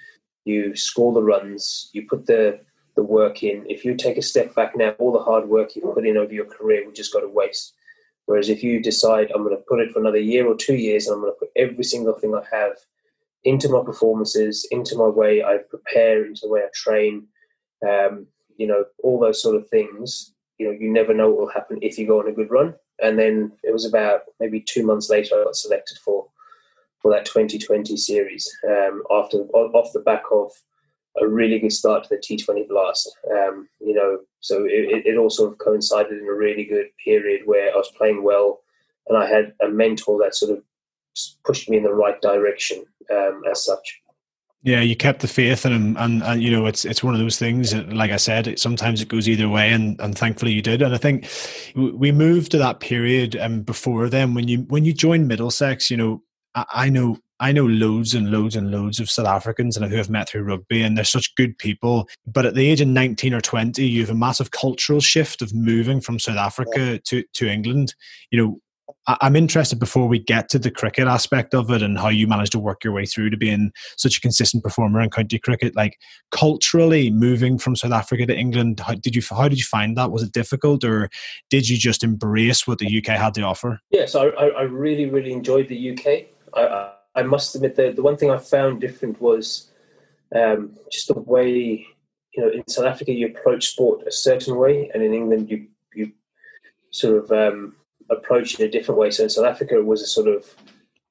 You 0.45 0.75
score 0.77 1.13
the 1.13 1.23
runs. 1.23 1.91
You 1.93 2.07
put 2.09 2.27
the 2.27 2.61
the 2.97 3.03
work 3.03 3.43
in. 3.43 3.65
If 3.69 3.85
you 3.85 3.95
take 3.95 4.19
a 4.19 4.23
step 4.23 4.55
back 4.55 4.77
now, 4.77 4.91
all 4.99 5.13
the 5.13 5.23
hard 5.23 5.49
work 5.49 5.77
you 5.77 5.83
put 5.95 6.07
in 6.07 6.17
over 6.17 6.33
your 6.33 6.45
career 6.45 6.85
will 6.85 6.93
just 6.93 7.13
go 7.13 7.21
to 7.21 7.29
waste. 7.29 7.75
Whereas 8.27 8.49
if 8.49 8.63
you 8.63 8.81
decide 8.83 9.31
I'm 9.31 9.43
going 9.43 9.57
to 9.57 9.63
put 9.69 9.81
it 9.81 9.93
for 9.93 10.01
another 10.01 10.19
year 10.19 10.47
or 10.47 10.55
two 10.55 10.77
years, 10.77 11.07
and 11.07 11.15
I'm 11.15 11.23
going 11.23 11.33
to 11.33 11.39
put 11.39 11.51
every 11.57 11.85
single 11.85 12.15
thing 12.15 12.35
I 12.35 12.43
have 12.55 12.77
into 13.45 13.69
my 13.69 13.83
performances, 13.83 14.67
into 14.71 14.97
my 14.97 15.07
way 15.07 15.43
I 15.43 15.59
prepare, 15.69 16.27
into 16.27 16.43
the 16.43 16.49
way 16.49 16.61
I 16.61 16.69
train, 16.75 17.27
um, 17.89 18.27
you 18.57 18.67
know, 18.67 18.85
all 19.03 19.19
those 19.19 19.43
sort 19.43 19.57
of 19.57 19.69
things. 19.69 20.35
You 20.59 20.67
know, 20.67 20.73
you 20.79 20.93
never 20.93 21.15
know 21.15 21.31
what 21.31 21.41
will 21.41 21.53
happen 21.53 21.79
if 21.81 21.99
you 21.99 22.07
go 22.07 22.21
on 22.21 22.29
a 22.29 22.33
good 22.33 22.51
run. 22.51 22.75
And 23.03 23.19
then 23.19 23.53
it 23.63 23.73
was 23.73 23.87
about 23.87 24.23
maybe 24.39 24.61
two 24.61 24.85
months 24.85 25.09
later 25.09 25.41
I 25.41 25.45
got 25.45 25.57
selected 25.57 25.99
for 26.05 26.27
for 27.01 27.11
that 27.11 27.25
2020 27.25 27.97
series 27.97 28.49
um, 28.69 29.03
after 29.11 29.39
off 29.53 29.93
the 29.93 30.01
back 30.01 30.23
of 30.31 30.51
a 31.21 31.27
really 31.27 31.59
good 31.59 31.73
start 31.73 32.05
to 32.05 32.09
the 32.11 32.17
T20 32.17 32.69
Blast. 32.69 33.17
Um, 33.31 33.69
you 33.81 33.95
know, 33.95 34.19
so 34.41 34.65
it, 34.65 35.07
it 35.07 35.17
all 35.17 35.31
sort 35.31 35.53
of 35.53 35.59
coincided 35.59 36.19
in 36.19 36.29
a 36.29 36.33
really 36.33 36.65
good 36.65 36.87
period 37.05 37.43
where 37.45 37.73
I 37.73 37.77
was 37.77 37.93
playing 37.97 38.23
well, 38.23 38.61
and 39.09 39.19
I 39.19 39.29
had 39.29 39.55
a 39.63 39.69
mentor 39.69 40.19
that 40.23 40.35
sort 40.35 40.53
of 40.53 40.63
pushed 41.45 41.69
me 41.69 41.79
in 41.79 41.83
the 41.83 41.93
right 41.93 42.21
direction 42.23 42.85
um, 43.11 43.43
as 43.51 43.65
such. 43.65 44.01
Yeah, 44.63 44.83
you 44.83 44.95
kept 44.95 45.23
the 45.23 45.29
faith 45.29 45.65
him, 45.65 45.97
and, 45.97 46.23
and 46.23 46.43
you 46.43 46.51
know 46.51 46.67
it's 46.67 46.85
it's 46.85 47.03
one 47.03 47.15
of 47.15 47.21
those 47.21 47.39
things. 47.39 47.75
Like 47.75 48.11
I 48.11 48.19
said, 48.19 48.47
it, 48.47 48.59
sometimes 48.59 49.01
it 49.01 49.09
goes 49.09 49.27
either 49.27 49.49
way, 49.49 49.73
and, 49.73 49.99
and 50.01 50.17
thankfully 50.17 50.53
you 50.53 50.61
did. 50.61 50.83
And 50.83 50.95
I 50.95 50.99
think 50.99 51.31
we 51.75 52.13
moved 52.13 52.51
to 52.51 52.59
that 52.59 52.81
period, 52.81 53.35
and 53.35 53.55
um, 53.55 53.63
before 53.63 54.11
then, 54.11 54.35
when 54.35 54.49
you 54.49 54.59
when 54.69 54.85
you 54.85 54.93
joined 54.93 55.29
Middlesex, 55.29 55.91
you 55.91 55.97
know, 55.97 56.23
I, 56.55 56.89
know 56.89 57.19
I 57.39 57.53
know 57.53 57.67
loads 57.67 58.15
and 58.15 58.31
loads 58.31 58.57
and 58.57 58.71
loads 58.71 59.01
of 59.01 59.11
South 59.11 59.27
Africans 59.27 59.77
and 59.77 59.87
who 59.91 59.97
have 59.97 60.11
met 60.11 60.29
through 60.29 60.43
rugby, 60.43 60.83
and 60.83 60.97
they're 60.97 61.05
such 61.05 61.35
good 61.35 61.57
people. 61.59 62.09
But 62.27 62.47
at 62.47 62.55
the 62.55 62.69
age 62.69 62.81
of 62.81 62.89
19 62.89 63.35
or 63.35 63.41
20, 63.41 63.85
you 63.85 64.01
have 64.01 64.11
a 64.11 64.15
massive 64.15 64.51
cultural 64.51 65.01
shift 65.01 65.43
of 65.43 65.55
moving 65.55 66.01
from 66.01 66.19
South 66.19 66.37
Africa 66.37 66.99
to, 67.07 67.25
to 67.35 67.49
England. 67.49 67.95
You 68.31 68.43
know, 68.43 68.61
I'm 69.07 69.35
interested 69.35 69.79
before 69.79 70.07
we 70.07 70.19
get 70.19 70.49
to 70.51 70.59
the 70.59 70.71
cricket 70.71 71.07
aspect 71.07 71.55
of 71.55 71.71
it 71.71 71.83
and 71.83 71.99
how 71.99 72.09
you 72.09 72.27
managed 72.27 72.53
to 72.53 72.59
work 72.59 72.85
your 72.85 72.93
way 72.93 73.07
through 73.07 73.31
to 73.31 73.37
being 73.37 73.73
such 73.97 74.19
a 74.19 74.21
consistent 74.21 74.63
performer 74.63 75.01
in 75.01 75.11
county 75.11 75.39
cricket. 75.39 75.75
Like 75.75 75.99
culturally, 76.31 77.11
moving 77.11 77.59
from 77.59 77.77
South 77.77 77.93
Africa 77.93 78.27
to 78.27 78.37
England, 78.37 78.81
how 78.81 78.95
did 78.95 79.17
you 79.17 79.23
how 79.31 79.49
did 79.49 79.59
you 79.59 79.65
find 79.65 79.97
that? 79.97 80.11
Was 80.11 80.23
it 80.23 80.33
difficult, 80.33 80.85
or 80.85 81.11
did 81.49 81.69
you 81.69 81.77
just 81.77 82.05
embrace 82.05 82.67
what 82.67 82.79
the 82.79 82.99
UK 82.99 83.17
had 83.17 83.35
to 83.35 83.43
offer? 83.43 83.81
Yes, 83.91 84.15
I, 84.15 84.27
I 84.27 84.63
really 84.63 85.07
really 85.07 85.33
enjoyed 85.33 85.69
the 85.69 85.91
UK. 85.91 86.27
I, 86.55 86.93
I 87.15 87.23
must 87.23 87.55
admit 87.55 87.77
that 87.77 87.97
the 87.97 88.03
one 88.03 88.17
thing 88.17 88.31
I 88.31 88.39
found 88.39 88.81
different 88.81 89.21
was 89.21 89.71
um, 90.35 90.77
just 90.91 91.09
the 91.09 91.19
way 91.19 91.87
you 92.35 92.43
know 92.43 92.51
in 92.51 92.67
South 92.69 92.87
Africa 92.87 93.13
you 93.13 93.27
approach 93.27 93.69
sport 93.69 94.07
a 94.07 94.13
certain 94.13 94.57
way, 94.57 94.91
and 94.93 95.03
in 95.03 95.15
England 95.15 95.51
you 95.51 95.67
you 95.95 96.13
sort 96.91 97.25
of 97.25 97.33
um, 97.33 97.77
approach 98.09 98.55
it 98.55 98.65
a 98.65 98.71
different 98.71 99.01
way. 99.01 99.11
So 99.11 99.25
in 99.25 99.31
South 99.31 99.47
Africa 99.47 99.77
it 99.77 99.87
was 99.87 100.03
a 100.03 100.07
sort 100.07 100.29
of 100.29 100.55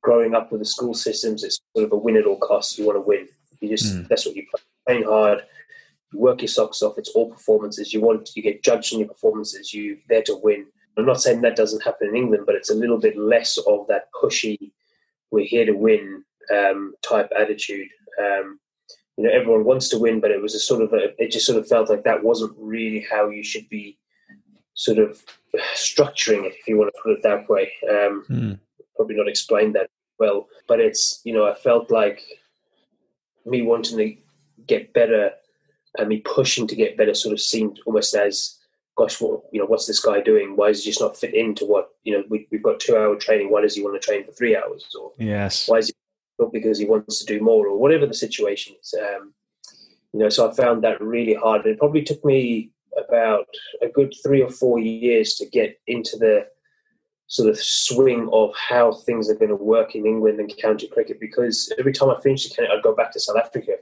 growing 0.02 0.34
up 0.36 0.52
with 0.52 0.62
the 0.62 0.66
school 0.66 0.94
systems. 0.94 1.44
It's 1.44 1.60
sort 1.76 1.86
of 1.86 1.92
a 1.92 1.98
win 1.98 2.18
at 2.18 2.26
all 2.26 2.40
costs. 2.40 2.78
You 2.78 2.86
want 2.86 2.98
to 2.98 3.02
win. 3.02 3.28
You 3.60 3.70
just 3.70 3.94
mm. 3.94 4.08
that's 4.08 4.26
what 4.26 4.36
you 4.36 4.46
play. 4.50 4.62
Playing 4.88 5.04
hard. 5.04 5.44
you 6.14 6.20
work 6.20 6.42
your 6.42 6.48
socks 6.48 6.82
off. 6.82 6.98
It's 6.98 7.10
all 7.10 7.30
performances. 7.30 7.94
You 7.94 8.02
want 8.02 8.30
you 8.36 8.42
get 8.42 8.64
judged 8.64 8.94
on 8.94 9.00
your 9.00 9.10
performances. 9.10 9.74
You're 9.74 9.98
there 10.08 10.24
to 10.24 10.40
win. 10.42 10.68
I'm 10.98 11.06
not 11.06 11.22
saying 11.22 11.42
that 11.42 11.56
doesn't 11.56 11.84
happen 11.84 12.10
in 12.10 12.16
England, 12.16 12.44
but 12.46 12.56
it's 12.56 12.70
a 12.70 12.76
little 12.76 12.98
bit 12.98 13.18
less 13.18 13.58
of 13.58 13.88
that 13.88 14.10
pushy, 14.22 14.72
we're 15.32 15.46
here 15.46 15.66
to 15.66 15.74
win 15.74 16.24
um, 16.56 16.94
type 17.02 17.32
attitude. 17.38 17.88
Um, 18.22 18.60
you 19.18 19.26
know, 19.26 19.32
everyone 19.32 19.66
wants 19.66 19.90
to 19.90 20.00
win, 20.00 20.20
but 20.20 20.32
it 20.32 20.42
was 20.42 20.56
a 20.56 20.60
sort 20.60 20.82
of 20.82 20.94
a, 20.94 21.14
it 21.22 21.32
just 21.32 21.46
sort 21.46 21.60
of 21.60 21.68
felt 21.68 21.90
like 21.90 22.04
that 22.04 22.24
wasn't 22.24 22.54
really 22.58 23.06
how 23.12 23.30
you 23.30 23.44
should 23.44 23.68
be 23.70 23.98
sort 24.74 24.98
of 24.98 25.22
structuring 25.76 26.46
it, 26.46 26.56
if 26.58 26.68
you 26.68 26.78
want 26.78 26.94
to 26.94 27.02
put 27.02 27.12
it 27.12 27.24
that 27.24 27.50
way. 27.50 27.72
Um, 27.90 28.26
mm. 28.30 28.60
Probably 28.96 29.16
not 29.16 29.28
explained 29.28 29.76
that 29.76 29.90
well, 30.20 30.48
but 30.68 30.80
it's, 30.80 31.22
you 31.24 31.34
know, 31.34 31.46
I 31.46 31.54
felt 31.54 31.92
like 31.92 32.22
me 33.46 33.62
wanting 33.62 33.98
to 33.98 34.16
get 34.68 34.94
better 34.94 35.32
and 35.98 36.08
me 36.08 36.20
pushing 36.20 36.68
to 36.68 36.76
get 36.76 36.98
better 36.98 37.14
sort 37.14 37.34
of 37.34 37.42
seemed 37.42 37.80
almost 37.86 38.14
as 38.16 38.59
gosh, 39.00 39.22
what 39.22 39.42
you 39.52 39.60
know, 39.60 39.66
what's 39.66 39.88
this 39.88 40.02
guy 40.02 40.20
doing? 40.20 40.56
Why 40.58 40.68
does 40.68 40.84
he 40.84 40.92
just 40.92 41.02
not 41.02 41.18
fit 41.18 41.34
into 41.34 41.66
what 41.66 41.90
you 42.04 42.14
know? 42.14 42.24
We, 42.30 42.48
have 42.52 42.62
got 42.64 42.80
two 42.80 42.98
hour 42.98 43.16
training. 43.16 43.50
Why 43.50 43.62
does 43.62 43.76
he 43.76 43.82
want 43.82 44.00
to 44.00 44.06
train 44.06 44.26
for 44.26 44.34
three 44.34 44.56
hours? 44.56 44.94
Or 45.00 45.14
yes, 45.18 45.68
why 45.70 45.78
is 45.78 45.88
he 45.88 45.94
not 46.38 46.52
because 46.52 46.78
he 46.78 46.86
wants 46.86 47.20
to 47.20 47.26
do 47.26 47.42
more, 47.42 47.68
or 47.68 47.78
whatever 47.80 48.06
the 48.06 48.14
situation 48.14 48.76
is? 48.82 48.94
Um, 48.94 49.34
you 50.14 50.20
know, 50.20 50.30
so 50.30 50.50
I 50.50 50.54
found 50.54 50.84
that 50.84 51.02
really 51.02 51.34
hard. 51.34 51.66
It 51.66 51.80
probably 51.80 52.02
took 52.02 52.24
me 52.26 52.72
about 52.98 53.48
a 53.82 53.88
good 53.88 54.14
three 54.22 54.42
or 54.42 54.50
four 54.50 54.80
years 54.80 55.36
to 55.36 55.46
get 55.46 55.80
into 55.88 56.18
the 56.18 56.48
sort 57.28 57.48
of 57.48 57.58
swing 57.58 58.28
of 58.34 58.52
how 58.56 58.92
things 58.92 59.30
are 59.30 59.36
going 59.36 59.50
to 59.50 59.56
work 59.56 59.96
in 59.96 60.06
England 60.06 60.40
and 60.40 60.52
county 60.58 60.88
cricket 60.88 61.20
because 61.20 61.72
every 61.78 61.94
time 61.94 62.10
I 62.10 62.20
finished 62.22 62.50
the 62.50 62.56
county, 62.56 62.70
I'd 62.76 62.84
go 62.84 62.96
back 62.96 63.12
to 63.12 63.20
South 63.20 63.38
Africa 63.38 63.74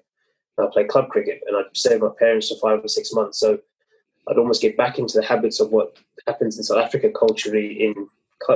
and 0.58 0.68
I'd 0.68 0.74
play 0.74 0.84
club 0.84 1.08
cricket 1.10 1.40
and 1.48 1.56
I'd 1.56 1.66
stay 1.74 1.96
with 1.96 2.12
my 2.12 2.16
parents 2.20 2.50
for 2.50 2.60
five 2.60 2.84
or 2.84 2.90
six 2.90 3.14
months. 3.14 3.40
So 3.40 3.60
I'd 4.30 4.38
almost 4.38 4.62
get 4.62 4.78
back 4.78 5.00
into 5.00 5.18
the 5.20 5.26
habits 5.26 5.60
of 5.60 5.72
what 5.72 5.98
happens 6.26 6.58
in 6.58 6.64
South 6.64 6.84
Africa 6.84 7.10
culturally 7.18 7.84
in, 7.84 8.08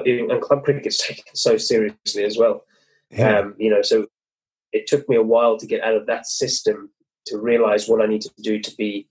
in 0.05 0.31
and 0.31 0.41
club 0.41 0.63
cricket 0.63 0.85
is 0.85 0.97
taken 1.09 1.35
so 1.35 1.57
seriously 1.57 2.23
as 2.23 2.37
well. 2.37 2.65
Yeah. 3.09 3.39
Um, 3.39 3.55
you 3.57 3.69
know, 3.69 3.81
so 3.81 4.07
it 4.71 4.87
took 4.87 5.07
me 5.09 5.15
a 5.15 5.23
while 5.23 5.57
to 5.57 5.67
get 5.67 5.83
out 5.83 5.95
of 5.95 6.05
that 6.07 6.27
system 6.27 6.89
to 7.27 7.37
realize 7.37 7.87
what 7.87 8.01
I 8.01 8.07
needed 8.07 8.31
to 8.35 8.41
do 8.41 8.59
to 8.59 8.75
be 8.75 9.07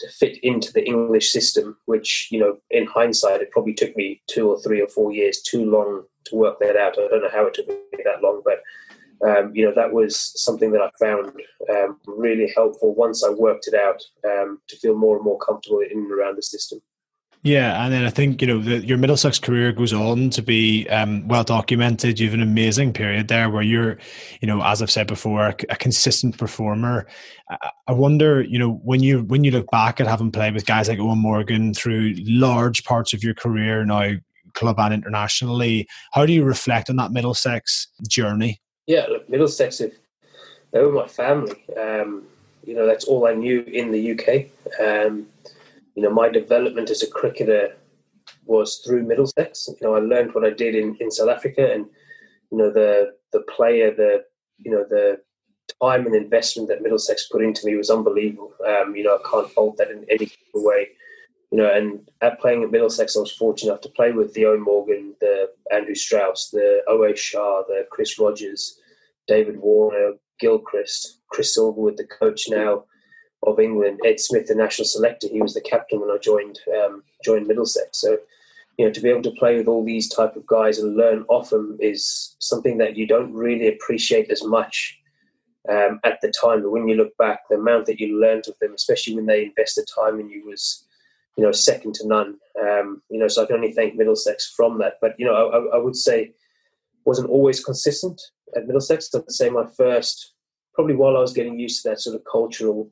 to 0.00 0.08
fit 0.10 0.38
into 0.44 0.72
the 0.72 0.84
English 0.84 1.30
system, 1.30 1.76
which, 1.86 2.28
you 2.30 2.38
know, 2.38 2.58
in 2.70 2.86
hindsight, 2.86 3.40
it 3.40 3.50
probably 3.50 3.74
took 3.74 3.96
me 3.96 4.22
two 4.28 4.48
or 4.48 4.60
three 4.60 4.80
or 4.80 4.88
four 4.88 5.12
years 5.12 5.42
too 5.42 5.68
long 5.68 6.04
to 6.24 6.36
work 6.36 6.58
that 6.60 6.76
out. 6.76 6.98
I 6.98 7.08
don't 7.08 7.22
know 7.22 7.30
how 7.32 7.46
it 7.46 7.54
took 7.54 7.66
me 7.68 7.76
that 8.04 8.22
long, 8.22 8.42
but, 8.44 8.62
um, 9.26 9.52
you 9.54 9.64
know, 9.64 9.72
that 9.74 9.92
was 9.92 10.32
something 10.42 10.72
that 10.72 10.80
I 10.80 10.90
found 10.98 11.32
um, 11.70 11.98
really 12.06 12.52
helpful 12.54 12.94
once 12.94 13.24
I 13.24 13.30
worked 13.30 13.66
it 13.66 13.74
out 13.74 14.00
um, 14.24 14.60
to 14.68 14.76
feel 14.76 14.96
more 14.96 15.16
and 15.16 15.24
more 15.24 15.38
comfortable 15.38 15.80
in 15.80 15.98
and 15.98 16.12
around 16.12 16.36
the 16.36 16.42
system. 16.42 16.80
Yeah, 17.44 17.84
and 17.84 17.92
then 17.92 18.04
I 18.04 18.10
think 18.10 18.42
you 18.42 18.48
know 18.48 18.58
the, 18.58 18.84
your 18.84 18.98
Middlesex 18.98 19.38
career 19.38 19.70
goes 19.72 19.92
on 19.92 20.30
to 20.30 20.42
be 20.42 20.88
um, 20.88 21.26
well 21.28 21.44
documented. 21.44 22.18
You 22.18 22.26
have 22.26 22.34
an 22.34 22.42
amazing 22.42 22.92
period 22.92 23.28
there 23.28 23.48
where 23.48 23.62
you're, 23.62 23.96
you 24.40 24.48
know, 24.48 24.60
as 24.62 24.82
I've 24.82 24.90
said 24.90 25.06
before, 25.06 25.46
a, 25.46 25.54
a 25.68 25.76
consistent 25.76 26.36
performer. 26.36 27.06
I, 27.48 27.70
I, 27.86 27.92
wonder, 27.92 28.42
you 28.42 28.58
know, 28.58 28.72
when 28.82 29.04
you 29.04 29.22
when 29.22 29.44
you 29.44 29.52
look 29.52 29.70
back 29.70 30.00
at 30.00 30.08
having 30.08 30.32
played 30.32 30.52
with 30.54 30.66
guys 30.66 30.88
like 30.88 30.98
Eoin 30.98 31.18
Morgan 31.18 31.74
through 31.74 32.14
large 32.26 32.82
parts 32.82 33.12
of 33.12 33.22
your 33.22 33.34
career 33.34 33.84
now, 33.84 34.14
club 34.54 34.80
and 34.80 34.92
internationally, 34.92 35.86
how 36.12 36.26
do 36.26 36.32
you 36.32 36.42
reflect 36.42 36.90
on 36.90 36.96
that 36.96 37.12
Middlesex 37.12 37.86
journey? 38.08 38.60
Yeah, 38.88 39.04
look, 39.06 39.28
Middlesex, 39.28 39.82
they 40.72 40.80
were 40.80 40.90
my 40.90 41.06
family. 41.06 41.62
Um, 41.78 42.24
you 42.64 42.74
know, 42.74 42.86
that's 42.86 43.04
all 43.04 43.26
I 43.26 43.34
knew 43.34 43.60
in 43.60 43.92
the 43.92 44.12
UK. 44.12 44.46
Um, 44.80 45.26
you 45.94 46.02
know, 46.02 46.10
my 46.10 46.30
development 46.30 46.88
as 46.88 47.02
a 47.02 47.10
cricketer 47.10 47.76
was 48.46 48.78
through 48.78 49.02
Middlesex. 49.02 49.68
You 49.68 49.76
know, 49.86 49.94
I 49.94 49.98
learned 49.98 50.34
what 50.34 50.46
I 50.46 50.50
did 50.50 50.74
in, 50.74 50.96
in 51.00 51.10
South 51.10 51.28
Africa, 51.28 51.70
and 51.70 51.84
you 52.50 52.56
know, 52.56 52.70
the 52.70 53.14
the 53.34 53.40
player, 53.42 53.94
the 53.94 54.24
you 54.56 54.70
know, 54.70 54.86
the 54.88 55.20
time 55.82 56.06
and 56.06 56.14
investment 56.14 56.68
that 56.70 56.82
Middlesex 56.82 57.28
put 57.28 57.44
into 57.44 57.66
me 57.66 57.76
was 57.76 57.90
unbelievable. 57.90 58.54
Um, 58.66 58.96
you 58.96 59.04
know, 59.04 59.16
I 59.16 59.30
can't 59.30 59.50
fault 59.50 59.76
that 59.76 59.90
in 59.90 60.06
any 60.08 60.30
way. 60.54 60.88
You 61.50 61.58
know, 61.58 61.72
and 61.72 62.08
at 62.20 62.40
playing 62.40 62.62
at 62.62 62.70
Middlesex, 62.70 63.16
I 63.16 63.20
was 63.20 63.32
fortunate 63.32 63.70
enough 63.70 63.80
to 63.82 63.88
play 63.90 64.12
with 64.12 64.34
the 64.34 64.42
Eoin 64.42 64.60
Morgan, 64.60 65.14
the 65.20 65.50
Andrew 65.72 65.94
Strauss, 65.94 66.50
the 66.50 66.82
Owais 66.88 67.16
Shah, 67.16 67.62
the 67.62 67.86
Chris 67.90 68.18
Rogers, 68.18 68.78
David 69.26 69.58
Warner, 69.58 70.12
Gilchrist, 70.38 71.20
Chris 71.28 71.56
Silverwood, 71.56 71.96
the 71.96 72.06
coach 72.06 72.48
now, 72.50 72.84
of 73.46 73.60
England, 73.60 74.00
Ed 74.04 74.20
Smith, 74.20 74.46
the 74.46 74.54
national 74.54 74.86
selector, 74.86 75.28
he 75.28 75.40
was 75.40 75.54
the 75.54 75.60
captain 75.60 76.00
when 76.00 76.10
I 76.10 76.18
joined 76.18 76.58
um, 76.82 77.02
joined 77.24 77.46
Middlesex. 77.46 78.00
So, 78.00 78.18
you 78.76 78.86
know, 78.86 78.92
to 78.92 79.00
be 79.00 79.08
able 79.08 79.22
to 79.22 79.30
play 79.32 79.56
with 79.56 79.68
all 79.68 79.84
these 79.84 80.08
type 80.08 80.36
of 80.36 80.46
guys 80.46 80.78
and 80.78 80.96
learn 80.96 81.24
off 81.28 81.50
them 81.50 81.76
is 81.80 82.36
something 82.38 82.78
that 82.78 82.96
you 82.96 83.06
don't 83.06 83.32
really 83.32 83.68
appreciate 83.68 84.30
as 84.30 84.42
much 84.44 84.98
um, 85.68 86.00
at 86.04 86.20
the 86.20 86.32
time. 86.40 86.62
But 86.62 86.70
when 86.70 86.88
you 86.88 86.96
look 86.96 87.16
back, 87.16 87.40
the 87.48 87.56
amount 87.56 87.86
that 87.86 88.00
you 88.00 88.20
learned 88.20 88.48
of 88.48 88.58
them, 88.60 88.74
especially 88.74 89.14
when 89.14 89.26
they 89.26 89.44
invested 89.44 89.86
time 89.94 90.20
in 90.20 90.28
you, 90.28 90.46
was 90.46 90.84
you 91.38 91.44
know 91.44 91.52
second 91.52 91.94
to 91.94 92.06
none. 92.06 92.36
Um, 92.60 93.00
you 93.08 93.18
know, 93.18 93.28
so 93.28 93.42
I 93.42 93.46
can 93.46 93.56
only 93.56 93.72
thank 93.72 93.94
Middlesex 93.94 94.52
from 94.54 94.78
that. 94.80 94.94
But 95.00 95.14
you 95.18 95.24
know, 95.24 95.34
I, 95.34 95.76
I 95.76 95.78
would 95.78 95.96
say 95.96 96.32
wasn't 97.06 97.30
always 97.30 97.64
consistent 97.64 98.20
at 98.56 98.66
Middlesex. 98.66 99.08
I'd 99.14 99.30
say 99.30 99.48
my 99.48 99.66
first, 99.76 100.34
probably 100.74 100.96
while 100.96 101.16
I 101.16 101.20
was 101.20 101.32
getting 101.32 101.58
used 101.58 101.82
to 101.82 101.90
that 101.90 102.00
sort 102.00 102.16
of 102.16 102.22
cultural 102.30 102.90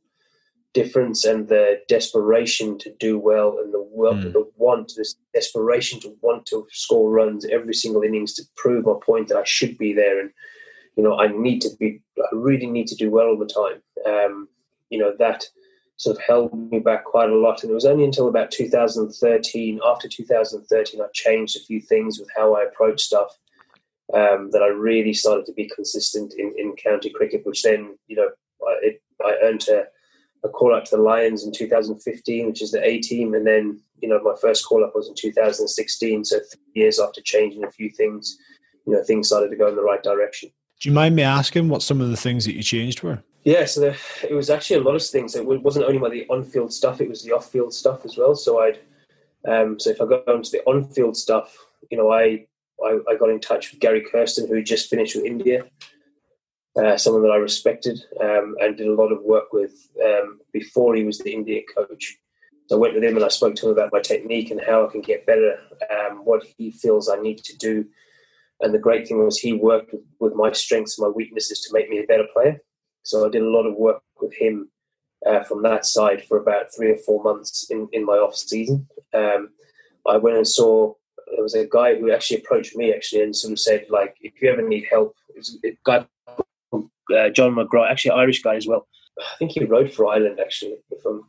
difference 0.72 1.24
and 1.24 1.48
the 1.48 1.80
desperation 1.88 2.78
to 2.78 2.94
do 3.00 3.18
well 3.18 3.58
and 3.58 3.74
the 3.74 3.78
mm. 3.78 4.32
the 4.32 4.48
want, 4.56 4.92
this 4.96 5.16
desperation 5.34 5.98
to 6.00 6.16
want 6.20 6.46
to 6.46 6.66
score 6.70 7.10
runs 7.10 7.44
every 7.46 7.74
single 7.74 8.02
innings 8.02 8.32
to 8.34 8.44
prove 8.56 8.84
my 8.84 8.94
point 9.04 9.26
that 9.28 9.38
I 9.38 9.44
should 9.44 9.76
be 9.76 9.92
there 9.92 10.20
and 10.20 10.30
you 10.96 11.02
know 11.02 11.18
I 11.18 11.28
need 11.28 11.60
to 11.62 11.70
be 11.80 12.00
I 12.18 12.28
really 12.32 12.66
need 12.66 12.86
to 12.88 12.94
do 12.94 13.10
well 13.10 13.26
all 13.26 13.38
the 13.38 13.46
time. 13.46 13.82
Um, 14.06 14.48
you 14.90 14.98
know 14.98 15.14
that 15.18 15.44
sort 15.96 16.16
of 16.16 16.22
held 16.22 16.70
me 16.70 16.78
back 16.78 17.04
quite 17.04 17.30
a 17.30 17.34
lot 17.34 17.62
and 17.62 17.70
it 17.70 17.74
was 17.74 17.86
only 17.86 18.04
until 18.04 18.28
about 18.28 18.50
2013 18.50 19.80
after 19.84 20.08
2013 20.08 21.00
I 21.00 21.06
changed 21.14 21.56
a 21.56 21.64
few 21.64 21.80
things 21.80 22.18
with 22.18 22.28
how 22.36 22.54
I 22.54 22.64
approach 22.64 23.00
stuff 23.00 23.38
um, 24.12 24.50
that 24.52 24.62
I 24.62 24.68
really 24.68 25.14
started 25.14 25.46
to 25.46 25.52
be 25.52 25.70
consistent 25.74 26.34
in, 26.36 26.54
in 26.58 26.76
county 26.76 27.10
cricket 27.10 27.42
which 27.44 27.62
then 27.62 27.96
you 28.08 28.16
know 28.16 28.28
it, 28.82 29.02
I 29.24 29.36
earned 29.42 29.66
a 29.68 29.84
a 30.46 30.48
call 30.48 30.74
up 30.74 30.84
to 30.84 30.96
the 30.96 31.02
Lions 31.02 31.44
in 31.44 31.52
2015, 31.52 32.46
which 32.46 32.62
is 32.62 32.70
the 32.70 32.84
A 32.84 32.98
team, 33.00 33.34
and 33.34 33.46
then 33.46 33.80
you 34.00 34.08
know 34.08 34.20
my 34.22 34.34
first 34.40 34.66
call 34.66 34.84
up 34.84 34.94
was 34.94 35.08
in 35.08 35.14
2016. 35.14 36.24
So 36.24 36.38
three 36.38 36.82
years 36.82 36.98
after 36.98 37.20
changing 37.20 37.64
a 37.64 37.70
few 37.70 37.90
things, 37.90 38.38
you 38.86 38.92
know 38.92 39.02
things 39.02 39.28
started 39.28 39.50
to 39.50 39.56
go 39.56 39.68
in 39.68 39.76
the 39.76 39.82
right 39.82 40.02
direction. 40.02 40.50
Do 40.80 40.88
you 40.88 40.94
mind 40.94 41.16
me 41.16 41.22
asking 41.22 41.68
what 41.68 41.82
some 41.82 42.00
of 42.00 42.10
the 42.10 42.16
things 42.16 42.44
that 42.44 42.54
you 42.54 42.62
changed 42.62 43.02
were? 43.02 43.22
Yeah, 43.46 43.64
so 43.64 43.80
the, 43.80 43.96
it 44.28 44.34
was 44.34 44.50
actually 44.50 44.80
a 44.80 44.82
lot 44.82 44.96
of 44.96 45.06
things. 45.06 45.36
It 45.36 45.46
wasn't 45.46 45.84
only 45.84 45.98
about 45.98 46.10
the 46.10 46.26
on-field 46.28 46.72
stuff; 46.72 47.00
it 47.00 47.08
was 47.08 47.22
the 47.22 47.32
off-field 47.32 47.72
stuff 47.72 48.04
as 48.04 48.16
well. 48.16 48.34
So 48.34 48.60
I'd 48.60 48.80
um, 49.48 49.78
so 49.78 49.90
if 49.90 50.00
I 50.00 50.06
go 50.06 50.22
into 50.26 50.50
the 50.50 50.64
on-field 50.64 51.16
stuff, 51.16 51.56
you 51.90 51.96
know, 51.96 52.10
I, 52.10 52.46
I 52.84 52.98
I 53.08 53.14
got 53.16 53.30
in 53.30 53.40
touch 53.40 53.70
with 53.70 53.80
Gary 53.80 54.02
Kirsten, 54.02 54.48
who 54.48 54.62
just 54.62 54.90
finished 54.90 55.16
with 55.16 55.24
India 55.24 55.64
uh, 56.76 56.96
someone 56.96 57.22
that 57.22 57.30
I 57.30 57.36
respected 57.36 58.04
um, 58.20 58.56
and 58.60 58.76
did 58.76 58.86
a 58.86 58.94
lot 58.94 59.12
of 59.12 59.22
work 59.22 59.52
with 59.52 59.88
um, 60.04 60.40
before 60.52 60.94
he 60.94 61.04
was 61.04 61.18
the 61.18 61.32
India 61.32 61.62
coach. 61.74 62.16
So 62.66 62.76
I 62.76 62.78
went 62.78 62.94
with 62.94 63.04
him 63.04 63.16
and 63.16 63.24
I 63.24 63.28
spoke 63.28 63.54
to 63.56 63.66
him 63.66 63.72
about 63.72 63.92
my 63.92 64.00
technique 64.00 64.50
and 64.50 64.60
how 64.60 64.86
I 64.86 64.90
can 64.90 65.00
get 65.00 65.26
better, 65.26 65.58
um, 65.90 66.18
what 66.24 66.44
he 66.58 66.70
feels 66.70 67.08
I 67.08 67.16
need 67.16 67.38
to 67.44 67.56
do. 67.56 67.86
And 68.60 68.74
the 68.74 68.78
great 68.78 69.06
thing 69.06 69.24
was 69.24 69.38
he 69.38 69.52
worked 69.52 69.92
with, 69.92 70.02
with, 70.18 70.34
my 70.34 70.50
strengths 70.52 70.98
and 70.98 71.06
my 71.06 71.12
weaknesses 71.14 71.60
to 71.60 71.72
make 71.72 71.88
me 71.88 71.98
a 71.98 72.06
better 72.06 72.26
player. 72.32 72.60
So 73.06 73.26
I 73.26 73.30
did 73.30 73.42
a 73.42 73.50
lot 73.50 73.66
of 73.66 73.76
work 73.76 74.02
with 74.20 74.34
him 74.34 74.68
uh, 75.24 75.42
from 75.44 75.62
that 75.62 75.86
side 75.86 76.24
for 76.24 76.38
about 76.38 76.74
three 76.74 76.90
or 76.90 76.98
four 76.98 77.22
months 77.22 77.66
in, 77.70 77.88
in 77.92 78.04
my 78.04 78.14
off 78.14 78.34
season. 78.36 78.86
Um, 79.14 79.50
I 80.06 80.16
went 80.16 80.36
and 80.36 80.46
saw 80.46 80.94
there 81.34 81.42
was 81.42 81.54
a 81.54 81.66
guy 81.66 81.96
who 81.96 82.12
actually 82.12 82.38
approached 82.38 82.76
me 82.76 82.92
actually 82.92 83.22
and 83.22 83.34
sort 83.34 83.52
of 83.52 83.58
said 83.58 83.86
like 83.90 84.16
if 84.20 84.40
you 84.40 84.50
ever 84.50 84.62
need 84.62 84.86
help, 84.90 85.16
it's 85.34 85.56
a 85.64 85.76
guy 85.84 86.06
uh, 87.14 87.28
John 87.30 87.54
McGrath, 87.54 87.90
actually 87.90 88.12
Irish 88.12 88.42
guy 88.42 88.56
as 88.56 88.66
well. 88.66 88.86
I 89.18 89.36
think 89.38 89.52
he 89.52 89.64
rode 89.64 89.92
for 89.92 90.06
Ireland 90.06 90.40
actually, 90.40 90.76
from 91.02 91.26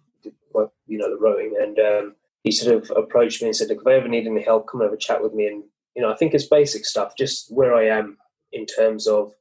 you 0.87 0.97
know 0.97 1.09
the 1.09 1.19
rowing, 1.19 1.55
and 1.61 1.79
um, 1.79 2.15
he 2.43 2.51
sort 2.51 2.75
of 2.75 2.91
approached 2.97 3.41
me 3.41 3.49
and 3.49 3.55
said, 3.55 3.71
"If 3.71 3.85
I 3.85 3.93
ever 3.93 4.07
need 4.07 4.27
any 4.27 4.43
help, 4.43 4.67
come 4.67 4.81
and 4.81 4.89
have 4.89 4.93
a 4.93 4.97
chat 4.97 5.21
with 5.21 5.33
me." 5.33 5.47
And 5.47 5.63
you 5.95 6.01
know, 6.01 6.11
I 6.11 6.15
think 6.15 6.33
it's 6.33 6.47
basic 6.47 6.85
stuff, 6.85 7.13
just 7.17 7.53
where 7.53 7.73
I 7.75 7.87
am 7.87 8.17
in 8.51 8.65
terms 8.65 9.07
of 9.07 9.33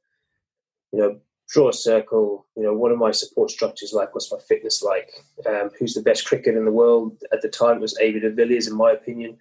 you 0.91 0.99
know 0.99 1.19
draw 1.49 1.69
a 1.69 1.73
circle. 1.73 2.45
You 2.55 2.63
know, 2.63 2.73
what 2.73 2.91
are 2.91 2.97
my 2.97 3.11
support 3.11 3.51
structures 3.51 3.93
like? 3.93 4.13
What's 4.13 4.31
my 4.31 4.39
fitness 4.47 4.81
like? 4.81 5.09
Um, 5.45 5.69
who's 5.79 5.93
the 5.93 6.01
best 6.01 6.25
cricketer 6.25 6.57
in 6.57 6.65
the 6.65 6.71
world 6.71 7.17
at 7.31 7.41
the 7.41 7.49
time? 7.49 7.77
It 7.77 7.81
was 7.81 7.97
AB 7.99 8.19
de 8.19 8.31
Villiers, 8.31 8.67
in 8.67 8.75
my 8.75 8.91
opinion. 8.91 9.37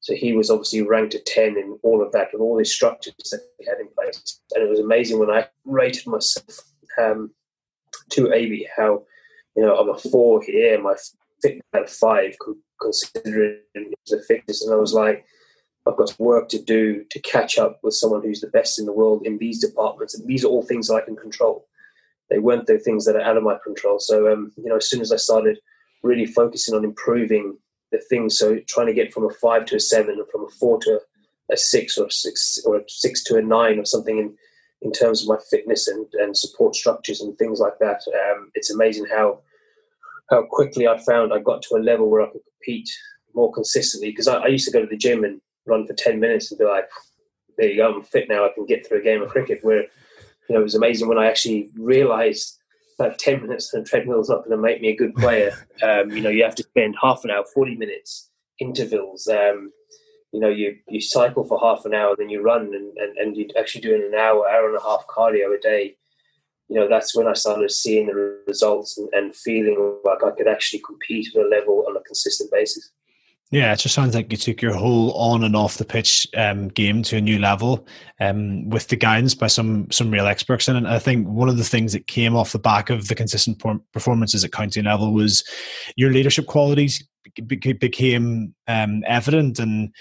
So 0.00 0.14
he 0.14 0.32
was 0.32 0.50
obviously 0.50 0.82
ranked 0.82 1.14
at 1.14 1.26
10 1.26 1.58
in 1.58 1.78
all 1.82 2.02
of 2.02 2.12
that, 2.12 2.28
with 2.32 2.40
all 2.40 2.56
these 2.56 2.72
structures 2.72 3.14
that 3.30 3.40
he 3.58 3.66
had 3.66 3.80
in 3.80 3.88
place. 3.88 4.40
And 4.54 4.64
it 4.64 4.70
was 4.70 4.80
amazing 4.80 5.18
when 5.18 5.30
I 5.30 5.46
rated 5.66 6.06
myself 6.06 6.60
um, 6.98 7.32
to 8.10 8.32
AB 8.32 8.66
how 8.76 9.02
you 9.56 9.62
know, 9.62 9.76
I'm 9.76 9.88
a 9.88 9.98
four 9.98 10.42
here, 10.42 10.80
my 10.80 10.94
fit 11.42 11.60
at 11.74 11.90
five, 11.90 12.36
considering 12.80 13.60
the 13.74 14.22
fitness. 14.26 14.64
And 14.64 14.72
I 14.72 14.76
was 14.76 14.94
like, 14.94 15.24
I've 15.86 15.96
got 15.96 16.14
work 16.18 16.48
to 16.50 16.62
do 16.62 17.04
to 17.10 17.20
catch 17.20 17.58
up 17.58 17.80
with 17.82 17.94
someone 17.94 18.22
who's 18.22 18.40
the 18.40 18.48
best 18.48 18.78
in 18.78 18.86
the 18.86 18.92
world 18.92 19.26
in 19.26 19.38
these 19.38 19.60
departments. 19.60 20.14
And 20.14 20.26
these 20.26 20.44
are 20.44 20.48
all 20.48 20.62
things 20.62 20.90
I 20.90 21.00
can 21.00 21.16
control. 21.16 21.66
They 22.28 22.38
weren't 22.38 22.66
the 22.66 22.78
things 22.78 23.06
that 23.06 23.16
are 23.16 23.22
out 23.22 23.36
of 23.36 23.42
my 23.42 23.56
control. 23.64 23.98
So, 23.98 24.32
um, 24.32 24.52
you 24.56 24.68
know, 24.68 24.76
as 24.76 24.88
soon 24.88 25.00
as 25.00 25.12
I 25.12 25.16
started 25.16 25.58
really 26.02 26.26
focusing 26.26 26.74
on 26.74 26.84
improving 26.84 27.56
the 27.92 27.98
things, 27.98 28.38
so 28.38 28.58
trying 28.68 28.86
to 28.86 28.94
get 28.94 29.12
from 29.12 29.24
a 29.24 29.30
five 29.30 29.64
to 29.66 29.76
a 29.76 29.80
seven, 29.80 30.18
and 30.18 30.28
from 30.30 30.44
a 30.44 30.50
four 30.50 30.78
to 30.82 31.00
a 31.50 31.56
six, 31.56 31.98
or 31.98 32.06
a 32.06 32.10
six 32.10 32.60
or 32.64 32.76
a 32.76 32.82
six 32.86 33.24
to 33.24 33.36
a 33.36 33.42
nine, 33.42 33.78
or 33.78 33.84
something 33.84 34.18
in 34.18 34.36
in 34.82 34.92
terms 34.92 35.22
of 35.22 35.28
my 35.28 35.36
fitness 35.50 35.88
and, 35.88 36.06
and 36.14 36.36
support 36.36 36.74
structures 36.74 37.20
and 37.20 37.36
things 37.36 37.60
like 37.60 37.78
that. 37.80 38.00
Um, 38.08 38.50
it's 38.54 38.72
amazing 38.72 39.06
how 39.10 39.40
how 40.30 40.42
quickly 40.42 40.86
I 40.86 40.98
found 40.98 41.32
I 41.32 41.40
got 41.40 41.62
to 41.62 41.76
a 41.76 41.78
level 41.78 42.08
where 42.08 42.22
I 42.22 42.30
could 42.30 42.42
compete 42.44 42.88
more 43.34 43.52
consistently 43.52 44.10
because 44.10 44.28
I, 44.28 44.36
I, 44.38 44.46
used 44.46 44.66
to 44.66 44.72
go 44.72 44.80
to 44.80 44.86
the 44.86 44.96
gym 44.96 45.24
and 45.24 45.40
run 45.70 45.86
for 45.86 45.94
10 45.94 46.20
minutes 46.20 46.50
and 46.50 46.58
be 46.58 46.64
like, 46.64 46.88
there 47.56 47.68
you 47.68 47.76
go, 47.76 47.94
I'm 47.94 48.02
fit 48.02 48.28
now, 48.28 48.44
I 48.44 48.50
can 48.54 48.66
get 48.66 48.86
through 48.86 49.00
a 49.00 49.04
game 49.04 49.22
of 49.22 49.30
cricket. 49.30 49.60
Where, 49.62 49.82
you 49.82 50.54
know, 50.54 50.60
it 50.60 50.64
was 50.64 50.74
amazing 50.74 51.08
when 51.08 51.18
I 51.18 51.28
actually 51.28 51.70
realized 51.78 52.58
that 52.98 53.18
10 53.18 53.42
minutes 53.42 53.72
on 53.72 53.80
a 53.80 53.84
treadmill 53.84 54.20
is 54.20 54.28
not 54.28 54.44
going 54.44 54.50
to 54.50 54.56
make 54.58 54.82
me 54.82 54.88
a 54.88 54.96
good 54.96 55.14
player. 55.14 55.52
Um, 55.82 56.10
you 56.10 56.20
know, 56.20 56.28
you 56.28 56.44
have 56.44 56.56
to 56.56 56.62
spend 56.62 56.94
half 57.00 57.24
an 57.24 57.30
hour, 57.30 57.42
40 57.54 57.76
minutes, 57.76 58.28
intervals. 58.58 59.26
Um, 59.26 59.72
you 60.30 60.38
know, 60.38 60.50
you, 60.50 60.76
you 60.88 61.00
cycle 61.00 61.42
for 61.42 61.58
half 61.58 61.86
an 61.86 61.94
hour, 61.94 62.14
then 62.14 62.28
you 62.28 62.42
run, 62.42 62.74
and, 62.74 62.98
and, 62.98 63.16
and 63.16 63.34
you're 63.34 63.48
actually 63.58 63.80
doing 63.80 64.02
an 64.02 64.14
hour, 64.14 64.46
hour 64.46 64.68
and 64.68 64.76
a 64.76 64.82
half 64.82 65.06
cardio 65.06 65.56
a 65.56 65.58
day 65.58 65.96
you 66.70 66.76
know, 66.76 66.88
that's 66.88 67.16
when 67.16 67.26
I 67.26 67.32
started 67.32 67.68
seeing 67.72 68.06
the 68.06 68.38
results 68.46 68.96
and, 68.96 69.08
and, 69.12 69.34
feeling 69.34 69.98
like 70.04 70.22
I 70.22 70.30
could 70.30 70.46
actually 70.46 70.80
compete 70.86 71.26
at 71.34 71.44
a 71.44 71.48
level 71.48 71.84
on 71.88 71.96
a 71.96 72.00
consistent 72.02 72.48
basis. 72.52 72.92
Yeah, 73.50 73.72
it 73.72 73.80
just 73.80 73.96
sounds 73.96 74.14
like 74.14 74.30
you 74.30 74.38
took 74.38 74.62
your 74.62 74.74
whole 74.74 75.12
on 75.14 75.42
and 75.42 75.56
off 75.56 75.78
the 75.78 75.84
pitch 75.84 76.28
um, 76.36 76.68
game 76.68 77.02
to 77.02 77.16
a 77.16 77.20
new 77.20 77.40
level 77.40 77.84
um, 78.20 78.68
with 78.68 78.86
the 78.88 78.96
guidance 78.96 79.34
by 79.34 79.48
some 79.48 79.90
some 79.90 80.10
real 80.10 80.26
experts. 80.26 80.68
And 80.68 80.86
I 80.86 81.00
think 81.00 81.26
one 81.26 81.48
of 81.48 81.56
the 81.56 81.64
things 81.64 81.92
that 81.92 82.06
came 82.06 82.36
off 82.36 82.52
the 82.52 82.60
back 82.60 82.90
of 82.90 83.08
the 83.08 83.16
consistent 83.16 83.60
performances 83.92 84.44
at 84.44 84.52
county 84.52 84.82
level 84.82 85.12
was 85.12 85.42
your 85.96 86.12
leadership 86.12 86.46
qualities 86.46 87.04
became 87.46 88.54
um, 88.68 89.02
evident 89.06 89.58
and 89.58 89.92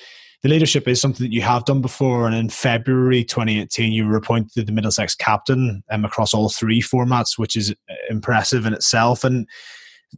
the 0.42 0.50
leadership 0.50 0.88
is 0.88 1.02
something 1.02 1.26
that 1.26 1.34
you 1.34 1.42
have 1.42 1.66
done 1.66 1.82
before. 1.82 2.26
And 2.26 2.36
in 2.36 2.50
February 2.50 3.26
2018, 3.26 3.92
you 3.92 4.08
were 4.08 4.16
appointed 4.16 4.68
the 4.68 4.72
Middlesex 4.72 5.14
captain 5.14 5.84
um, 5.90 6.06
across 6.06 6.34
all 6.34 6.50
three 6.50 6.82
formats, 6.82 7.38
which 7.38 7.58
is 7.58 7.72
uh, 7.72 7.94
impressive 8.10 8.66
in 8.66 8.74
itself. 8.74 9.26
And 9.26 9.48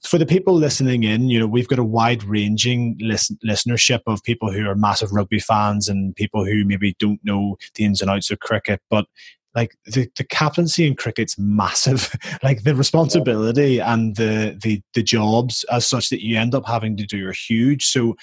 for 0.04 0.18
the 0.18 0.26
people 0.26 0.54
listening 0.54 1.04
in, 1.04 1.30
you 1.30 1.40
know, 1.40 1.48
we've 1.48 1.68
got 1.68 1.80
a 1.80 1.84
wide 1.84 2.24
ranging 2.24 2.98
listen, 3.02 3.38
listenership 3.46 4.02
of 4.08 4.24
people 4.24 4.52
who 4.52 4.68
are 4.68 4.76
massive 4.76 5.12
rugby 5.12 5.40
fans 5.40 5.88
and 5.88 6.16
people 6.16 6.46
who 6.46 6.64
maybe 6.66 6.96
don't 7.00 7.20
know 7.24 7.58
the 7.76 7.84
ins 7.84 8.02
and 8.02 8.10
outs 8.10 8.32
of 8.32 8.40
cricket. 8.40 8.82
But 8.90 9.06
like 9.56 9.76
the, 9.86 10.10
the 10.18 10.24
captaincy 10.24 10.88
in 10.88 10.96
cricket's 10.96 11.38
massive. 11.38 12.16
Like 12.44 12.64
the 12.64 12.76
responsibility 12.76 13.80
and 13.80 14.16
the, 14.16 14.58
the 14.62 14.82
the 14.94 15.04
jobs 15.04 15.64
as 15.66 15.86
such 15.86 16.10
that 16.10 16.26
you 16.26 16.38
end 16.38 16.56
up 16.56 16.66
having 16.66 16.98
to 16.98 17.06
do 17.06 17.28
are 17.28 17.34
huge. 17.34 17.86
So 17.86 18.16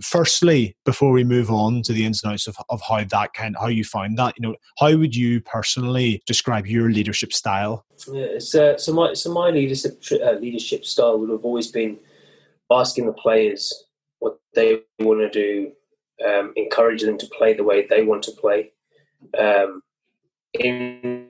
firstly 0.00 0.74
before 0.84 1.12
we 1.12 1.22
move 1.24 1.50
on 1.50 1.82
to 1.82 1.92
the 1.92 2.06
ins 2.06 2.22
and 2.22 2.32
outs 2.32 2.46
of, 2.46 2.56
of 2.70 2.80
how 2.88 3.04
that 3.04 3.34
kind 3.34 3.56
how 3.60 3.66
you 3.66 3.84
find 3.84 4.16
that 4.16 4.34
you 4.38 4.48
know 4.48 4.56
how 4.78 4.96
would 4.96 5.14
you 5.14 5.40
personally 5.42 6.22
describe 6.26 6.66
your 6.66 6.90
leadership 6.90 7.32
style? 7.32 7.84
Yeah 8.10 8.38
so, 8.38 8.76
so 8.76 8.92
my 8.92 9.12
so 9.12 9.32
my 9.32 9.50
leadership 9.50 10.02
uh, 10.12 10.32
leadership 10.32 10.84
style 10.84 11.18
would 11.18 11.30
have 11.30 11.44
always 11.44 11.70
been 11.70 11.98
asking 12.70 13.06
the 13.06 13.12
players 13.12 13.84
what 14.20 14.38
they 14.54 14.80
want 15.00 15.20
to 15.20 15.30
do 15.30 15.72
um, 16.24 16.54
them 16.54 17.18
to 17.18 17.26
play 17.36 17.54
the 17.54 17.64
way 17.64 17.86
they 17.86 18.02
want 18.02 18.22
to 18.24 18.32
play. 18.32 18.72
Um, 19.38 19.82
in 20.54 21.28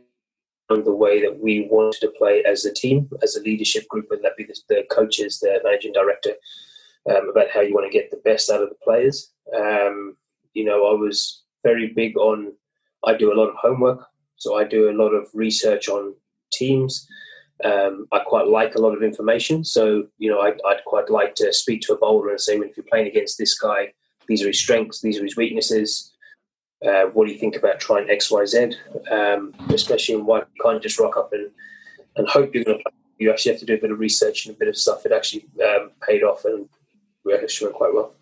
the 0.69 0.95
way 0.95 1.21
that 1.21 1.39
we 1.39 1.69
wanted 1.71 2.01
to 2.01 2.13
play 2.19 2.43
as 2.45 2.65
a 2.65 2.73
team, 2.73 3.09
as 3.23 3.37
a 3.37 3.43
leadership 3.43 3.87
group, 3.89 4.07
whether 4.09 4.23
that 4.23 4.37
be 4.37 4.45
the, 4.45 4.59
the 4.69 4.85
coaches, 4.91 5.39
the 5.39 5.61
managing 5.65 5.93
director, 5.93 6.33
um, 7.11 7.29
about 7.29 7.51
how 7.51 7.61
you 7.61 7.75
want 7.75 7.91
to 7.91 7.99
get 7.99 8.11
the 8.11 8.21
best 8.25 8.51
out 8.51 8.63
of 8.63 8.69
the 8.69 8.77
players. 8.83 9.33
Um, 9.55 10.17
you 10.55 10.65
know, 10.65 10.91
I 10.91 10.99
was 10.99 11.43
very 11.63 11.93
big 11.95 12.17
on, 12.17 12.53
I 13.05 13.15
do 13.15 13.33
a 13.33 13.39
lot 13.39 13.49
of 13.49 13.57
homework, 13.57 14.07
so 14.37 14.57
I 14.57 14.65
do 14.65 14.91
a 14.91 14.97
lot 14.97 15.11
of 15.11 15.29
research 15.35 15.89
on 15.89 16.15
teams. 16.53 17.07
Um, 17.65 18.07
I 18.13 18.21
quite 18.21 18.49
like 18.49 18.75
a 18.75 18.81
lot 18.81 18.97
of 18.97 19.03
information, 19.03 19.65
so 19.65 20.07
you 20.19 20.31
know, 20.31 20.41
I'd, 20.41 20.61
I'd 20.67 20.85
quite 20.85 21.11
like 21.11 21.35
to 21.37 21.53
speak 21.53 21.83
to 21.83 21.93
a 21.93 21.99
bowler 21.99 22.31
and 22.31 22.41
say, 22.41 22.59
well, 22.59 22.69
if 22.69 22.77
you're 22.77 22.87
playing 22.91 23.07
against 23.07 23.39
this 23.39 23.59
guy, 23.59 23.93
these 24.27 24.43
are 24.43 24.49
his 24.49 24.59
strengths, 24.59 25.01
these 25.01 25.19
are 25.19 25.25
his 25.25 25.37
weaknesses 25.37 26.12
uh, 26.87 27.05
what 27.07 27.27
do 27.27 27.33
you 27.33 27.39
think 27.39 27.57
about 27.57 27.81
trying 27.81 28.11
X, 28.11 28.31
Y, 28.31 28.45
Z? 28.45 28.75
Um, 29.11 29.55
especially 29.71 30.17
in 30.17 30.27
white, 30.27 30.45
you 30.55 30.63
can't 30.63 30.83
just 30.83 30.99
rock 30.99 31.17
up 31.17 31.33
and, 31.33 31.51
and 32.17 32.29
hope 32.29 32.55
you're 32.55 32.65
going 32.65 32.79
to 32.79 32.83
play. 32.83 32.93
You 33.19 33.31
actually 33.31 33.53
have 33.53 33.61
to 33.61 33.67
do 33.67 33.75
a 33.75 33.81
bit 33.81 33.93
of 33.93 34.01
research 34.01 34.47
and 34.47 34.55
a 34.55 34.59
bit 34.59 34.69
of 34.69 34.77
stuff. 34.77 35.07
It 35.07 35.13
actually 35.13 35.47
um, 35.65 35.91
paid 36.07 36.25
off 36.25 36.45
and 36.45 36.69
we 37.25 37.35
actually 37.35 37.69
went 37.69 37.77
quite 37.77 37.95
well. 37.95 38.15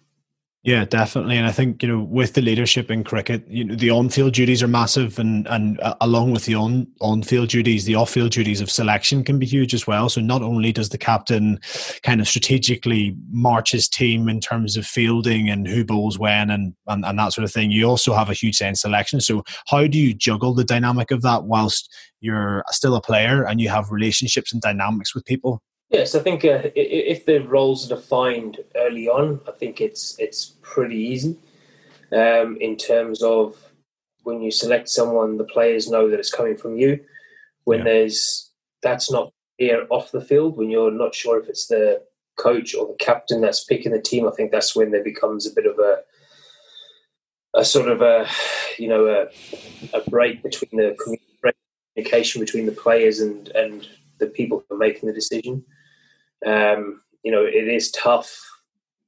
Yeah, 0.62 0.84
definitely, 0.84 1.38
and 1.38 1.46
I 1.46 1.52
think 1.52 1.82
you 1.82 1.88
know 1.88 2.00
with 2.02 2.34
the 2.34 2.42
leadership 2.42 2.90
in 2.90 3.02
cricket, 3.02 3.46
you 3.48 3.64
know 3.64 3.74
the 3.74 3.88
on-field 3.88 4.34
duties 4.34 4.62
are 4.62 4.68
massive, 4.68 5.18
and 5.18 5.48
and 5.48 5.80
uh, 5.80 5.94
along 6.02 6.32
with 6.32 6.44
the 6.44 6.54
on 6.54 6.86
on-field 7.00 7.48
duties, 7.48 7.86
the 7.86 7.94
off-field 7.94 8.30
duties 8.30 8.60
of 8.60 8.70
selection 8.70 9.24
can 9.24 9.38
be 9.38 9.46
huge 9.46 9.72
as 9.72 9.86
well. 9.86 10.10
So 10.10 10.20
not 10.20 10.42
only 10.42 10.70
does 10.70 10.90
the 10.90 10.98
captain 10.98 11.58
kind 12.02 12.20
of 12.20 12.28
strategically 12.28 13.16
march 13.30 13.72
his 13.72 13.88
team 13.88 14.28
in 14.28 14.38
terms 14.38 14.76
of 14.76 14.84
fielding 14.84 15.48
and 15.48 15.66
who 15.66 15.82
bowls 15.82 16.18
when 16.18 16.50
and 16.50 16.74
and, 16.88 17.06
and 17.06 17.18
that 17.18 17.32
sort 17.32 17.46
of 17.46 17.52
thing, 17.52 17.70
you 17.70 17.86
also 17.86 18.12
have 18.12 18.28
a 18.28 18.34
huge 18.34 18.56
sense 18.56 18.82
selection. 18.82 19.22
So 19.22 19.42
how 19.68 19.86
do 19.86 19.96
you 19.98 20.12
juggle 20.12 20.52
the 20.52 20.64
dynamic 20.64 21.10
of 21.10 21.22
that 21.22 21.44
whilst 21.44 21.90
you're 22.20 22.64
still 22.68 22.96
a 22.96 23.00
player 23.00 23.44
and 23.46 23.62
you 23.62 23.70
have 23.70 23.90
relationships 23.90 24.52
and 24.52 24.60
dynamics 24.60 25.14
with 25.14 25.24
people? 25.24 25.62
Yes, 25.90 26.14
I 26.14 26.20
think 26.20 26.44
uh, 26.44 26.70
if 26.76 27.26
the 27.26 27.38
roles 27.38 27.90
are 27.90 27.96
defined 27.96 28.58
early 28.76 29.08
on, 29.08 29.40
I 29.48 29.50
think 29.50 29.80
it's 29.80 30.16
it's 30.20 30.56
pretty 30.62 30.96
easy. 30.96 31.36
Um, 32.12 32.56
in 32.60 32.76
terms 32.76 33.22
of 33.22 33.56
when 34.22 34.40
you 34.40 34.52
select 34.52 34.88
someone, 34.88 35.36
the 35.36 35.44
players 35.44 35.90
know 35.90 36.08
that 36.08 36.20
it's 36.20 36.30
coming 36.30 36.56
from 36.56 36.76
you. 36.76 37.00
When 37.64 37.78
yeah. 37.78 37.84
there's 37.84 38.52
that's 38.82 39.10
not 39.10 39.32
here 39.58 39.86
off 39.90 40.12
the 40.12 40.20
field, 40.20 40.56
when 40.56 40.70
you're 40.70 40.92
not 40.92 41.14
sure 41.14 41.40
if 41.40 41.48
it's 41.48 41.66
the 41.66 42.02
coach 42.36 42.74
or 42.74 42.86
the 42.86 42.96
captain 43.00 43.40
that's 43.40 43.64
picking 43.64 43.92
the 43.92 44.00
team, 44.00 44.28
I 44.28 44.30
think 44.30 44.52
that's 44.52 44.76
when 44.76 44.92
there 44.92 45.04
becomes 45.04 45.44
a 45.46 45.54
bit 45.54 45.66
of 45.66 45.78
a 45.80 46.02
a 47.54 47.64
sort 47.64 47.88
of 47.88 48.00
a 48.00 48.28
you 48.78 48.86
know 48.86 49.06
a, 49.06 49.96
a 49.96 50.08
break 50.08 50.44
between 50.44 50.80
the 50.80 50.96
communication 51.96 52.40
between 52.40 52.66
the 52.66 52.72
players 52.72 53.18
and 53.18 53.48
and 53.48 53.88
the 54.18 54.26
people 54.26 54.62
who 54.68 54.76
are 54.76 54.78
making 54.78 55.08
the 55.08 55.12
decision. 55.12 55.64
Um, 56.46 57.02
you 57.22 57.32
know, 57.32 57.44
it 57.44 57.68
is 57.68 57.90
tough 57.90 58.34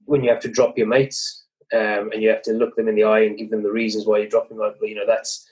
when 0.05 0.23
you 0.23 0.31
have 0.31 0.41
to 0.41 0.49
drop 0.49 0.77
your 0.77 0.87
mates 0.87 1.45
um, 1.73 2.11
and 2.13 2.23
you 2.23 2.29
have 2.29 2.43
to 2.43 2.53
look 2.53 2.77
them 2.77 2.89
in 2.89 2.95
the 2.95 3.05
eye 3.05 3.21
and 3.21 3.39
give 3.39 3.51
them 3.51 3.63
the 3.63 3.73
reasons 3.73 4.07
why 4.07 4.19
you're 4.19 4.29
dropping 4.29 4.59
them. 4.59 4.75
You 4.83 4.97
know, 4.97 5.07
that's 5.07 5.49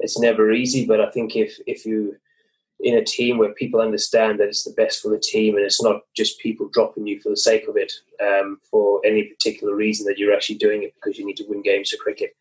it's 0.00 0.18
never 0.18 0.52
easy. 0.52 0.86
But 0.86 1.00
I 1.00 1.10
think 1.10 1.36
if 1.36 1.58
if 1.66 1.84
you 1.84 2.16
in 2.80 2.96
a 2.96 3.04
team 3.04 3.38
where 3.38 3.52
people 3.54 3.80
understand 3.80 4.38
that 4.38 4.48
it's 4.48 4.62
the 4.62 4.72
best 4.72 5.02
for 5.02 5.08
the 5.08 5.18
team 5.18 5.56
and 5.56 5.64
it's 5.64 5.82
not 5.82 6.02
just 6.16 6.38
people 6.38 6.68
dropping 6.72 7.06
you 7.06 7.20
for 7.20 7.28
the 7.28 7.36
sake 7.36 7.66
of 7.66 7.76
it 7.76 7.92
um, 8.22 8.60
for 8.70 9.00
any 9.04 9.24
particular 9.24 9.74
reason 9.74 10.06
that 10.06 10.16
you're 10.16 10.32
actually 10.32 10.54
doing 10.58 10.84
it 10.84 10.94
because 10.94 11.18
you 11.18 11.26
need 11.26 11.36
to 11.36 11.44
win 11.48 11.60
games 11.60 11.92
of 11.92 11.98
cricket. 11.98 12.36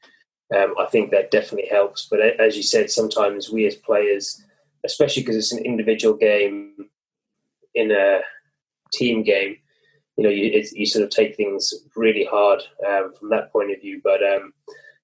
Um, 0.55 0.75
I 0.79 0.85
think 0.85 1.09
that 1.11 1.31
definitely 1.31 1.69
helps. 1.69 2.07
But 2.09 2.19
as 2.39 2.55
you 2.55 2.63
said, 2.63 2.91
sometimes 2.91 3.49
we 3.49 3.65
as 3.65 3.75
players, 3.75 4.43
especially 4.85 5.23
because 5.23 5.35
it's 5.35 5.51
an 5.51 5.65
individual 5.65 6.15
game 6.15 6.75
in 7.73 7.91
a 7.91 8.19
team 8.91 9.23
game, 9.23 9.57
you 10.17 10.23
know, 10.23 10.29
you, 10.29 10.63
you 10.73 10.85
sort 10.85 11.03
of 11.03 11.11
take 11.11 11.35
things 11.35 11.73
really 11.95 12.25
hard 12.25 12.61
um, 12.87 13.13
from 13.17 13.29
that 13.29 13.51
point 13.51 13.71
of 13.71 13.79
view. 13.79 14.01
But 14.03 14.23
um, 14.23 14.53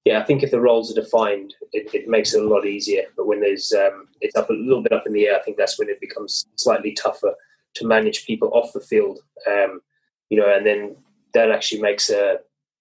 yeah, 0.06 0.20
I 0.20 0.24
think 0.24 0.44
if 0.44 0.52
the 0.52 0.60
roles 0.60 0.92
are 0.92 1.02
defined, 1.02 1.54
it, 1.72 1.94
it 1.94 2.08
makes 2.08 2.34
it 2.34 2.44
a 2.44 2.48
lot 2.48 2.66
easier. 2.66 3.04
But 3.16 3.28
when 3.28 3.40
there's 3.40 3.72
um, 3.74 4.08
it's 4.22 4.36
up 4.36 4.50
a 4.50 4.54
little 4.54 4.82
bit 4.82 4.92
up 4.92 5.06
in 5.06 5.14
the 5.14 5.28
air, 5.28 5.38
I 5.38 5.42
think 5.42 5.58
that's 5.58 5.80
when 5.80 5.90
it 5.90 6.02
becomes 6.02 6.48
slightly 6.56 6.94
tougher 6.94 7.34
to 7.76 7.88
manage 7.88 8.26
people 8.26 8.50
off 8.54 8.74
the 8.74 8.82
field. 8.82 9.20
Um, 9.48 9.82
you 10.30 10.40
know, 10.40 10.52
and 10.54 10.66
then 10.66 10.96
that 11.34 11.52
actually 11.52 11.82
makes 11.82 12.10
a 12.10 12.40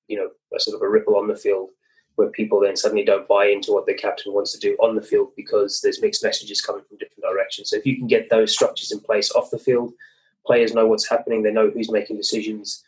you 0.08 0.16
know 0.16 0.30
a 0.54 0.60
sort 0.60 0.74
of 0.74 0.82
a 0.82 0.88
ripple 0.88 1.16
on 1.16 1.28
the 1.28 1.36
field 1.36 1.70
where 2.16 2.28
people 2.28 2.60
then 2.60 2.76
suddenly 2.76 3.04
don't 3.04 3.28
buy 3.28 3.46
into 3.46 3.72
what 3.72 3.86
the 3.86 3.94
captain 3.94 4.32
wants 4.32 4.52
to 4.52 4.58
do 4.58 4.76
on 4.80 4.94
the 4.94 5.02
field 5.02 5.28
because 5.36 5.80
there's 5.80 6.02
mixed 6.02 6.22
messages 6.22 6.60
coming 6.60 6.82
from 6.86 6.98
different 6.98 7.22
directions. 7.22 7.70
So 7.70 7.76
if 7.76 7.86
you 7.86 7.96
can 7.96 8.06
get 8.06 8.28
those 8.28 8.52
structures 8.52 8.92
in 8.92 9.00
place 9.00 9.32
off 9.32 9.50
the 9.50 9.58
field, 9.58 9.94
players 10.46 10.74
know 10.74 10.87
what's 10.87 11.09
happening. 11.09 11.42
They 11.42 11.52
know 11.52 11.70
who's 11.70 11.90
making 11.90 12.16
decisions. 12.16 12.85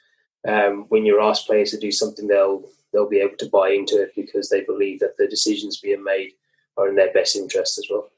Um, 0.47 0.87
when 0.89 1.05
you 1.05 1.21
ask 1.21 1.47
players 1.47 1.71
to 1.71 1.79
do 1.79 1.91
something, 1.91 2.27
they'll 2.27 2.63
they'll 2.93 3.09
be 3.09 3.21
able 3.21 3.37
to 3.39 3.49
buy 3.49 3.71
into 3.71 4.01
it 4.01 4.13
because 4.15 4.49
they 4.49 4.61
believe 4.63 5.01
that 5.01 5.17
the 5.17 5.27
decisions 5.27 5.81
being 5.81 6.05
made 6.05 6.33
are 6.77 6.89
in 6.89 6.95
their 6.95 7.13
best 7.13 7.37
interest 7.37 7.79
as 7.79 7.87
well. 7.91 8.11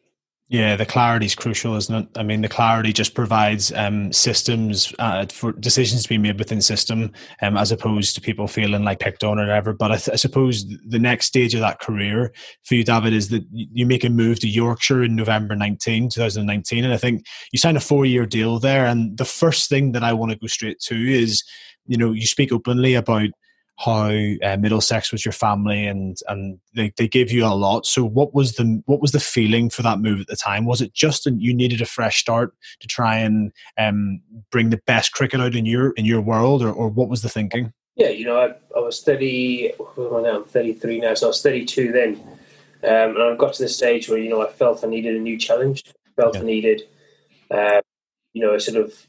Yeah, 0.49 0.77
the 0.77 0.87
clarity 0.87 1.27
is 1.27 1.35
crucial, 1.35 1.75
isn't 1.75 1.95
it? 1.95 2.09
I 2.17 2.23
mean, 2.23 2.41
the 2.41 2.49
clarity 2.49 2.93
just 2.93 3.15
provides 3.15 3.73
um, 3.73 4.13
systems 4.13 4.95
uh, 5.01 5.27
for 5.27 5.51
decisions 5.51 6.05
to 6.05 6.09
be 6.09 6.19
made 6.19 6.39
within 6.39 6.63
system, 6.63 7.11
um, 7.43 7.57
as 7.57 7.73
opposed 7.73 8.15
to 8.15 8.21
people 8.21 8.47
feeling 8.47 8.85
like 8.85 9.01
picked 9.01 9.25
on 9.25 9.41
or 9.41 9.43
whatever. 9.43 9.73
But 9.73 9.91
I, 9.91 9.97
th- 9.97 10.11
I, 10.13 10.17
suppose 10.17 10.65
the 10.87 11.01
next 11.01 11.27
stage 11.27 11.53
of 11.55 11.61
that 11.63 11.81
career 11.81 12.33
for 12.63 12.77
you, 12.77 12.85
David, 12.85 13.13
is 13.13 13.29
that 13.31 13.45
you 13.51 13.87
make 13.87 14.05
a 14.05 14.09
move 14.09 14.39
to 14.39 14.49
Yorkshire 14.49 15.03
in 15.03 15.17
November 15.17 15.57
19, 15.57 16.11
2019. 16.11 16.85
And 16.85 16.95
I 16.95 16.97
think 16.97 17.27
you 17.53 17.59
sign 17.59 17.77
a 17.77 17.81
four 17.81 18.07
year 18.07 18.25
deal 18.25 18.61
there. 18.61 18.87
And 18.87 19.19
the 19.19 19.25
first 19.25 19.69
thing 19.69 19.91
that 19.93 20.05
I 20.05 20.13
want 20.13 20.31
to 20.31 20.39
go 20.39 20.47
straight 20.47 20.79
to 20.83 20.95
is, 20.95 21.43
you 21.87 21.97
know, 21.97 22.13
you 22.13 22.27
speak 22.27 22.53
openly 22.53 22.95
about 22.95 23.31
how 23.79 24.09
uh, 24.09 24.57
Middlesex 24.59 25.13
was 25.13 25.25
your 25.25 25.33
family 25.33 25.87
and 25.87 26.17
and 26.29 26.59
they, 26.75 26.93
they 26.97 27.07
gave 27.07 27.31
you 27.31 27.45
a 27.45 27.55
lot. 27.55 27.85
So 27.85 28.05
what 28.05 28.35
was 28.35 28.55
the 28.55 28.83
what 28.87 29.01
was 29.03 29.13
the 29.13 29.21
feeling 29.21 29.69
for 29.69 29.83
that 29.83 30.01
move 30.01 30.21
at 30.21 30.29
the 30.29 30.37
time? 30.37 30.65
Was 30.65 30.81
it 30.81 30.95
just 30.95 31.25
that 31.25 31.39
you 31.39 31.55
needed 31.55 31.83
a 31.83 31.87
fresh 31.87 32.19
start 32.19 32.55
to 32.81 32.89
try 32.89 33.17
and 33.17 33.53
um, 33.79 34.23
bring 34.51 34.71
the 34.71 34.81
best 34.87 35.13
cricket 35.13 35.41
out 35.41 35.55
in 35.55 35.67
your 35.67 35.91
in 35.93 36.07
your 36.07 36.23
world, 36.23 36.63
or, 36.63 36.73
or 36.73 36.89
what 36.89 37.09
was 37.09 37.21
the 37.21 37.29
thinking? 37.29 37.73
Yeah, 37.97 38.09
you 38.09 38.25
know, 38.25 38.39
I, 38.39 38.55
I 38.77 38.81
was 38.81 39.03
thirty. 39.03 39.73
What 39.77 40.11
am 40.11 40.17
I 40.17 40.29
now? 40.31 40.37
I'm 40.37 40.45
thirty 40.45 40.73
three 40.73 41.01
now, 41.01 41.15
so 41.15 41.27
I 41.27 41.29
was 41.29 41.43
thirty 41.43 41.65
two 41.65 41.93
then, 41.93 42.15
um, 42.83 43.17
and 43.17 43.23
I 43.23 43.37
got 43.37 43.55
to 43.55 43.63
the 43.63 43.69
stage 43.69 44.09
where 44.09 44.19
you 44.19 44.31
know 44.31 44.47
I 44.47 44.51
felt 44.51 44.85
I 44.85 44.87
needed 44.87 45.17
a 45.17 45.21
new 45.21 45.39
challenge. 45.39 45.83
I 45.87 46.23
felt 46.23 46.35
yeah. 46.35 46.41
I 46.41 46.45
needed, 46.45 46.83
uh, 47.51 47.81
you 48.33 48.41
know, 48.41 48.55
a 48.55 48.61
sort 48.61 48.83
of, 48.83 49.07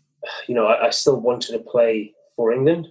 you 0.47 0.55
know, 0.55 0.67
I, 0.67 0.87
I 0.87 0.89
still 0.89 1.19
wanted 1.19 1.53
to 1.53 1.59
play 1.59 2.13
for 2.35 2.51
England. 2.51 2.89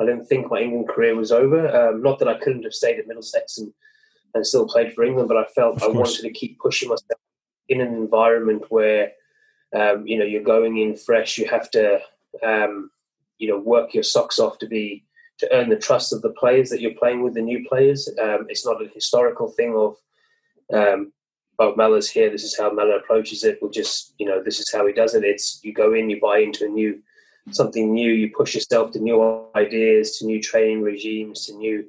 I 0.00 0.04
didn't 0.04 0.26
think 0.26 0.50
my 0.50 0.60
England 0.60 0.88
career 0.88 1.16
was 1.16 1.32
over. 1.32 1.68
Um, 1.68 2.02
not 2.02 2.18
that 2.20 2.28
I 2.28 2.38
couldn't 2.38 2.62
have 2.62 2.74
stayed 2.74 2.98
at 2.98 3.08
Middlesex 3.08 3.58
and, 3.58 3.72
and 4.34 4.46
still 4.46 4.66
played 4.66 4.94
for 4.94 5.04
England, 5.04 5.28
but 5.28 5.36
I 5.36 5.44
felt 5.44 5.82
I 5.82 5.88
wanted 5.88 6.22
to 6.22 6.30
keep 6.30 6.58
pushing 6.58 6.88
myself 6.88 7.20
in 7.68 7.80
an 7.80 7.94
environment 7.94 8.64
where 8.68 9.12
um, 9.74 10.06
you 10.06 10.18
know 10.18 10.24
you're 10.24 10.42
going 10.42 10.78
in 10.78 10.96
fresh. 10.96 11.38
You 11.38 11.48
have 11.48 11.70
to 11.72 12.00
um, 12.44 12.90
you 13.38 13.48
know 13.48 13.58
work 13.58 13.94
your 13.94 14.02
socks 14.02 14.38
off 14.38 14.58
to 14.58 14.66
be 14.66 15.04
to 15.38 15.48
earn 15.52 15.68
the 15.68 15.76
trust 15.76 16.12
of 16.12 16.22
the 16.22 16.30
players 16.30 16.68
that 16.70 16.80
you're 16.80 16.94
playing 16.94 17.22
with, 17.22 17.34
the 17.34 17.42
new 17.42 17.66
players. 17.68 18.08
Um, 18.20 18.46
it's 18.48 18.66
not 18.66 18.82
a 18.82 18.88
historical 18.88 19.48
thing 19.48 19.74
of 19.76 19.96
um, 20.72 21.12
oh 21.58 21.74
Malan's 21.76 22.08
here. 22.08 22.30
This 22.30 22.44
is 22.44 22.56
how 22.56 22.70
Mellor 22.70 22.96
approaches 22.98 23.44
it. 23.44 23.58
We'll 23.60 23.70
just 23.70 24.14
you 24.18 24.26
know 24.26 24.42
this 24.42 24.60
is 24.60 24.72
how 24.72 24.86
he 24.86 24.92
does 24.92 25.14
it. 25.14 25.24
It's 25.24 25.60
you 25.62 25.72
go 25.72 25.94
in, 25.94 26.10
you 26.10 26.20
buy 26.20 26.38
into 26.38 26.64
a 26.64 26.68
new 26.68 27.02
something 27.52 27.92
new. 27.92 28.12
You 28.12 28.30
push 28.36 28.54
yourself 28.54 28.92
to 28.92 29.00
new 29.00 29.46
ideas, 29.54 30.18
to 30.18 30.26
new 30.26 30.42
training 30.42 30.82
regimes, 30.82 31.46
to 31.46 31.54
new 31.54 31.84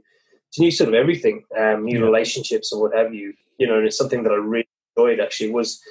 to 0.53 0.61
new 0.61 0.71
sort 0.71 0.89
of 0.89 0.95
everything, 0.95 1.43
um, 1.59 1.85
new 1.85 1.99
yeah. 1.99 2.05
relationships 2.05 2.71
and 2.71 2.81
what 2.81 2.95
have 2.95 3.13
you. 3.13 3.33
You 3.57 3.67
know, 3.67 3.77
and 3.77 3.85
it's 3.85 3.97
something 3.97 4.23
that 4.23 4.31
I 4.31 4.35
really 4.35 4.67
enjoyed. 4.95 5.19
Actually, 5.19 5.51
was 5.51 5.81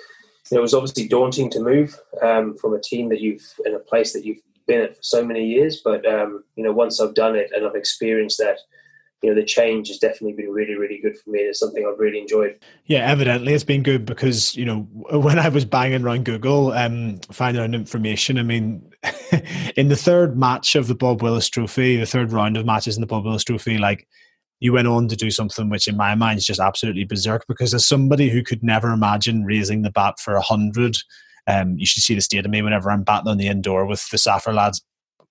you 0.51 0.57
know, 0.57 0.61
it 0.61 0.63
was 0.63 0.75
obviously 0.75 1.07
daunting 1.09 1.51
to 1.51 1.61
move 1.61 1.99
um, 2.23 2.57
from 2.57 2.75
a 2.75 2.81
team 2.81 3.09
that 3.11 3.21
you've 3.21 3.47
in 3.67 3.75
a 3.75 3.79
place 3.79 4.13
that 4.13 4.25
you've 4.25 4.41
been 4.67 4.83
at 4.83 4.97
for 4.97 5.03
so 5.03 5.25
many 5.25 5.45
years. 5.45 5.81
But 5.85 6.07
um, 6.07 6.45
you 6.57 6.65
know, 6.65 6.73
once 6.73 7.01
I've 7.01 7.15
done 7.15 7.37
it 7.37 7.51
and 7.55 7.67
I've 7.67 7.75
experienced 7.75 8.39
that, 8.39 8.59
you 9.23 9.31
know 9.31 9.35
the 9.35 9.45
change 9.45 9.89
has 9.89 9.99
definitely 9.99 10.33
been 10.33 10.51
really 10.53 10.75
really 10.75 10.99
good 11.03 11.17
for 11.19 11.31
me. 11.31 11.41
It's 11.41 11.59
something 11.59 11.87
i've 11.87 11.99
really 11.99 12.21
enjoyed. 12.21 12.59
Yeah 12.87 13.11
evidently 13.11 13.53
it's 13.53 13.65
been 13.65 13.83
good 13.83 14.05
because 14.05 14.57
you 14.57 14.65
know 14.65 14.81
when 15.11 15.39
i 15.39 15.49
was 15.49 15.65
banging 15.65 16.03
around 16.03 16.25
google 16.25 16.73
um 16.73 17.19
finding 17.33 17.63
out 17.63 17.75
information 17.75 18.39
i 18.39 18.43
mean 18.43 18.91
in 19.77 19.89
the 19.89 19.97
third 19.97 20.37
match 20.37 20.77
of 20.77 20.89
the 20.89 20.95
bob 20.95 21.23
willis 21.23 21.49
trophy 21.49 21.97
the 21.97 22.07
third 22.07 22.33
round 22.33 22.57
of 22.57 22.67
matches 22.67 22.97
in 22.97 23.01
the 23.01 23.07
bob 23.07 23.25
willis 23.25 23.45
trophy 23.45 23.79
like 23.79 24.07
you 24.61 24.73
went 24.73 24.89
on 24.89 25.07
to 25.09 25.17
do 25.17 25.31
something 25.31 25.69
which 25.71 25.87
in 25.87 25.97
my 25.97 26.15
mind 26.15 26.39
is 26.39 26.47
just 26.47 26.61
absolutely 26.61 27.05
berserk 27.05 27.45
because 27.47 27.73
as 27.75 27.87
somebody 27.87 28.29
who 28.29 28.43
could 28.43 28.63
never 28.63 28.91
imagine 28.91 29.45
raising 29.45 29.83
the 29.83 29.91
bat 29.91 30.19
for 30.19 30.35
a 30.35 30.43
hundred 30.43 30.97
um, 31.47 31.79
you 31.79 31.87
should 31.87 32.03
see 32.03 32.15
the 32.15 32.21
state 32.21 32.45
of 32.45 32.51
me 32.51 32.61
whenever 32.61 32.91
I'm 32.91 33.05
batting 33.05 33.29
on 33.29 33.39
the 33.39 33.47
indoor 33.47 33.87
with 33.87 34.07
the 34.11 34.19
Safar 34.19 34.53
lads 34.53 34.83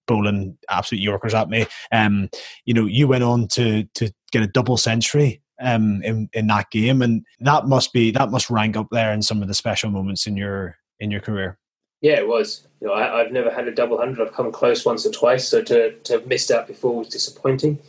bowling 0.08 0.58
absolute 0.70 1.02
yorkers 1.02 1.34
at 1.34 1.50
me. 1.50 1.66
Um, 1.92 2.30
you 2.66 2.74
know, 2.74 2.86
you 2.86 3.08
went 3.08 3.24
on 3.24 3.48
to 3.50 3.84
to 3.96 4.12
get 4.32 4.44
a 4.44 4.48
double 4.48 4.78
century 4.78 5.42
um, 5.62 6.02
in 6.04 6.30
in 6.34 6.48
that 6.48 6.70
game, 6.72 7.02
and 7.02 7.26
that 7.40 7.66
must 7.66 7.94
be 7.94 8.12
that 8.12 8.32
must 8.32 8.50
rank 8.50 8.78
up 8.78 8.88
there 8.92 9.14
in 9.14 9.22
some 9.22 9.42
of 9.42 9.48
the 9.48 9.54
special 9.54 9.90
moments 9.90 10.28
in 10.28 10.38
your 10.38 10.78
in 11.00 11.12
your 11.12 11.22
career. 11.22 11.58
Yeah, 12.02 12.18
it 12.18 12.28
was. 12.28 12.68
You 12.80 12.88
know, 12.88 12.94
I, 12.94 13.20
have 13.20 13.32
never 13.32 13.52
had 13.52 13.68
a 13.68 13.74
double 13.74 13.98
hundred. 13.98 14.28
I've 14.28 14.34
come 14.34 14.52
close 14.52 14.86
once 14.86 15.06
or 15.06 15.12
twice, 15.12 15.48
so 15.48 15.62
to 15.64 15.94
to 15.94 16.14
have 16.14 16.28
missed 16.28 16.52
out 16.52 16.68
before 16.68 16.96
was 16.96 17.10
disappointing. 17.10 17.80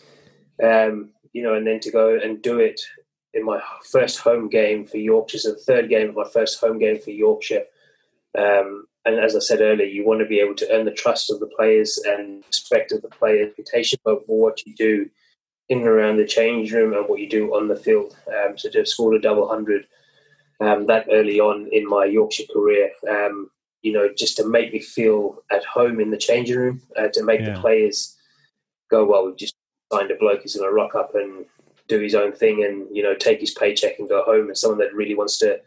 Um, 0.63 1.11
you 1.33 1.43
know, 1.43 1.55
and 1.55 1.67
then 1.67 1.81
to 1.81 1.91
go 1.91 2.19
and 2.19 2.43
do 2.43 2.59
it 2.59 2.81
in 3.35 3.45
my 3.45 3.61
first 3.91 4.19
home 4.19 4.49
game 4.49 4.87
for 4.87 4.97
Yorkshire, 4.97 5.39
so 5.39 5.53
the 5.53 5.59
third 5.59 5.89
game 5.89 6.09
of 6.09 6.17
my 6.17 6.29
first 6.33 6.59
home 6.61 6.79
game 6.79 6.99
for 6.99 7.11
Yorkshire. 7.11 7.65
Um, 8.37 8.87
and 9.09 9.18
as 9.18 9.35
I 9.35 9.38
said 9.38 9.61
earlier, 9.61 9.87
you 9.87 10.07
want 10.07 10.21
to 10.21 10.27
be 10.27 10.40
able 10.40 10.55
to 10.57 10.71
earn 10.71 10.85
the 10.85 10.90
trust 10.90 11.31
of 11.31 11.40
the 11.40 11.47
players 11.47 11.99
and 12.07 12.44
respect 12.47 12.92
of 12.92 13.03
the 13.03 13.09
player 13.09 13.47
reputation 13.47 13.99
for 14.03 14.16
what 14.27 14.64
you 14.66 14.75
do 14.75 15.09
in 15.68 15.79
and 15.79 15.87
around 15.87 16.16
the 16.16 16.27
change 16.27 16.73
room 16.73 16.92
and 16.92 17.09
what 17.09 17.21
you 17.21 17.29
do 17.29 17.55
on 17.55 17.68
the 17.68 17.77
field. 17.77 18.16
Um, 18.29 18.59
so 18.59 18.71
to 18.71 18.79
have 18.79 18.88
scored 18.88 19.16
a 19.16 19.21
double 19.21 19.49
hundred 19.49 19.87
um, 20.61 20.87
that 20.87 21.07
early 21.11 21.40
on 21.40 21.68
in 21.73 21.88
my 21.88 22.05
Yorkshire 22.05 22.53
career, 22.53 22.90
um, 23.09 23.51
you 23.83 23.92
know, 23.92 24.09
just 24.16 24.37
to 24.37 24.49
make 24.49 24.73
me 24.73 24.81
feel 24.81 25.42
at 25.51 25.64
home 25.64 26.01
in 26.01 26.11
the 26.11 26.16
changing 26.16 26.59
room, 26.59 26.83
uh, 26.97 27.09
to 27.12 27.23
make 27.23 27.40
yeah. 27.40 27.55
the 27.55 27.61
players 27.61 28.16
go, 28.90 29.05
well, 29.05 29.27
we've 29.27 29.37
just 29.37 29.55
signed 29.92 30.11
a 30.11 30.16
bloke 30.16 30.42
who's 30.42 30.57
going 30.57 30.68
to 30.68 30.75
rock 30.75 30.94
up 30.94 31.14
and 31.14 31.47
do 31.87 32.01
his 32.01 32.14
own 32.14 32.33
thing 32.33 32.64
and, 32.64 32.87
you 32.94 33.03
know, 33.03 33.14
take 33.14 33.40
his 33.40 33.53
paycheck 33.53 33.99
and 33.99 34.09
go 34.09 34.23
home 34.25 34.49
and 34.49 34.59
someone 34.59 34.79
that 34.79 34.94
really 34.94 35.14
wants 35.14 35.38
to 35.38 35.61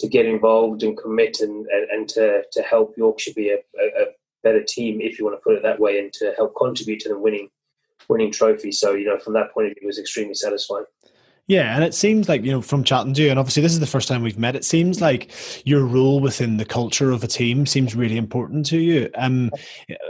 to 0.00 0.08
get 0.08 0.26
involved 0.26 0.82
and 0.82 0.96
commit 0.96 1.40
and, 1.40 1.66
and, 1.66 1.90
and 1.90 2.08
to, 2.10 2.42
to 2.52 2.62
help 2.62 2.94
Yorkshire 2.96 3.32
be 3.34 3.50
a, 3.50 3.56
a, 3.56 4.02
a, 4.02 4.06
better 4.42 4.62
team, 4.62 5.00
if 5.00 5.18
you 5.18 5.24
want 5.24 5.36
to 5.36 5.42
put 5.42 5.56
it 5.56 5.62
that 5.62 5.80
way, 5.80 5.98
and 5.98 6.12
to 6.12 6.32
help 6.36 6.54
contribute 6.56 7.00
to 7.00 7.08
them 7.08 7.20
winning 7.20 7.48
winning 8.08 8.30
trophies. 8.30 8.78
So, 8.78 8.92
you 8.92 9.04
know, 9.04 9.18
from 9.18 9.32
that 9.32 9.52
point 9.52 9.66
of 9.66 9.72
view, 9.74 9.82
it 9.82 9.86
was 9.86 9.98
extremely 9.98 10.34
satisfying. 10.34 10.84
Yeah, 11.48 11.76
and 11.76 11.84
it 11.84 11.94
seems 11.94 12.28
like, 12.28 12.42
you 12.42 12.50
know, 12.50 12.60
from 12.60 12.82
chatting 12.82 13.14
to 13.14 13.22
you, 13.22 13.30
and 13.30 13.38
obviously 13.38 13.62
this 13.62 13.72
is 13.72 13.78
the 13.78 13.86
first 13.86 14.08
time 14.08 14.22
we've 14.22 14.38
met, 14.38 14.56
it 14.56 14.64
seems 14.64 15.00
like 15.00 15.30
your 15.64 15.84
role 15.84 16.18
within 16.18 16.56
the 16.56 16.64
culture 16.64 17.12
of 17.12 17.22
a 17.22 17.28
team 17.28 17.66
seems 17.66 17.94
really 17.94 18.16
important 18.16 18.66
to 18.66 18.78
you. 18.78 19.08
Um 19.16 19.52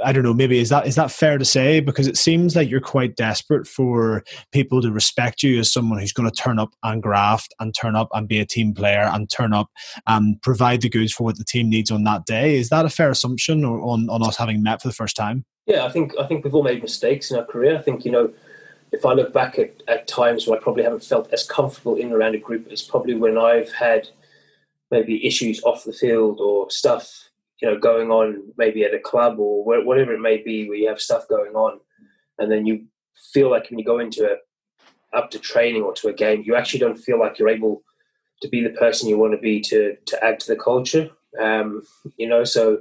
I 0.02 0.12
don't 0.12 0.22
know, 0.22 0.32
maybe 0.32 0.58
is 0.58 0.70
that 0.70 0.86
is 0.86 0.94
that 0.94 1.10
fair 1.10 1.36
to 1.36 1.44
say? 1.44 1.80
Because 1.80 2.06
it 2.06 2.16
seems 2.16 2.56
like 2.56 2.70
you're 2.70 2.80
quite 2.80 3.16
desperate 3.16 3.66
for 3.66 4.24
people 4.50 4.80
to 4.80 4.90
respect 4.90 5.42
you 5.42 5.58
as 5.58 5.70
someone 5.70 5.98
who's 5.98 6.12
going 6.12 6.30
to 6.30 6.34
turn 6.34 6.58
up 6.58 6.70
and 6.82 7.02
graft 7.02 7.52
and 7.60 7.74
turn 7.74 7.96
up 7.96 8.08
and 8.14 8.28
be 8.28 8.40
a 8.40 8.46
team 8.46 8.72
player 8.72 9.10
and 9.12 9.28
turn 9.28 9.52
up 9.52 9.68
and 10.06 10.40
provide 10.40 10.80
the 10.80 10.88
goods 10.88 11.12
for 11.12 11.24
what 11.24 11.36
the 11.36 11.44
team 11.44 11.68
needs 11.68 11.90
on 11.90 12.04
that 12.04 12.24
day. 12.24 12.56
Is 12.56 12.70
that 12.70 12.86
a 12.86 12.90
fair 12.90 13.10
assumption 13.10 13.62
or 13.62 13.78
on, 13.82 14.08
on 14.08 14.26
us 14.26 14.38
having 14.38 14.62
met 14.62 14.80
for 14.80 14.88
the 14.88 14.94
first 14.94 15.16
time? 15.16 15.44
Yeah, 15.66 15.84
I 15.84 15.90
think 15.90 16.12
I 16.18 16.26
think 16.26 16.44
we've 16.44 16.54
all 16.54 16.62
made 16.62 16.80
mistakes 16.80 17.30
in 17.30 17.36
our 17.36 17.44
career. 17.44 17.76
I 17.76 17.82
think, 17.82 18.04
you 18.04 18.12
know, 18.12 18.32
if 18.92 19.04
I 19.04 19.12
look 19.12 19.32
back 19.32 19.58
at, 19.58 19.82
at 19.88 20.08
times 20.08 20.46
where 20.46 20.58
I 20.58 20.62
probably 20.62 20.84
haven't 20.84 21.04
felt 21.04 21.32
as 21.32 21.46
comfortable 21.46 21.96
in 21.96 22.12
around 22.12 22.34
a 22.34 22.38
group, 22.38 22.66
it's 22.70 22.82
probably 22.82 23.14
when 23.14 23.36
I've 23.36 23.72
had 23.72 24.08
maybe 24.90 25.26
issues 25.26 25.62
off 25.64 25.84
the 25.84 25.92
field 25.92 26.40
or 26.40 26.70
stuff, 26.70 27.30
you 27.60 27.68
know, 27.68 27.78
going 27.78 28.10
on 28.10 28.42
maybe 28.56 28.84
at 28.84 28.94
a 28.94 28.98
club 28.98 29.38
or 29.38 29.64
whatever 29.64 30.14
it 30.14 30.20
may 30.20 30.38
be, 30.42 30.68
where 30.68 30.78
you 30.78 30.88
have 30.88 31.00
stuff 31.00 31.28
going 31.28 31.54
on, 31.54 31.80
and 32.38 32.50
then 32.50 32.66
you 32.66 32.84
feel 33.32 33.50
like 33.50 33.68
when 33.70 33.78
you 33.78 33.84
go 33.84 33.98
into 33.98 34.24
a 34.24 34.36
up 35.16 35.30
to 35.30 35.38
training 35.38 35.82
or 35.82 35.92
to 35.94 36.08
a 36.08 36.12
game, 36.12 36.42
you 36.44 36.54
actually 36.54 36.80
don't 36.80 36.98
feel 36.98 37.18
like 37.18 37.38
you're 37.38 37.48
able 37.48 37.82
to 38.42 38.48
be 38.48 38.62
the 38.62 38.70
person 38.70 39.08
you 39.08 39.18
want 39.18 39.32
to 39.32 39.38
be 39.38 39.60
to 39.60 39.96
to 40.06 40.24
add 40.24 40.38
to 40.40 40.48
the 40.48 40.60
culture. 40.60 41.08
Um, 41.40 41.82
you 42.16 42.28
know, 42.28 42.44
so 42.44 42.80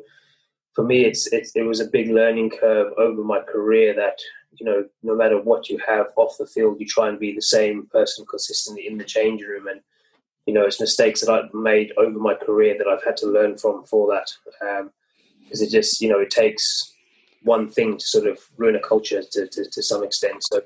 for 0.73 0.83
me, 0.83 1.05
it's, 1.05 1.31
it's 1.31 1.55
it 1.55 1.63
was 1.63 1.79
a 1.79 1.87
big 1.87 2.09
learning 2.09 2.51
curve 2.51 2.93
over 2.97 3.23
my 3.23 3.39
career 3.39 3.93
that 3.95 4.19
you 4.57 4.65
know, 4.65 4.85
no 5.03 5.15
matter 5.15 5.39
what 5.41 5.69
you 5.69 5.79
have 5.87 6.07
off 6.15 6.37
the 6.37 6.45
field, 6.45 6.79
you 6.79 6.85
try 6.85 7.09
and 7.09 7.19
be 7.19 7.33
the 7.33 7.41
same 7.41 7.87
person 7.87 8.25
consistently 8.29 8.87
in 8.87 8.97
the 8.97 9.03
change 9.03 9.41
room. 9.41 9.67
And, 9.67 9.81
you 10.45 10.53
know, 10.53 10.65
it's 10.65 10.79
mistakes 10.79 11.21
that 11.21 11.31
I've 11.31 11.53
made 11.53 11.93
over 11.97 12.17
my 12.17 12.33
career 12.33 12.75
that 12.77 12.87
I've 12.87 13.03
had 13.03 13.17
to 13.17 13.27
learn 13.27 13.57
from 13.57 13.83
for 13.85 14.11
that. 14.13 14.31
Because 15.43 15.61
um, 15.61 15.67
it 15.67 15.71
just, 15.71 16.01
you 16.01 16.09
know, 16.09 16.19
it 16.19 16.29
takes 16.29 16.93
one 17.43 17.69
thing 17.69 17.97
to 17.97 18.05
sort 18.05 18.27
of 18.27 18.39
ruin 18.57 18.75
a 18.75 18.79
culture 18.79 19.21
to, 19.31 19.47
to, 19.47 19.69
to 19.69 19.83
some 19.83 20.03
extent. 20.03 20.43
So, 20.43 20.61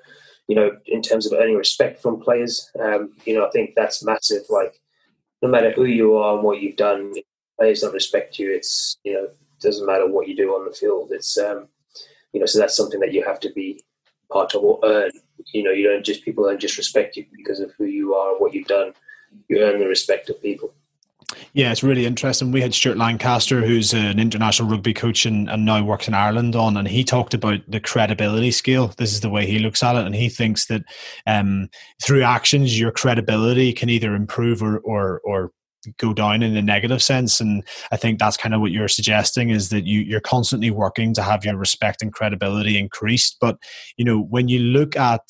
you 0.47 0.55
know, 0.55 0.71
in 0.85 1.01
terms 1.01 1.25
of 1.25 1.37
earning 1.39 1.55
respect 1.55 2.01
from 2.01 2.21
players, 2.21 2.71
um, 2.79 3.13
you 3.25 3.35
know, 3.35 3.45
I 3.45 3.51
think 3.51 3.73
that's 3.75 4.03
massive. 4.03 4.43
Like, 4.49 4.79
no 5.41 5.49
matter 5.49 5.71
who 5.71 5.85
you 5.85 6.15
are 6.15 6.35
and 6.35 6.43
what 6.43 6.61
you've 6.61 6.77
done, 6.77 7.13
players 7.59 7.81
don't 7.81 7.93
respect 7.93 8.39
you. 8.39 8.51
It's, 8.51 8.97
you 9.03 9.13
know, 9.13 9.27
doesn't 9.61 9.85
matter 9.85 10.07
what 10.07 10.27
you 10.27 10.35
do 10.35 10.51
on 10.51 10.65
the 10.65 10.73
field. 10.73 11.11
It's, 11.11 11.37
um, 11.37 11.67
you 12.33 12.39
know, 12.39 12.45
so 12.45 12.59
that's 12.59 12.75
something 12.75 12.99
that 12.99 13.13
you 13.13 13.23
have 13.23 13.39
to 13.41 13.51
be 13.53 13.83
part 14.31 14.53
of 14.55 14.63
or 14.63 14.79
earn. 14.83 15.11
You 15.53 15.63
know, 15.63 15.71
you 15.71 15.89
don't 15.89 16.05
just 16.05 16.23
people 16.23 16.45
don't 16.45 16.59
just 16.59 16.77
respect 16.77 17.15
you 17.15 17.25
because 17.35 17.59
of 17.59 17.71
who 17.77 17.85
you 17.85 18.13
are, 18.13 18.37
what 18.37 18.53
you've 18.53 18.67
done. 18.67 18.93
You 19.47 19.63
earn 19.63 19.79
the 19.79 19.87
respect 19.87 20.29
of 20.29 20.41
people. 20.41 20.73
Yeah, 21.53 21.71
it's 21.71 21.83
really 21.83 22.05
interesting. 22.05 22.51
We 22.51 22.61
had 22.61 22.73
Stuart 22.73 22.97
Lancaster, 22.97 23.63
who's 23.63 23.93
an 23.93 24.19
international 24.19 24.69
rugby 24.69 24.93
coach 24.93 25.25
and, 25.25 25.49
and, 25.49 25.63
now 25.63 25.83
works 25.83 26.07
in 26.07 26.15
Ireland, 26.15 26.55
on, 26.55 26.75
and 26.75 26.87
he 26.87 27.03
talked 27.03 27.35
about 27.35 27.59
the 27.67 27.79
credibility 27.79 28.49
scale. 28.49 28.87
This 28.97 29.13
is 29.13 29.21
the 29.21 29.29
way 29.29 29.45
he 29.45 29.59
looks 29.59 29.83
at 29.83 29.95
it, 29.95 30.05
and 30.05 30.15
he 30.15 30.27
thinks 30.27 30.65
that 30.67 30.83
um, 31.27 31.69
through 32.01 32.23
actions, 32.23 32.79
your 32.79 32.91
credibility 32.91 33.73
can 33.73 33.89
either 33.89 34.15
improve 34.15 34.63
or 34.63 34.79
or, 34.79 35.21
or 35.23 35.51
go 35.97 36.13
down 36.13 36.43
in 36.43 36.55
a 36.55 36.61
negative 36.61 37.01
sense. 37.01 37.39
And 37.39 37.63
I 37.91 37.97
think 37.97 38.19
that's 38.19 38.37
kind 38.37 38.53
of 38.53 38.61
what 38.61 38.71
you're 38.71 38.87
suggesting 38.87 39.49
is 39.49 39.69
that 39.69 39.85
you, 39.85 40.01
you're 40.01 40.19
constantly 40.19 40.71
working 40.71 41.13
to 41.13 41.21
have 41.21 41.45
your 41.45 41.57
respect 41.57 42.01
and 42.01 42.13
credibility 42.13 42.77
increased. 42.77 43.37
But, 43.39 43.57
you 43.97 44.05
know, 44.05 44.19
when 44.19 44.47
you 44.47 44.59
look 44.59 44.95
at 44.95 45.21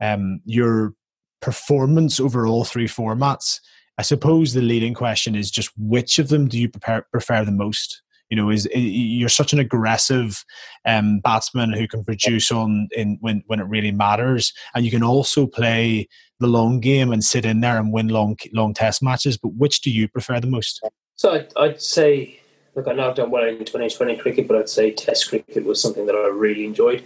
um, 0.00 0.40
your 0.44 0.94
performance 1.40 2.20
over 2.20 2.46
all 2.46 2.64
three 2.64 2.88
formats, 2.88 3.60
I 3.98 4.02
suppose 4.02 4.52
the 4.52 4.62
leading 4.62 4.94
question 4.94 5.34
is 5.34 5.50
just 5.50 5.70
which 5.76 6.18
of 6.18 6.28
them 6.28 6.48
do 6.48 6.58
you 6.58 6.68
prefer, 6.68 7.04
prefer 7.10 7.44
the 7.44 7.52
most? 7.52 8.02
You 8.30 8.36
know, 8.36 8.50
is 8.50 8.68
you're 8.74 9.28
such 9.28 9.52
an 9.52 9.58
aggressive 9.58 10.44
um, 10.84 11.20
batsman 11.20 11.72
who 11.72 11.88
can 11.88 12.04
produce 12.04 12.52
on 12.52 12.88
in 12.92 13.18
when 13.20 13.42
when 13.46 13.60
it 13.60 13.64
really 13.64 13.92
matters, 13.92 14.52
and 14.74 14.84
you 14.84 14.90
can 14.90 15.02
also 15.02 15.46
play 15.46 16.08
the 16.40 16.46
long 16.46 16.80
game 16.80 17.12
and 17.12 17.24
sit 17.24 17.44
in 17.44 17.60
there 17.60 17.78
and 17.78 17.92
win 17.92 18.08
long 18.08 18.36
long 18.52 18.74
test 18.74 19.02
matches. 19.02 19.36
But 19.38 19.54
which 19.54 19.80
do 19.80 19.90
you 19.90 20.08
prefer 20.08 20.40
the 20.40 20.46
most? 20.46 20.80
So 21.16 21.32
I'd, 21.32 21.52
I'd 21.56 21.82
say, 21.82 22.40
look, 22.74 22.86
I 22.86 22.92
know 22.92 23.08
I've 23.08 23.16
done 23.16 23.30
well 23.30 23.44
in 23.44 23.58
2020 23.58 24.16
cricket, 24.18 24.46
but 24.46 24.56
I'd 24.56 24.68
say 24.68 24.92
Test 24.92 25.28
cricket 25.28 25.64
was 25.64 25.82
something 25.82 26.06
that 26.06 26.14
I 26.14 26.28
really 26.28 26.64
enjoyed. 26.64 27.02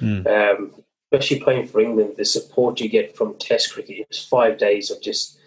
Mm. 0.00 0.26
Um, 0.26 0.82
especially 1.12 1.40
playing 1.40 1.66
for 1.66 1.80
England, 1.80 2.14
the 2.16 2.24
support 2.24 2.80
you 2.80 2.88
get 2.88 3.16
from 3.16 3.34
Test 3.38 3.72
cricket. 3.72 4.06
It's 4.08 4.24
five 4.24 4.58
days 4.58 4.90
of 4.90 5.02
just 5.02 5.38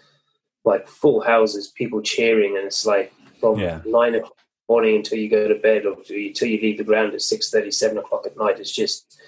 like 0.64 0.86
full 0.86 1.22
houses, 1.22 1.68
people 1.68 2.02
cheering, 2.02 2.56
and 2.56 2.66
it's 2.66 2.84
like 2.84 3.12
from 3.40 3.58
yeah. 3.58 3.80
nine 3.86 4.14
o'clock 4.14 4.36
morning 4.70 4.96
until 4.96 5.18
you 5.18 5.28
go 5.28 5.48
to 5.48 5.56
bed 5.56 5.84
or 5.84 5.94
until 5.94 6.48
you 6.48 6.60
leave 6.60 6.78
the 6.78 6.84
ground 6.84 7.12
at 7.12 7.22
six 7.22 7.50
thirty, 7.50 7.72
seven 7.72 7.98
o'clock 7.98 8.24
at 8.24 8.36
night. 8.36 8.60
It's 8.60 8.70
just 8.70 9.20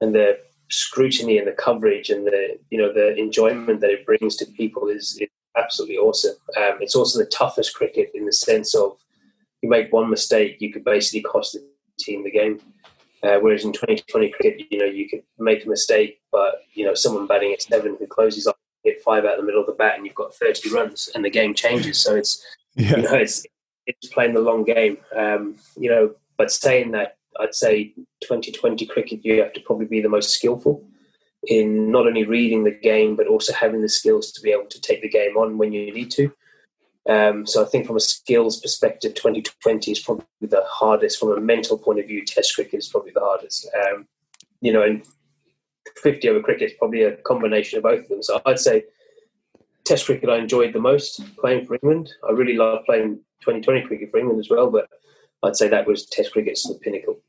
and 0.00 0.14
the 0.14 0.38
scrutiny 0.70 1.36
and 1.38 1.46
the 1.46 1.52
coverage 1.52 2.10
and 2.10 2.26
the 2.26 2.58
you 2.70 2.78
know 2.78 2.92
the 2.92 3.16
enjoyment 3.16 3.80
that 3.80 3.90
it 3.90 4.06
brings 4.06 4.36
to 4.36 4.46
people 4.46 4.88
is, 4.88 5.18
is 5.20 5.28
absolutely 5.56 5.98
awesome. 5.98 6.36
Um, 6.56 6.78
it's 6.80 6.94
also 6.94 7.18
the 7.18 7.26
toughest 7.26 7.74
cricket 7.74 8.10
in 8.14 8.24
the 8.24 8.32
sense 8.32 8.74
of 8.74 8.96
you 9.62 9.68
make 9.68 9.92
one 9.92 10.10
mistake, 10.10 10.60
you 10.60 10.72
could 10.72 10.84
basically 10.84 11.22
cost 11.22 11.54
the 11.54 11.64
team 11.98 12.22
the 12.22 12.30
game. 12.30 12.60
Uh, 13.22 13.38
whereas 13.40 13.64
in 13.64 13.72
2020 13.72 14.28
cricket, 14.28 14.66
you 14.70 14.78
know, 14.78 14.84
you 14.84 15.08
could 15.08 15.22
make 15.38 15.64
a 15.64 15.68
mistake, 15.68 16.20
but 16.30 16.60
you 16.74 16.84
know, 16.84 16.94
someone 16.94 17.26
batting 17.26 17.52
at 17.52 17.62
seven 17.62 17.96
who 17.98 18.06
closes 18.06 18.46
up 18.46 18.58
hit 18.82 19.00
five 19.02 19.24
out 19.24 19.32
of 19.32 19.40
the 19.40 19.46
middle 19.46 19.62
of 19.62 19.66
the 19.66 19.72
bat 19.72 19.94
and 19.96 20.04
you've 20.04 20.14
got 20.14 20.34
30 20.34 20.68
runs 20.68 21.08
and 21.14 21.24
the 21.24 21.30
game 21.30 21.54
changes. 21.54 21.98
So 21.98 22.14
it's, 22.14 22.44
yeah. 22.74 22.96
you 22.96 23.02
know, 23.02 23.14
it's, 23.14 23.46
it's 23.86 24.08
playing 24.08 24.34
the 24.34 24.40
long 24.40 24.64
game. 24.64 24.98
Um, 25.16 25.56
you 25.76 25.90
know, 25.90 26.14
but 26.36 26.50
saying 26.50 26.92
that, 26.92 27.16
I'd 27.38 27.54
say 27.54 27.94
2020 28.22 28.86
cricket, 28.86 29.24
you 29.24 29.40
have 29.40 29.52
to 29.54 29.60
probably 29.60 29.86
be 29.86 30.00
the 30.00 30.08
most 30.08 30.30
skillful 30.30 30.84
in 31.46 31.90
not 31.90 32.06
only 32.06 32.24
reading 32.24 32.64
the 32.64 32.70
game, 32.70 33.16
but 33.16 33.26
also 33.26 33.52
having 33.52 33.82
the 33.82 33.88
skills 33.88 34.32
to 34.32 34.40
be 34.40 34.50
able 34.50 34.66
to 34.66 34.80
take 34.80 35.02
the 35.02 35.08
game 35.08 35.36
on 35.36 35.58
when 35.58 35.72
you 35.72 35.92
need 35.92 36.10
to. 36.12 36.32
Um, 37.06 37.46
so 37.46 37.62
I 37.62 37.66
think 37.66 37.86
from 37.86 37.96
a 37.96 38.00
skills 38.00 38.60
perspective, 38.60 39.14
2020 39.14 39.92
is 39.92 40.00
probably 40.00 40.24
the 40.40 40.64
hardest. 40.66 41.18
From 41.18 41.32
a 41.32 41.40
mental 41.40 41.76
point 41.76 42.00
of 42.00 42.06
view, 42.06 42.24
Test 42.24 42.54
cricket 42.54 42.78
is 42.78 42.88
probably 42.88 43.12
the 43.12 43.20
hardest. 43.20 43.68
Um, 43.86 44.06
you 44.60 44.72
know, 44.72 44.82
and 44.82 45.04
50 46.02 46.28
over 46.30 46.40
cricket 46.40 46.70
is 46.70 46.78
probably 46.78 47.02
a 47.02 47.16
combination 47.18 47.76
of 47.76 47.82
both 47.82 48.04
of 48.04 48.08
them. 48.08 48.22
So 48.22 48.40
I'd 48.46 48.58
say 48.58 48.84
Test 49.84 50.06
cricket 50.06 50.30
I 50.30 50.38
enjoyed 50.38 50.72
the 50.72 50.80
most 50.80 51.20
playing 51.36 51.66
for 51.66 51.74
England. 51.74 52.10
I 52.26 52.32
really 52.32 52.56
love 52.56 52.84
playing 52.86 53.16
2020 53.42 53.82
cricket 53.86 54.10
for 54.10 54.18
England 54.18 54.40
as 54.40 54.48
well, 54.48 54.70
but 54.70 54.88
I'd 55.42 55.56
say 55.56 55.68
that 55.68 55.86
was 55.86 56.06
Test 56.06 56.32
cricket's 56.32 56.66
the 56.66 56.74
pinnacle. 56.74 57.20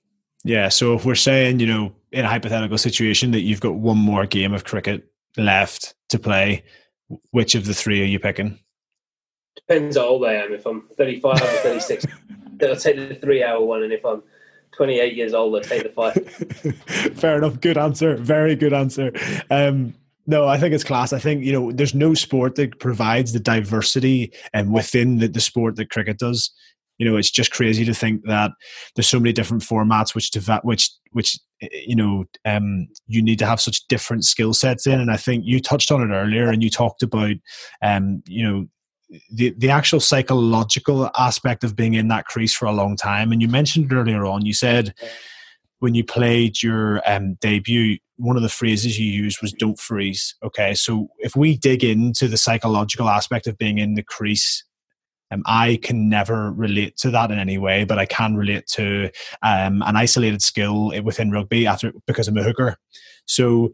Yeah, 0.43 0.70
so 0.70 0.93
if 0.93 1.06
we're 1.06 1.16
saying, 1.16 1.60
you 1.60 1.68
know, 1.68 1.93
in 2.12 2.24
a 2.24 2.28
hypothetical 2.30 2.78
situation 2.78 3.32
that 3.32 3.41
you've 3.41 3.60
got 3.60 3.76
one 3.76 3.97
more 3.97 4.26
game 4.26 4.53
of 4.53 4.64
cricket 4.64 5.12
left 5.38 5.95
to 6.10 6.20
play, 6.20 6.64
which 7.32 7.56
of 7.56 7.66
the 7.66 7.74
three 7.74 8.01
are 8.01 8.06
you 8.06 8.20
picking? 8.20 8.60
Depends 9.56 9.97
how 9.97 10.03
old 10.03 10.26
I 10.26 10.34
am. 10.34 10.53
If 10.53 10.66
I'm 10.66 10.88
35 10.97 11.34
or 11.34 11.45
36, 11.45 12.06
I'll 12.62 12.76
take 12.76 12.95
the 12.95 13.16
three 13.16 13.43
hour 13.43 13.60
one, 13.64 13.84
and 13.84 13.91
if 13.91 14.06
I'm 14.06 14.22
28 14.74 15.16
years 15.16 15.34
old, 15.34 15.56
I'll 15.56 15.62
take 15.62 15.84
the 15.84 15.89
five. 15.89 17.14
Fair 17.18 17.38
enough. 17.38 17.60
Good 17.60 17.78
answer. 17.78 18.16
Very 18.16 18.56
good 18.56 18.74
answer. 18.74 19.12
Um, 19.49 19.95
no, 20.28 20.47
I 20.47 20.57
think 20.57 20.73
it's 20.73 20.84
class. 20.84 21.13
I 21.13 21.19
think 21.19 21.43
you 21.43 21.51
know, 21.51 21.71
there's 21.71 21.93
no 21.93 22.13
sport 22.13 22.55
that 22.55 22.80
provides 22.80 23.34
the 23.34 23.39
diversity 23.39 24.34
and 24.53 24.67
um, 24.67 24.73
within 24.73 25.19
the, 25.19 25.28
the 25.28 25.41
sport 25.41 25.76
that 25.76 25.89
cricket 25.89 26.17
does. 26.17 26.51
You 26.97 27.09
know, 27.09 27.17
it's 27.17 27.30
just 27.30 27.51
crazy 27.51 27.84
to 27.86 27.93
think 27.93 28.26
that 28.26 28.51
there's 28.95 29.07
so 29.07 29.19
many 29.19 29.34
different 29.34 29.63
formats 29.63 30.15
which 30.15 30.32
which 30.63 30.89
which 31.11 31.38
you 31.61 31.95
know 31.95 32.26
um, 32.45 32.88
you 33.07 33.21
need 33.21 33.39
to 33.39 33.45
have 33.45 33.59
such 33.59 33.86
different 33.88 34.23
skill 34.26 34.53
sets 34.53 34.88
in. 34.88 34.99
And 34.99 35.11
I 35.11 35.17
think 35.17 35.43
you 35.45 35.59
touched 35.59 35.91
on 35.91 36.01
it 36.01 36.13
earlier, 36.13 36.49
and 36.49 36.63
you 36.63 36.69
talked 36.69 37.03
about 37.03 37.36
um, 37.82 38.23
you 38.26 38.43
know 38.43 38.67
the 39.32 39.53
the 39.57 39.69
actual 39.69 39.99
psychological 39.99 41.11
aspect 41.17 41.63
of 41.63 41.76
being 41.76 41.93
in 41.93 42.07
that 42.07 42.26
crease 42.26 42.55
for 42.55 42.65
a 42.65 42.71
long 42.71 42.95
time. 42.95 43.32
And 43.32 43.41
you 43.41 43.47
mentioned 43.47 43.91
earlier 43.91 44.26
on, 44.26 44.45
you 44.45 44.53
said 44.53 44.93
when 45.80 45.95
you 45.95 46.03
played 46.03 46.63
your 46.63 47.01
um, 47.05 47.36
debut, 47.41 47.97
one 48.18 48.36
of 48.36 48.43
the 48.43 48.49
phrases 48.49 48.99
you 48.99 49.11
used 49.11 49.41
was 49.41 49.53
"don't 49.53 49.80
freeze." 49.80 50.36
Okay, 50.43 50.74
so 50.74 51.09
if 51.20 51.36
we 51.36 51.57
dig 51.57 51.84
into 51.84 52.28
the 52.28 52.38
psychological 52.38 53.09
aspect 53.09 53.47
of 53.47 53.57
being 53.57 53.78
in 53.78 53.95
the 53.95 54.03
crease. 54.03 54.63
Um, 55.32 55.41
I 55.47 55.80
can 55.82 56.07
never 56.07 56.51
relate 56.51 56.97
to 56.97 57.09
that 57.09 57.32
in 57.32 57.39
any 57.39 57.57
way, 57.57 57.84
but 57.84 57.97
I 57.97 58.05
can 58.05 58.36
relate 58.36 58.68
to 58.74 59.09
um, 59.41 59.82
an 59.84 59.95
isolated 59.95 60.43
skill 60.43 60.91
within 61.01 61.32
rugby 61.32 61.66
after 61.66 61.91
because 62.05 62.28
I'm 62.28 62.38
a 62.38 62.43
hooker. 62.43 62.78
So 63.26 63.74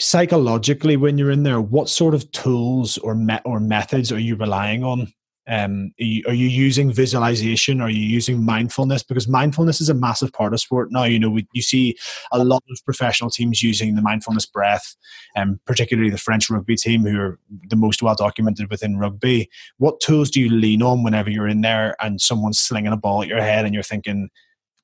psychologically 0.00 0.96
when 0.96 1.18
you're 1.18 1.30
in 1.30 1.42
there 1.42 1.60
what 1.60 1.88
sort 1.88 2.14
of 2.14 2.30
tools 2.32 2.96
or 2.98 3.14
met 3.14 3.42
or 3.44 3.60
methods 3.60 4.10
are 4.10 4.18
you 4.18 4.34
relying 4.34 4.82
on 4.82 5.12
um, 5.48 5.92
are, 6.00 6.04
you, 6.04 6.22
are, 6.28 6.34
you, 6.34 6.48
using 6.48 6.92
visualization? 6.92 7.80
Are 7.80 7.90
you 7.90 8.02
using 8.02 8.44
mindfulness? 8.44 9.02
Because 9.02 9.26
mindfulness 9.26 9.80
is 9.80 9.88
a 9.88 9.94
massive 9.94 10.32
part 10.32 10.52
of 10.52 10.60
sport 10.60 10.92
now. 10.92 11.04
You 11.04 11.18
know 11.18 11.30
we, 11.30 11.46
you 11.52 11.62
see 11.62 11.96
a 12.30 12.44
lot 12.44 12.62
of 12.70 12.84
professional 12.84 13.30
teams 13.30 13.62
using 13.62 13.94
the 13.94 14.02
mindfulness 14.02 14.46
breath 14.46 14.96
and 15.34 15.50
um, 15.50 15.60
particularly 15.66 16.10
the 16.10 16.18
french 16.18 16.50
rugby 16.50 16.76
team 16.76 17.02
who 17.02 17.18
are 17.18 17.38
the 17.68 17.76
most 17.76 18.02
well 18.02 18.14
documented 18.14 18.70
within 18.70 18.98
rugby. 18.98 19.50
What 19.78 20.00
tools 20.00 20.30
do 20.30 20.40
you 20.40 20.50
lean 20.50 20.82
on 20.82 21.02
whenever 21.02 21.30
you're 21.30 21.48
in 21.48 21.62
there 21.62 21.96
and 22.00 22.20
someone's 22.20 22.60
slinging 22.60 22.92
a 22.92 22.96
ball 22.96 23.22
at 23.22 23.28
your 23.28 23.40
head 23.40 23.64
and 23.64 23.74
you're 23.74 23.82
thinking 23.82 24.28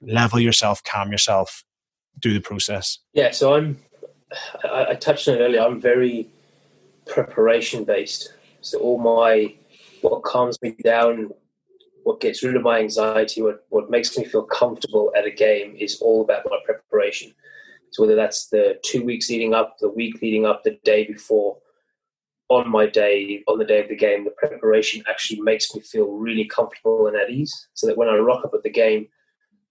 level 0.02 0.38
yourself 0.38 0.82
calm 0.84 1.10
yourself 1.10 1.64
do 2.18 2.34
the 2.34 2.40
process 2.40 2.98
yeah 3.14 3.30
so 3.30 3.54
i'm 3.54 3.78
I, 4.64 4.86
I 4.90 4.94
touched 4.94 5.28
on 5.28 5.36
it 5.36 5.40
earlier. 5.40 5.60
I'm 5.60 5.80
very 5.80 6.28
preparation 7.06 7.84
based. 7.84 8.32
So 8.60 8.78
all 8.78 8.98
my 8.98 9.54
what 10.10 10.22
calms 10.22 10.60
me 10.62 10.76
down, 10.84 11.30
what 12.04 12.20
gets 12.20 12.42
rid 12.42 12.56
of 12.56 12.62
my 12.62 12.78
anxiety, 12.78 13.42
what 13.42 13.66
what 13.70 13.90
makes 13.90 14.16
me 14.16 14.24
feel 14.24 14.42
comfortable 14.42 15.12
at 15.16 15.26
a 15.26 15.30
game 15.30 15.74
is 15.78 16.00
all 16.00 16.22
about 16.22 16.46
my 16.48 16.58
preparation. 16.64 17.32
So 17.90 18.02
whether 18.02 18.14
that's 18.14 18.48
the 18.48 18.78
two 18.84 19.04
weeks 19.04 19.30
leading 19.30 19.54
up, 19.54 19.76
the 19.80 19.88
week 19.88 20.20
leading 20.22 20.46
up, 20.46 20.62
the 20.62 20.78
day 20.84 21.06
before, 21.06 21.58
on 22.48 22.68
my 22.70 22.86
day, 22.86 23.42
on 23.48 23.58
the 23.58 23.64
day 23.64 23.80
of 23.82 23.88
the 23.88 23.96
game, 23.96 24.24
the 24.24 24.30
preparation 24.30 25.02
actually 25.08 25.40
makes 25.40 25.74
me 25.74 25.80
feel 25.80 26.08
really 26.08 26.44
comfortable 26.44 27.06
and 27.06 27.16
at 27.16 27.30
ease. 27.30 27.68
So 27.74 27.86
that 27.86 27.96
when 27.96 28.08
I 28.08 28.16
rock 28.16 28.44
up 28.44 28.54
at 28.54 28.62
the 28.62 28.70
game, 28.70 29.08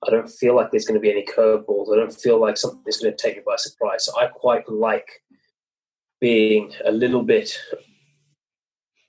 I 0.06 0.12
don't 0.12 0.30
feel 0.30 0.56
like 0.56 0.72
there's 0.72 0.86
going 0.86 1.00
to 1.00 1.08
be 1.08 1.12
any 1.12 1.26
curveballs. 1.26 1.94
I 1.94 1.98
don't 1.98 2.14
feel 2.14 2.40
like 2.40 2.58
something's 2.58 2.98
going 2.98 3.16
to 3.16 3.22
take 3.22 3.38
me 3.38 3.44
by 3.46 3.56
surprise. 3.56 4.06
So 4.06 4.20
I 4.20 4.28
quite 4.28 4.68
like 4.70 5.10
being 6.20 6.74
a 6.86 6.92
little 6.92 7.24
bit 7.24 7.58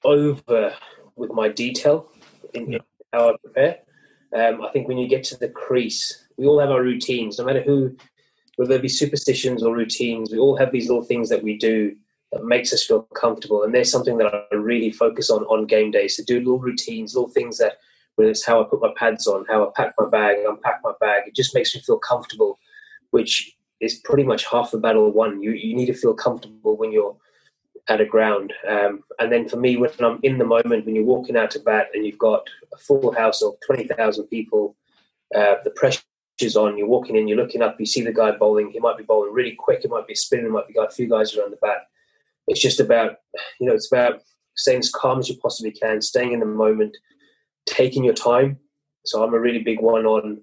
over 0.04 0.74
with 1.16 1.32
my 1.32 1.48
detail 1.48 2.08
in, 2.54 2.74
in 2.74 2.80
how 3.12 3.30
I 3.30 3.36
prepare. 3.42 3.78
Um, 4.34 4.62
I 4.62 4.70
think 4.70 4.88
when 4.88 4.98
you 4.98 5.08
get 5.08 5.24
to 5.24 5.36
the 5.36 5.48
crease, 5.48 6.26
we 6.36 6.46
all 6.46 6.60
have 6.60 6.70
our 6.70 6.82
routines, 6.82 7.38
no 7.38 7.44
matter 7.44 7.62
who, 7.62 7.96
whether 8.56 8.74
it 8.74 8.82
be 8.82 8.88
superstitions 8.88 9.62
or 9.62 9.74
routines, 9.74 10.30
we 10.30 10.38
all 10.38 10.56
have 10.56 10.72
these 10.72 10.88
little 10.88 11.04
things 11.04 11.28
that 11.28 11.42
we 11.42 11.56
do 11.56 11.96
that 12.32 12.44
makes 12.44 12.72
us 12.72 12.84
feel 12.84 13.02
comfortable. 13.14 13.62
And 13.62 13.74
there's 13.74 13.90
something 13.90 14.18
that 14.18 14.34
I 14.34 14.54
really 14.54 14.90
focus 14.90 15.30
on 15.30 15.44
on 15.44 15.66
game 15.66 15.90
days 15.90 16.16
to 16.16 16.24
do 16.24 16.38
little 16.38 16.58
routines, 16.58 17.14
little 17.14 17.30
things 17.30 17.58
that 17.58 17.78
whether 18.16 18.30
it's 18.30 18.44
how 18.44 18.62
I 18.62 18.66
put 18.68 18.80
my 18.80 18.92
pads 18.96 19.26
on, 19.26 19.44
how 19.48 19.66
I 19.66 19.70
pack 19.76 19.94
my 19.98 20.08
bag, 20.08 20.38
unpack 20.46 20.80
my 20.82 20.92
bag. 21.00 21.24
It 21.26 21.36
just 21.36 21.54
makes 21.54 21.74
me 21.74 21.82
feel 21.82 21.98
comfortable, 21.98 22.58
which 23.10 23.54
is 23.80 24.00
pretty 24.04 24.24
much 24.24 24.46
half 24.46 24.70
the 24.70 24.78
battle 24.78 25.12
won. 25.12 25.42
You 25.42 25.52
you 25.52 25.74
need 25.76 25.86
to 25.86 25.94
feel 25.94 26.14
comfortable 26.14 26.76
when 26.76 26.92
you're 26.92 27.16
at 27.88 28.00
a 28.00 28.04
ground. 28.04 28.52
Um, 28.68 29.04
and 29.18 29.30
then 29.30 29.48
for 29.48 29.56
me, 29.56 29.76
when 29.76 29.90
I'm 30.00 30.18
in 30.22 30.38
the 30.38 30.44
moment, 30.44 30.86
when 30.86 30.94
you're 30.94 31.04
walking 31.04 31.36
out 31.36 31.50
to 31.52 31.60
bat 31.60 31.88
and 31.94 32.04
you've 32.04 32.18
got 32.18 32.48
a 32.72 32.78
full 32.78 33.12
house 33.12 33.42
of 33.42 33.54
20,000 33.66 34.24
people, 34.24 34.76
uh, 35.34 35.56
the 35.64 35.70
pressure's 35.70 36.56
on, 36.56 36.76
you're 36.76 36.88
walking 36.88 37.16
in, 37.16 37.28
you're 37.28 37.36
looking 37.36 37.62
up, 37.62 37.78
you 37.78 37.86
see 37.86 38.02
the 38.02 38.12
guy 38.12 38.32
bowling, 38.32 38.70
he 38.70 38.80
might 38.80 38.98
be 38.98 39.04
bowling 39.04 39.32
really 39.32 39.54
quick, 39.54 39.84
it 39.84 39.90
might 39.90 40.06
be 40.06 40.14
spinning, 40.14 40.50
might 40.50 40.66
be 40.66 40.74
got 40.74 40.88
a 40.88 40.94
few 40.94 41.08
guys 41.08 41.36
around 41.36 41.52
the 41.52 41.58
bat. 41.62 41.86
It's 42.48 42.60
just 42.60 42.80
about, 42.80 43.18
you 43.60 43.66
know, 43.66 43.74
it's 43.74 43.90
about 43.90 44.22
staying 44.56 44.80
as 44.80 44.90
calm 44.90 45.18
as 45.18 45.28
you 45.28 45.36
possibly 45.36 45.72
can, 45.72 46.00
staying 46.00 46.32
in 46.32 46.40
the 46.40 46.46
moment, 46.46 46.96
taking 47.66 48.04
your 48.04 48.14
time. 48.14 48.58
So 49.04 49.22
I'm 49.22 49.34
a 49.34 49.40
really 49.40 49.62
big 49.62 49.80
one 49.80 50.06
on 50.06 50.40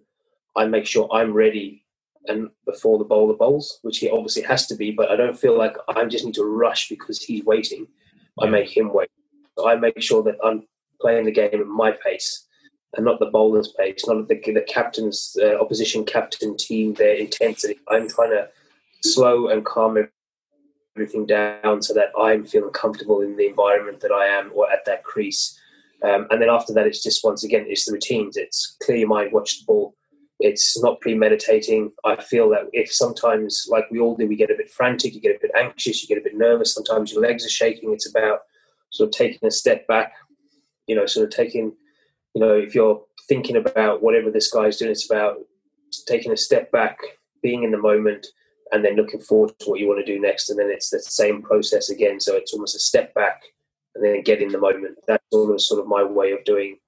I 0.56 0.66
make 0.66 0.86
sure 0.86 1.10
I'm 1.12 1.34
ready 1.34 1.83
and 2.28 2.50
before 2.66 2.98
the 2.98 3.04
bowler 3.04 3.36
bowls, 3.36 3.80
which 3.82 4.00
he 4.00 4.10
obviously 4.10 4.44
has 4.44 4.66
to 4.68 4.76
be, 4.76 4.92
but 4.92 5.12
I 5.12 5.16
don't 5.16 5.38
feel 5.38 5.58
like 5.58 5.76
I 5.90 6.06
just 6.06 6.26
need 6.26 6.36
to 6.36 6.46
rush 6.46 6.90
because 6.90 7.22
he's 7.22 7.44
waiting. 7.44 7.88
I 8.40 8.48
make 8.48 8.76
him 8.76 8.94
wait. 8.94 9.10
So 9.58 9.70
I 9.70 9.76
make 9.76 10.02
sure 10.02 10.24
that 10.24 10.38
I'm 10.44 10.64
playing 11.02 11.26
the 11.26 11.32
game 11.32 11.50
at 11.54 11.68
my 11.68 11.92
pace 11.92 12.48
and 12.96 13.06
not 13.06 13.20
the 13.20 13.28
bowler's 13.28 13.74
pace, 13.78 14.06
not 14.08 14.28
the, 14.28 14.36
the 14.36 14.66
captain's, 14.68 15.36
uh, 15.42 15.56
opposition 15.60 16.06
captain 16.06 16.56
team, 16.58 16.94
their 16.94 17.16
intensity. 17.16 17.80
I'm 17.90 18.08
trying 18.08 18.32
to 18.32 18.50
slow 19.04 19.50
and 19.50 19.66
calm 19.66 19.98
everything 20.96 21.26
down 21.26 21.82
so 21.82 21.94
that 21.94 22.12
I'm 22.20 22.46
feeling 22.46 22.72
comfortable 22.72 23.22
in 23.22 23.36
the 23.36 23.48
environment 23.48 24.00
that 24.02 24.12
I 24.12 24.28
am 24.28 24.52
or 24.54 24.72
at 24.72 24.86
that 24.86 25.04
crease. 25.04 25.60
Um, 26.04 26.28
and 26.30 26.42
then 26.42 26.50
after 26.50 26.74
that, 26.74 26.88
it's 26.88 27.02
just 27.02 27.24
once 27.24 27.44
again, 27.44 27.66
it's 27.68 27.86
the 27.86 27.94
routines. 27.94 28.38
It's 28.38 28.78
clear 28.84 28.98
your 28.98 29.08
mind, 29.08 29.32
watch 29.32 29.60
the 29.60 29.66
ball. 29.66 29.96
It's 30.44 30.82
not 30.84 31.00
premeditating. 31.00 31.94
I 32.04 32.22
feel 32.22 32.50
that 32.50 32.64
if 32.74 32.94
sometimes, 32.94 33.66
like 33.70 33.90
we 33.90 34.00
all 34.00 34.18
do, 34.18 34.28
we 34.28 34.36
get 34.36 34.52
a 34.52 34.56
bit 34.58 34.70
frantic, 34.70 35.16
you 35.16 35.22
get 35.22 35.38
a 35.38 35.40
bit 35.42 35.52
anxious, 35.58 36.04
you 36.04 36.10
get 36.14 36.18
a 36.18 36.24
bit 36.24 36.36
nervous. 36.36 36.74
Sometimes 36.74 37.14
your 37.14 37.22
legs 37.22 37.46
are 37.46 37.50
shaking. 37.50 37.94
It's 37.94 38.10
about 38.10 38.40
sort 38.92 39.08
of 39.08 39.14
taking 39.14 39.48
a 39.48 39.52
step 39.52 39.88
back, 39.88 40.12
you 40.86 40.98
know, 40.98 41.06
sort 41.06 41.26
of 41.26 41.32
taking, 41.32 41.74
you 42.36 42.42
know, 42.42 42.56
if 42.56 42.76
you're 42.76 43.02
thinking 43.30 43.56
about 43.56 44.04
whatever 44.04 44.30
this 44.30 44.52
guy's 44.52 44.76
doing, 44.76 44.92
it's 44.92 45.10
about 45.10 45.38
taking 46.08 46.34
a 46.34 46.38
step 46.38 46.70
back, 46.74 46.98
being 47.42 47.64
in 47.64 47.72
the 47.72 47.78
moment, 47.78 48.28
and 48.74 48.84
then 48.84 48.98
looking 48.98 49.22
forward 49.22 49.54
to 49.60 49.70
what 49.70 49.80
you 49.80 49.88
want 49.88 50.06
to 50.06 50.14
do 50.14 50.20
next. 50.20 50.50
And 50.50 50.60
then 50.60 50.70
it's 50.70 50.90
the 50.90 51.00
same 51.00 51.42
process 51.42 51.90
again. 51.90 52.20
So 52.20 52.36
it's 52.36 52.52
almost 52.52 52.76
a 52.76 52.80
step 52.80 53.14
back 53.14 53.44
and 53.96 54.04
then 54.04 54.24
get 54.24 54.42
in 54.42 54.50
the 54.50 54.58
moment. 54.58 54.98
That's 55.08 55.24
of 55.32 55.62
sort 55.62 55.80
of 55.80 55.88
my 55.88 56.04
way 56.04 56.32
of 56.32 56.44
doing 56.44 56.80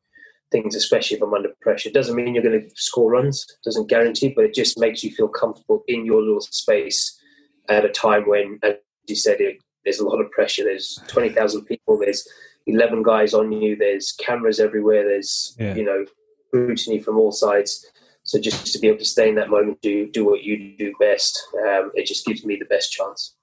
things, 0.55 0.75
especially 0.75 1.17
if 1.17 1.23
I'm 1.23 1.33
under 1.33 1.49
pressure. 1.61 1.89
It 1.89 1.95
doesn't 1.95 2.15
mean 2.15 2.33
you're 2.33 2.43
going 2.43 2.61
to 2.61 2.69
score 2.75 3.11
runs, 3.11 3.45
doesn't 3.63 3.89
guarantee, 3.89 4.33
but 4.35 4.45
it 4.45 4.53
just 4.53 4.79
makes 4.79 5.03
you 5.03 5.11
feel 5.11 5.27
comfortable 5.27 5.83
in 5.87 6.05
your 6.05 6.21
little 6.21 6.41
space 6.41 7.19
at 7.67 7.85
a 7.85 7.89
time 7.89 8.27
when, 8.27 8.59
as 8.63 8.75
you 9.07 9.15
said, 9.15 9.41
it, 9.41 9.57
there's 9.83 9.99
a 9.99 10.07
lot 10.07 10.21
of 10.21 10.31
pressure. 10.31 10.63
There's 10.63 10.99
20,000 11.07 11.65
people, 11.65 11.99
there's 11.99 12.27
11 12.67 13.03
guys 13.03 13.33
on 13.33 13.51
you, 13.51 13.75
there's 13.75 14.13
cameras 14.13 14.59
everywhere, 14.59 15.03
there's, 15.03 15.55
yeah. 15.59 15.75
you 15.75 15.83
know, 15.83 16.05
scrutiny 16.47 16.99
from 16.99 17.17
all 17.17 17.31
sides. 17.31 17.85
So 18.23 18.39
just 18.39 18.71
to 18.73 18.79
be 18.79 18.87
able 18.87 18.99
to 18.99 19.05
stay 19.05 19.29
in 19.29 19.35
that 19.35 19.49
moment, 19.49 19.81
do 19.81 20.09
do 20.09 20.25
what 20.25 20.41
you 20.41 20.75
do 20.77 20.93
best, 20.99 21.39
um, 21.67 21.91
it 21.93 22.07
just 22.07 22.25
gives 22.25 22.43
me 22.43 22.55
the 22.55 22.65
best 22.65 22.91
chance. 22.91 23.34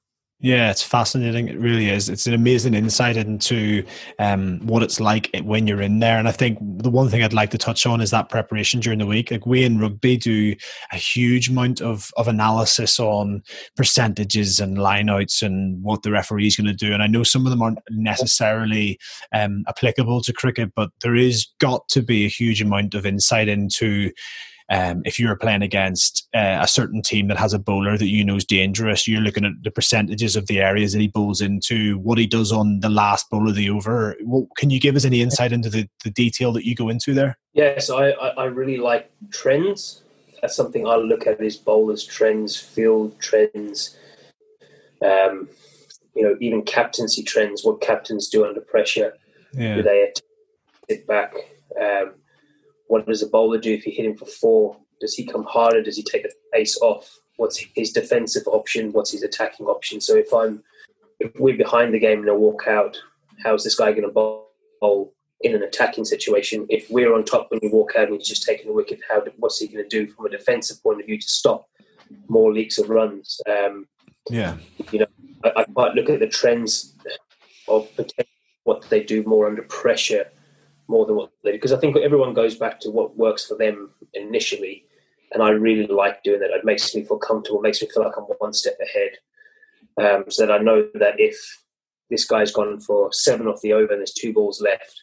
Yeah, 0.45 0.72
it's 0.72 0.82
fascinating. 0.82 1.47
It 1.47 1.57
really 1.57 1.88
is. 1.88 2.09
It's 2.09 2.26
an 2.26 2.34
amazing 2.34 2.74
insight 2.74 3.16
into 3.16 3.84
um, 4.18 4.59
what 4.66 4.82
it's 4.82 4.99
like 4.99 5.30
when 5.45 5.68
you're 5.68 5.80
in 5.80 6.01
there. 6.01 6.18
And 6.18 6.26
I 6.26 6.32
think 6.32 6.59
the 6.61 6.90
one 6.90 7.09
thing 7.09 7.22
I'd 7.22 7.32
like 7.32 7.51
to 7.53 7.59
touch 7.59 7.86
on 7.86 8.01
is 8.01 8.11
that 8.11 8.28
preparation 8.28 8.80
during 8.80 8.99
the 8.99 9.07
week. 9.07 9.30
Like 9.30 9.47
we 9.47 9.62
in 9.62 9.78
rugby 9.78 10.16
do 10.16 10.57
a 10.90 10.97
huge 10.97 11.49
amount 11.49 11.80
of, 11.80 12.11
of 12.16 12.26
analysis 12.26 12.99
on 12.99 13.45
percentages 13.76 14.59
and 14.59 14.78
lineouts 14.78 15.43
and 15.43 15.80
what 15.80 16.03
the 16.03 16.11
referee 16.11 16.49
is 16.49 16.57
going 16.57 16.66
to 16.66 16.72
do. 16.74 16.93
And 16.93 17.05
I 17.05 17.07
know 17.07 17.22
some 17.22 17.47
of 17.47 17.51
them 17.51 17.62
aren't 17.62 17.78
necessarily 17.90 18.99
um, 19.32 19.62
applicable 19.68 20.22
to 20.22 20.32
cricket, 20.32 20.72
but 20.74 20.90
there 21.03 21.14
is 21.14 21.47
got 21.61 21.88
to 21.90 22.03
be 22.03 22.24
a 22.24 22.28
huge 22.28 22.61
amount 22.61 22.95
of 22.95 23.07
insight 23.07 23.47
into 23.47 24.11
um, 24.72 25.02
if 25.04 25.20
you're 25.20 25.36
playing 25.36 25.60
against 25.60 26.28
uh, 26.34 26.60
a 26.62 26.66
certain 26.66 27.02
team 27.02 27.28
that 27.28 27.36
has 27.36 27.52
a 27.52 27.58
bowler 27.58 27.98
that 27.98 28.08
you 28.08 28.24
know 28.24 28.36
is 28.36 28.44
dangerous, 28.44 29.06
you're 29.06 29.20
looking 29.20 29.44
at 29.44 29.52
the 29.62 29.70
percentages 29.70 30.34
of 30.34 30.46
the 30.46 30.60
areas 30.60 30.92
that 30.92 31.00
he 31.00 31.08
bowls 31.08 31.42
into, 31.42 31.98
what 31.98 32.16
he 32.16 32.26
does 32.26 32.50
on 32.50 32.80
the 32.80 32.88
last 32.88 33.28
bowl 33.28 33.50
of 33.50 33.54
the 33.54 33.68
over. 33.68 34.16
Well, 34.24 34.48
can 34.56 34.70
you 34.70 34.80
give 34.80 34.96
us 34.96 35.04
any 35.04 35.20
insight 35.20 35.52
into 35.52 35.68
the, 35.68 35.86
the 36.04 36.10
detail 36.10 36.52
that 36.54 36.66
you 36.66 36.74
go 36.74 36.88
into 36.88 37.12
there? 37.12 37.38
Yes, 37.52 37.90
I, 37.90 38.12
I 38.12 38.46
really 38.46 38.78
like 38.78 39.12
trends. 39.30 40.04
That's 40.40 40.56
something 40.56 40.86
I 40.86 40.96
look 40.96 41.26
at 41.26 41.42
is 41.42 41.58
bowlers 41.58 42.04
trends, 42.06 42.56
field 42.56 43.20
trends, 43.20 43.98
um, 45.04 45.50
you 46.14 46.22
know, 46.22 46.34
even 46.40 46.62
captaincy 46.62 47.22
trends, 47.22 47.62
what 47.62 47.82
captains 47.82 48.30
do 48.30 48.46
under 48.46 48.62
pressure. 48.62 49.18
Yeah. 49.52 49.76
Do 49.76 49.82
they 49.82 50.12
sit 50.88 51.06
back? 51.06 51.34
Um, 51.78 52.14
what 52.93 53.07
does 53.07 53.22
a 53.22 53.26
bowler 53.26 53.57
do 53.57 53.72
if 53.72 53.86
you 53.86 53.93
hit 53.93 54.05
him 54.05 54.18
for 54.18 54.26
four? 54.26 54.76
Does 55.01 55.14
he 55.14 55.24
come 55.24 55.45
harder? 55.45 55.82
Does 55.82 55.97
he 55.97 56.03
take 56.03 56.24
the 56.24 56.32
pace 56.53 56.78
off? 56.82 57.20
What's 57.36 57.64
his 57.74 57.90
defensive 57.90 58.47
option? 58.47 58.93
What's 58.93 59.12
his 59.12 59.22
attacking 59.22 59.64
option? 59.64 59.99
So 59.99 60.14
if 60.14 60.30
I'm 60.34 60.62
if 61.18 61.32
we're 61.38 61.57
behind 61.57 61.95
the 61.95 61.99
game 61.99 62.20
and 62.20 62.28
I 62.28 62.34
walk 62.34 62.64
out, 62.68 62.99
how's 63.43 63.64
this 63.64 63.76
guy 63.76 63.93
going 63.93 64.03
to 64.03 64.11
bowl 64.11 65.14
in 65.40 65.55
an 65.55 65.62
attacking 65.62 66.05
situation? 66.05 66.66
If 66.68 66.90
we're 66.90 67.14
on 67.14 67.24
top 67.24 67.51
when 67.51 67.61
you 67.62 67.70
walk 67.70 67.93
out 67.97 68.09
and 68.09 68.18
he's 68.18 68.28
just 68.28 68.43
taking 68.43 68.68
a 68.68 68.74
wicket, 68.74 69.01
how 69.09 69.24
what's 69.38 69.59
he 69.59 69.68
going 69.68 69.88
to 69.88 69.88
do 69.88 70.12
from 70.12 70.26
a 70.26 70.28
defensive 70.28 70.82
point 70.82 71.01
of 71.01 71.07
view 71.07 71.18
to 71.18 71.28
stop 71.28 71.70
more 72.28 72.53
leaks 72.53 72.76
of 72.76 72.90
runs? 72.90 73.40
Um, 73.49 73.86
yeah, 74.28 74.59
you 74.90 74.99
know, 74.99 75.07
I, 75.45 75.62
I 75.62 75.64
might 75.74 75.95
look 75.95 76.11
at 76.11 76.20
the 76.20 76.28
trends 76.28 76.95
of 77.68 77.88
what 78.64 78.82
they 78.90 79.03
do 79.03 79.22
more 79.22 79.47
under 79.47 79.62
pressure 79.62 80.26
more 80.88 81.06
than 81.06 81.16
what 81.16 81.30
they 81.42 81.52
do 81.52 81.56
because 81.56 81.72
I 81.72 81.78
think 81.78 81.96
everyone 81.96 82.34
goes 82.34 82.56
back 82.56 82.80
to 82.80 82.90
what 82.90 83.16
works 83.16 83.46
for 83.46 83.56
them 83.56 83.90
initially, 84.14 84.84
and 85.32 85.42
I 85.42 85.50
really 85.50 85.86
like 85.86 86.22
doing 86.22 86.40
that. 86.40 86.50
It 86.50 86.64
makes 86.64 86.94
me 86.94 87.04
feel 87.04 87.18
comfortable, 87.18 87.60
makes 87.60 87.82
me 87.82 87.88
feel 87.92 88.04
like 88.04 88.16
I'm 88.16 88.24
one 88.24 88.52
step 88.52 88.78
ahead, 88.80 89.12
um, 90.00 90.24
so 90.28 90.46
that 90.46 90.52
I 90.52 90.58
know 90.58 90.88
that 90.94 91.14
if 91.18 91.36
this 92.10 92.24
guy's 92.24 92.52
gone 92.52 92.78
for 92.80 93.12
seven 93.12 93.46
off 93.46 93.62
the 93.62 93.72
over 93.72 93.92
and 93.92 94.00
there's 94.00 94.12
two 94.12 94.32
balls 94.32 94.60
left, 94.60 95.02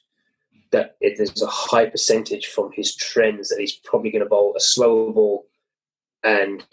that 0.72 0.96
it, 1.02 1.18
there's 1.18 1.42
a 1.42 1.48
high 1.48 1.88
percentage 1.90 2.48
from 2.48 2.72
his 2.74 2.96
trends 2.96 3.50
that 3.50 3.60
he's 3.60 3.74
probably 3.74 4.12
going 4.12 4.24
to 4.24 4.30
bowl 4.30 4.54
a 4.56 4.60
slower 4.60 5.12
ball 5.12 5.48
and 6.24 6.64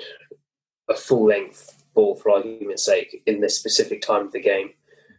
a 0.89 0.95
full 0.95 1.27
length 1.27 1.83
ball 1.95 2.17
for 2.17 2.31
argument's 2.31 2.85
sake 2.85 3.23
in 3.27 3.41
this 3.41 3.59
specific 3.59 4.03
time 4.03 4.27
of 4.27 4.33
the 4.33 4.41
game. 4.41 4.71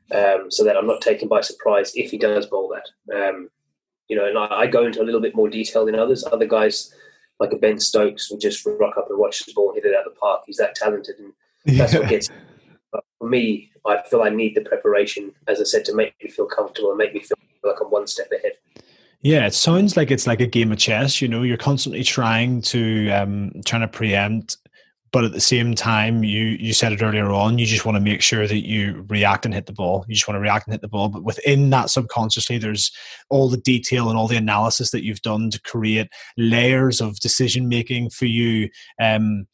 Um, 0.09 0.49
so 0.49 0.63
that 0.63 0.77
I'm 0.77 0.87
not 0.87 1.01
taken 1.01 1.27
by 1.27 1.41
surprise 1.41 1.91
if 1.95 2.11
he 2.11 2.17
does 2.17 2.45
bowl 2.45 2.73
that. 2.73 3.27
Um, 3.29 3.49
you 4.07 4.15
know, 4.15 4.25
and 4.25 4.37
I, 4.37 4.45
I, 4.61 4.67
go 4.67 4.85
into 4.85 5.01
a 5.01 5.05
little 5.05 5.21
bit 5.21 5.35
more 5.35 5.49
detail 5.49 5.85
than 5.85 5.95
others. 5.95 6.23
Other 6.23 6.45
guys, 6.45 6.93
like 7.39 7.51
a 7.51 7.57
Ben 7.57 7.79
Stokes, 7.79 8.29
will 8.29 8.37
just 8.37 8.65
rock 8.65 8.97
up 8.97 9.09
and 9.09 9.19
watch 9.19 9.45
the 9.45 9.53
ball, 9.53 9.73
hit 9.73 9.85
it 9.85 9.95
out 9.95 10.07
of 10.07 10.13
the 10.13 10.19
park. 10.19 10.43
He's 10.45 10.57
that 10.57 10.75
talented, 10.75 11.15
and 11.19 11.77
that's 11.77 11.93
what 11.93 12.07
gets. 12.09 12.29
But 12.91 13.03
for 13.19 13.27
me, 13.27 13.71
I 13.85 14.01
feel 14.03 14.21
I 14.21 14.29
need 14.29 14.55
the 14.55 14.61
preparation, 14.61 15.33
as 15.47 15.59
I 15.59 15.65
said, 15.65 15.83
to 15.85 15.95
make 15.95 16.13
me 16.23 16.29
feel 16.29 16.45
comfortable 16.45 16.89
and 16.89 16.97
make 16.97 17.13
me 17.13 17.19
feel 17.19 17.37
like 17.63 17.81
I'm 17.81 17.87
one 17.87 18.07
step 18.07 18.31
ahead. 18.31 18.53
Yeah, 19.21 19.45
it 19.45 19.53
sounds 19.53 19.97
like 19.97 20.09
it's 20.09 20.27
like 20.27 20.39
a 20.39 20.47
game 20.47 20.71
of 20.71 20.77
chess. 20.77 21.21
You 21.21 21.27
know, 21.27 21.43
you're 21.43 21.57
constantly 21.57 22.03
trying 22.03 22.61
to 22.63 23.09
um, 23.09 23.51
trying 23.65 23.81
to 23.81 23.87
preempt 23.87 24.57
but 25.11 25.23
at 25.23 25.31
the 25.31 25.39
same 25.39 25.73
time 25.73 26.23
you 26.23 26.43
you 26.59 26.73
said 26.73 26.91
it 26.91 27.01
earlier 27.01 27.29
on 27.29 27.57
you 27.57 27.65
just 27.65 27.85
want 27.85 27.95
to 27.95 28.01
make 28.01 28.21
sure 28.21 28.47
that 28.47 28.65
you 28.65 29.05
react 29.09 29.45
and 29.45 29.53
hit 29.53 29.65
the 29.65 29.73
ball 29.73 30.05
you 30.07 30.15
just 30.15 30.27
want 30.27 30.35
to 30.35 30.41
react 30.41 30.67
and 30.67 30.73
hit 30.73 30.81
the 30.81 30.87
ball 30.87 31.09
but 31.09 31.23
within 31.23 31.69
that 31.69 31.89
subconsciously 31.89 32.57
there's 32.57 32.91
all 33.29 33.49
the 33.49 33.57
detail 33.57 34.09
and 34.09 34.17
all 34.17 34.27
the 34.27 34.37
analysis 34.37 34.91
that 34.91 35.03
you've 35.03 35.21
done 35.21 35.49
to 35.49 35.61
create 35.61 36.07
layers 36.37 37.01
of 37.01 37.19
decision 37.19 37.67
making 37.67 38.09
for 38.09 38.25
you 38.25 38.69
um, 39.01 39.47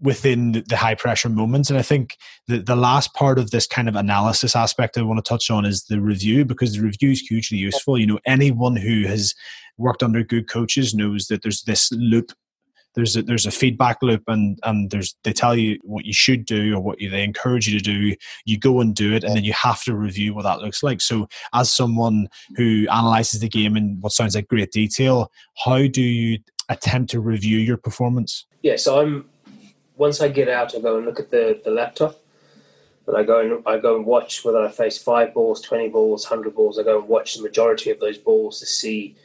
within 0.00 0.64
the 0.68 0.76
high 0.76 0.94
pressure 0.94 1.28
moments. 1.28 1.68
And 1.68 1.78
I 1.78 1.82
think 1.82 2.16
the, 2.46 2.58
the 2.58 2.76
last 2.76 3.12
part 3.14 3.38
of 3.38 3.50
this 3.50 3.66
kind 3.66 3.88
of 3.88 3.96
analysis 3.96 4.56
aspect 4.56 4.96
I 4.96 5.02
want 5.02 5.22
to 5.22 5.28
touch 5.28 5.50
on 5.50 5.64
is 5.64 5.84
the 5.84 6.00
review 6.00 6.44
because 6.44 6.72
the 6.72 6.82
review 6.82 7.10
is 7.10 7.20
hugely 7.20 7.58
useful. 7.58 7.98
You 7.98 8.06
know, 8.06 8.18
anyone 8.24 8.76
who 8.76 9.06
has 9.06 9.34
worked 9.76 10.02
under 10.02 10.22
good 10.22 10.48
coaches 10.48 10.94
knows 10.94 11.26
that 11.26 11.42
there's 11.42 11.62
this 11.62 11.92
loop 11.92 12.32
there's 12.94 13.16
a, 13.16 13.22
there's 13.22 13.46
a 13.46 13.50
feedback 13.50 14.02
loop 14.02 14.22
and 14.26 14.58
and 14.64 14.90
there's 14.90 15.16
they 15.24 15.32
tell 15.32 15.56
you 15.56 15.78
what 15.82 16.04
you 16.04 16.12
should 16.12 16.44
do 16.44 16.74
or 16.74 16.80
what 16.80 17.00
you, 17.00 17.08
they 17.10 17.22
encourage 17.22 17.68
you 17.68 17.78
to 17.78 17.84
do. 17.84 18.16
You 18.44 18.58
go 18.58 18.80
and 18.80 18.94
do 18.94 19.12
it 19.14 19.24
and 19.24 19.36
then 19.36 19.44
you 19.44 19.52
have 19.52 19.82
to 19.84 19.94
review 19.94 20.34
what 20.34 20.42
that 20.42 20.60
looks 20.60 20.82
like. 20.82 21.00
So 21.00 21.28
as 21.52 21.72
someone 21.72 22.28
who 22.56 22.86
analyzes 22.90 23.40
the 23.40 23.48
game 23.48 23.76
in 23.76 23.98
what 24.00 24.12
sounds 24.12 24.34
like 24.34 24.48
great 24.48 24.72
detail 24.72 25.30
how 25.64 25.86
do 25.86 26.02
you 26.02 26.38
attempt 26.68 27.10
to 27.10 27.20
review 27.20 27.58
your 27.58 27.76
performance? 27.76 28.46
Yeah 28.62 28.76
so 28.76 29.00
i'm 29.00 29.28
once 29.96 30.20
i 30.20 30.28
get 30.28 30.48
out 30.48 30.74
i 30.74 30.80
go 30.80 30.96
and 30.96 31.06
look 31.06 31.20
at 31.20 31.30
the 31.30 31.60
the 31.64 31.70
laptop 31.70 32.16
and 33.06 33.16
I 33.16 33.24
go 33.24 33.40
and 33.40 33.62
I 33.66 33.78
go 33.78 33.96
and 33.96 34.06
watch 34.06 34.44
whether 34.44 34.62
I 34.62 34.70
face 34.70 34.96
five 35.02 35.34
balls, 35.34 35.60
twenty 35.60 35.88
balls, 35.88 36.24
hundred 36.24 36.54
balls. 36.54 36.78
I 36.78 36.84
go 36.84 37.00
and 37.00 37.08
watch 37.08 37.34
the 37.34 37.42
majority 37.42 37.90
of 37.90 37.98
those 37.98 38.18
balls 38.18 38.60
to 38.60 38.66
see 38.66 39.16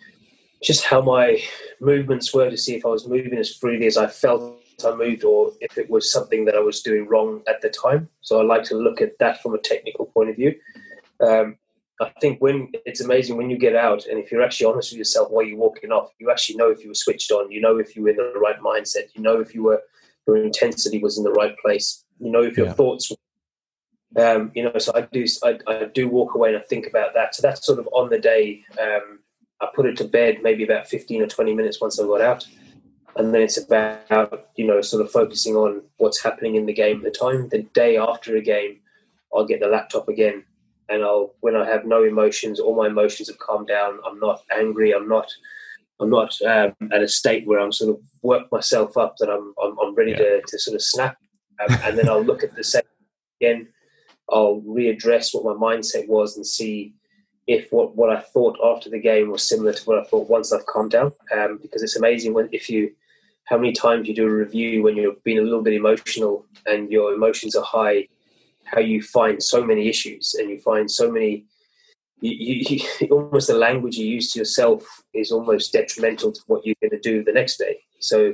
just 0.65 0.83
how 0.83 1.01
my 1.01 1.39
movements 1.79 2.33
were 2.33 2.49
to 2.49 2.57
see 2.57 2.75
if 2.75 2.85
I 2.85 2.89
was 2.89 3.07
moving 3.07 3.37
as 3.37 3.55
freely 3.55 3.85
as 3.85 3.97
I 3.97 4.07
felt 4.07 4.59
I 4.83 4.95
moved 4.95 5.23
or 5.23 5.51
if 5.61 5.77
it 5.77 5.89
was 5.89 6.11
something 6.11 6.45
that 6.45 6.55
I 6.55 6.59
was 6.59 6.81
doing 6.81 7.07
wrong 7.07 7.41
at 7.47 7.61
the 7.61 7.69
time. 7.69 8.09
So 8.21 8.41
I 8.41 8.43
like 8.43 8.63
to 8.65 8.75
look 8.75 8.99
at 8.99 9.17
that 9.19 9.41
from 9.41 9.53
a 9.53 9.59
technical 9.59 10.05
point 10.07 10.31
of 10.31 10.35
view. 10.35 10.55
Um, 11.21 11.57
I 12.01 12.11
think 12.19 12.41
when 12.41 12.71
it's 12.85 12.99
amazing 12.99 13.37
when 13.37 13.49
you 13.49 13.57
get 13.57 13.75
out 13.75 14.05
and 14.05 14.19
if 14.19 14.31
you're 14.31 14.43
actually 14.43 14.65
honest 14.65 14.91
with 14.91 14.97
yourself 14.97 15.29
while 15.29 15.45
you're 15.45 15.57
walking 15.57 15.91
off, 15.91 16.09
you 16.19 16.29
actually 16.29 16.57
know 16.57 16.69
if 16.69 16.81
you 16.81 16.89
were 16.89 16.95
switched 16.95 17.31
on, 17.31 17.51
you 17.51 17.61
know 17.61 17.77
if 17.77 17.95
you 17.95 18.03
were 18.03 18.09
in 18.09 18.17
the 18.17 18.33
right 18.37 18.59
mindset, 18.59 19.13
you 19.13 19.21
know 19.21 19.39
if 19.39 19.53
you 19.53 19.63
were 19.63 19.81
your 20.27 20.43
intensity 20.43 20.97
was 20.97 21.17
in 21.17 21.23
the 21.23 21.31
right 21.31 21.55
place, 21.59 22.03
you 22.19 22.31
know 22.31 22.41
if 22.41 22.57
your 22.57 22.65
yeah. 22.67 22.73
thoughts 22.73 23.11
um, 24.17 24.51
you 24.55 24.63
know, 24.63 24.77
so 24.77 24.93
I 24.95 25.01
do 25.01 25.25
I, 25.43 25.59
I, 25.67 25.85
do 25.93 26.07
walk 26.07 26.35
away 26.35 26.49
and 26.49 26.57
I 26.57 26.61
think 26.61 26.87
about 26.87 27.13
that. 27.15 27.35
So 27.35 27.41
that's 27.41 27.65
sort 27.65 27.79
of 27.79 27.89
on 27.91 28.09
the 28.09 28.19
day 28.19 28.63
um, 28.79 29.19
I 29.61 29.67
put 29.73 29.85
it 29.85 29.97
to 29.97 30.03
bed 30.03 30.39
maybe 30.43 30.63
about 30.63 30.87
15 30.87 31.21
or 31.21 31.27
20 31.27 31.53
minutes 31.53 31.81
once 31.81 31.99
I 31.99 32.03
got 32.03 32.21
out. 32.21 32.47
And 33.17 33.33
then 33.33 33.41
it's 33.41 33.57
about, 33.57 34.49
you 34.55 34.67
know, 34.67 34.81
sort 34.81 35.05
of 35.05 35.11
focusing 35.11 35.55
on 35.55 35.81
what's 35.97 36.21
happening 36.21 36.55
in 36.55 36.65
the 36.65 36.73
game 36.73 36.97
at 36.97 37.03
the 37.03 37.11
time. 37.11 37.47
The 37.47 37.63
day 37.73 37.97
after 37.97 38.35
a 38.35 38.41
game, 38.41 38.79
I'll 39.33 39.45
get 39.45 39.61
the 39.61 39.67
laptop 39.67 40.09
again 40.09 40.43
and 40.89 41.03
I'll 41.03 41.33
when 41.41 41.55
I 41.55 41.65
have 41.65 41.85
no 41.85 42.03
emotions, 42.03 42.59
all 42.59 42.75
my 42.75 42.87
emotions 42.87 43.29
have 43.29 43.39
calmed 43.39 43.67
down. 43.67 43.99
I'm 44.05 44.19
not 44.19 44.41
angry. 44.55 44.91
I'm 44.91 45.07
not. 45.07 45.31
I'm 45.99 46.09
not 46.09 46.35
um, 46.41 46.73
at 46.91 47.03
a 47.03 47.07
state 47.07 47.47
where 47.47 47.59
I'm 47.59 47.71
sort 47.71 47.95
of 47.95 48.03
worked 48.21 48.51
myself 48.51 48.97
up 48.97 49.15
that 49.19 49.29
I'm 49.29 49.53
I'm, 49.61 49.77
I'm 49.79 49.95
ready 49.95 50.11
yeah. 50.11 50.17
to, 50.17 50.41
to 50.45 50.59
sort 50.59 50.75
of 50.75 50.81
snap, 50.81 51.17
um, 51.61 51.77
and 51.83 51.97
then 51.97 52.09
I'll 52.09 52.23
look 52.23 52.43
at 52.43 52.55
the 52.55 52.63
set 52.63 52.85
again. 53.39 53.67
I'll 54.29 54.61
readdress 54.61 55.29
what 55.33 55.45
my 55.45 55.53
mindset 55.53 56.07
was 56.07 56.35
and 56.35 56.45
see 56.45 56.95
if 57.47 57.71
what, 57.71 57.95
what 57.95 58.09
I 58.09 58.21
thought 58.21 58.57
after 58.63 58.89
the 58.89 58.99
game 58.99 59.29
was 59.29 59.43
similar 59.43 59.73
to 59.73 59.83
what 59.83 59.99
I 59.99 60.03
thought 60.03 60.29
once 60.29 60.51
I've 60.51 60.65
calmed 60.65 60.91
down. 60.91 61.11
Um, 61.35 61.59
because 61.61 61.83
it's 61.83 61.95
amazing 61.95 62.33
when 62.33 62.49
if 62.51 62.69
you 62.69 62.91
how 63.45 63.57
many 63.57 63.73
times 63.73 64.07
you 64.07 64.15
do 64.15 64.25
a 64.25 64.29
review 64.29 64.81
when 64.81 64.95
you're 64.95 65.15
being 65.23 65.37
a 65.37 65.43
little 65.43 65.61
bit 65.61 65.73
emotional 65.73 66.45
and 66.65 66.91
your 66.91 67.13
emotions 67.13 67.55
are 67.55 67.63
high, 67.63 68.07
how 68.63 68.79
you 68.79 69.03
find 69.03 69.41
so 69.41 69.63
many 69.63 69.87
issues 69.87 70.33
and 70.33 70.49
you 70.49 70.59
find 70.59 70.89
so 70.89 71.11
many. 71.11 71.45
You, 72.21 72.31
you, 72.31 72.79
you, 72.99 73.07
almost 73.11 73.47
the 73.47 73.55
language 73.55 73.97
you 73.97 74.07
use 74.07 74.31
to 74.31 74.39
yourself 74.39 75.03
is 75.13 75.31
almost 75.31 75.73
detrimental 75.73 76.31
to 76.31 76.41
what 76.47 76.65
you're 76.65 76.75
going 76.81 76.91
to 76.91 76.99
do 76.99 77.23
the 77.23 77.33
next 77.33 77.57
day. 77.57 77.81
So 77.99 78.33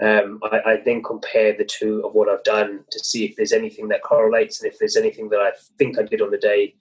um, 0.00 0.38
I, 0.44 0.60
I, 0.66 0.76
then 0.84 1.02
compare 1.02 1.56
the 1.56 1.64
two 1.64 2.02
of 2.04 2.14
what 2.14 2.28
I've 2.28 2.44
done 2.44 2.84
to 2.90 2.98
see 2.98 3.24
if 3.24 3.34
there's 3.36 3.52
anything 3.52 3.88
that 3.88 4.02
correlates 4.02 4.60
and 4.60 4.70
if 4.70 4.78
there's 4.78 4.96
anything 4.96 5.30
that 5.30 5.40
I 5.40 5.52
think 5.78 5.98
I 5.98 6.02
did 6.02 6.20
on 6.20 6.30
the 6.30 6.38
day 6.38 6.74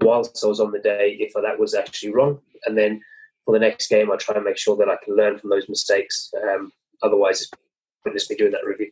whilst 0.00 0.42
I 0.44 0.48
was 0.48 0.60
on 0.60 0.72
the 0.72 0.78
day, 0.78 1.16
if 1.20 1.32
that 1.34 1.58
was 1.58 1.74
actually 1.74 2.12
wrong. 2.12 2.40
And 2.66 2.76
then 2.76 3.00
for 3.44 3.52
the 3.52 3.58
next 3.58 3.88
game, 3.88 4.10
I 4.10 4.16
try 4.16 4.36
and 4.36 4.44
make 4.44 4.58
sure 4.58 4.76
that 4.76 4.88
I 4.88 4.96
can 5.04 5.16
learn 5.16 5.38
from 5.38 5.50
those 5.50 5.68
mistakes. 5.68 6.30
Um, 6.42 6.72
otherwise, 7.02 7.42
it's 7.42 7.50
pointless 8.04 8.30
me 8.30 8.36
doing 8.36 8.52
that 8.52 8.64
review. 8.64 8.90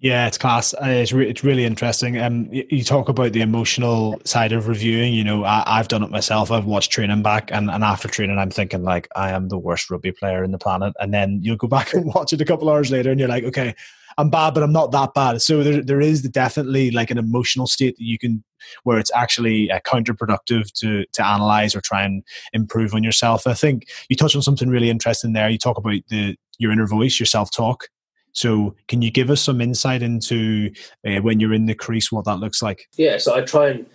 Yeah, 0.00 0.26
it's 0.26 0.36
class. 0.36 0.74
Uh, 0.74 0.86
it's 0.86 1.12
re- 1.12 1.30
it's 1.30 1.44
really 1.44 1.64
interesting. 1.64 2.18
Um, 2.18 2.48
you 2.52 2.84
talk 2.84 3.08
about 3.08 3.32
the 3.32 3.40
emotional 3.40 4.20
side 4.24 4.52
of 4.52 4.68
reviewing. 4.68 5.14
You 5.14 5.24
know, 5.24 5.44
I, 5.44 5.78
have 5.78 5.88
done 5.88 6.02
it 6.02 6.10
myself. 6.10 6.50
I've 6.50 6.66
watched 6.66 6.90
training 6.90 7.22
back, 7.22 7.50
and, 7.50 7.70
and 7.70 7.82
after 7.82 8.08
training, 8.08 8.38
I'm 8.38 8.50
thinking 8.50 8.82
like 8.82 9.08
I 9.16 9.30
am 9.30 9.48
the 9.48 9.56
worst 9.56 9.90
rugby 9.90 10.12
player 10.12 10.44
in 10.44 10.50
the 10.50 10.58
planet. 10.58 10.92
And 11.00 11.14
then 11.14 11.38
you'll 11.42 11.56
go 11.56 11.68
back 11.78 11.94
and 11.94 12.04
watch 12.04 12.34
it 12.34 12.40
a 12.40 12.44
couple 12.44 12.68
hours 12.68 12.90
later, 12.90 13.10
and 13.10 13.18
you're 13.18 13.30
like, 13.30 13.44
okay, 13.44 13.74
I'm 14.18 14.30
bad, 14.30 14.54
but 14.54 14.62
I'm 14.62 14.72
not 14.72 14.92
that 14.92 15.14
bad. 15.14 15.42
So 15.42 15.62
there 15.62 15.82
there 15.82 16.00
is 16.00 16.22
definitely 16.22 16.90
like 16.90 17.10
an 17.10 17.18
emotional 17.18 17.66
state 17.66 17.96
that 17.96 18.04
you 18.04 18.18
can 18.18 18.44
where 18.84 18.98
it's 18.98 19.12
actually 19.14 19.70
uh, 19.70 19.80
counterproductive 19.80 20.72
to 20.80 21.04
to 21.12 21.26
analyze 21.26 21.74
or 21.74 21.80
try 21.80 22.02
and 22.02 22.22
improve 22.52 22.94
on 22.94 23.04
yourself. 23.04 23.46
I 23.46 23.54
think 23.54 23.86
you 24.08 24.16
touched 24.16 24.36
on 24.36 24.42
something 24.42 24.68
really 24.68 24.90
interesting 24.90 25.32
there. 25.32 25.48
You 25.48 25.58
talk 25.58 25.78
about 25.78 26.00
the 26.08 26.36
your 26.58 26.72
inner 26.72 26.86
voice, 26.86 27.18
your 27.18 27.26
self 27.26 27.50
talk 27.50 27.88
so, 28.34 28.74
can 28.88 29.00
you 29.00 29.12
give 29.12 29.30
us 29.30 29.40
some 29.40 29.60
insight 29.60 30.02
into 30.02 30.72
uh, 31.06 31.20
when 31.20 31.38
you're 31.38 31.54
in 31.54 31.66
the 31.66 31.74
crease, 31.74 32.10
what 32.10 32.24
that 32.24 32.40
looks 32.40 32.62
like? 32.62 32.88
Yeah, 32.96 33.16
so 33.16 33.34
I 33.34 33.42
try 33.42 33.68
and 33.68 33.86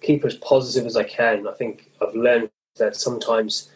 keep 0.00 0.24
as 0.24 0.34
positive 0.36 0.86
as 0.86 0.96
I 0.96 1.04
can. 1.04 1.46
I 1.46 1.52
think 1.52 1.90
I've 2.00 2.14
learned 2.14 2.50
that 2.78 2.96
sometimes, 2.96 3.70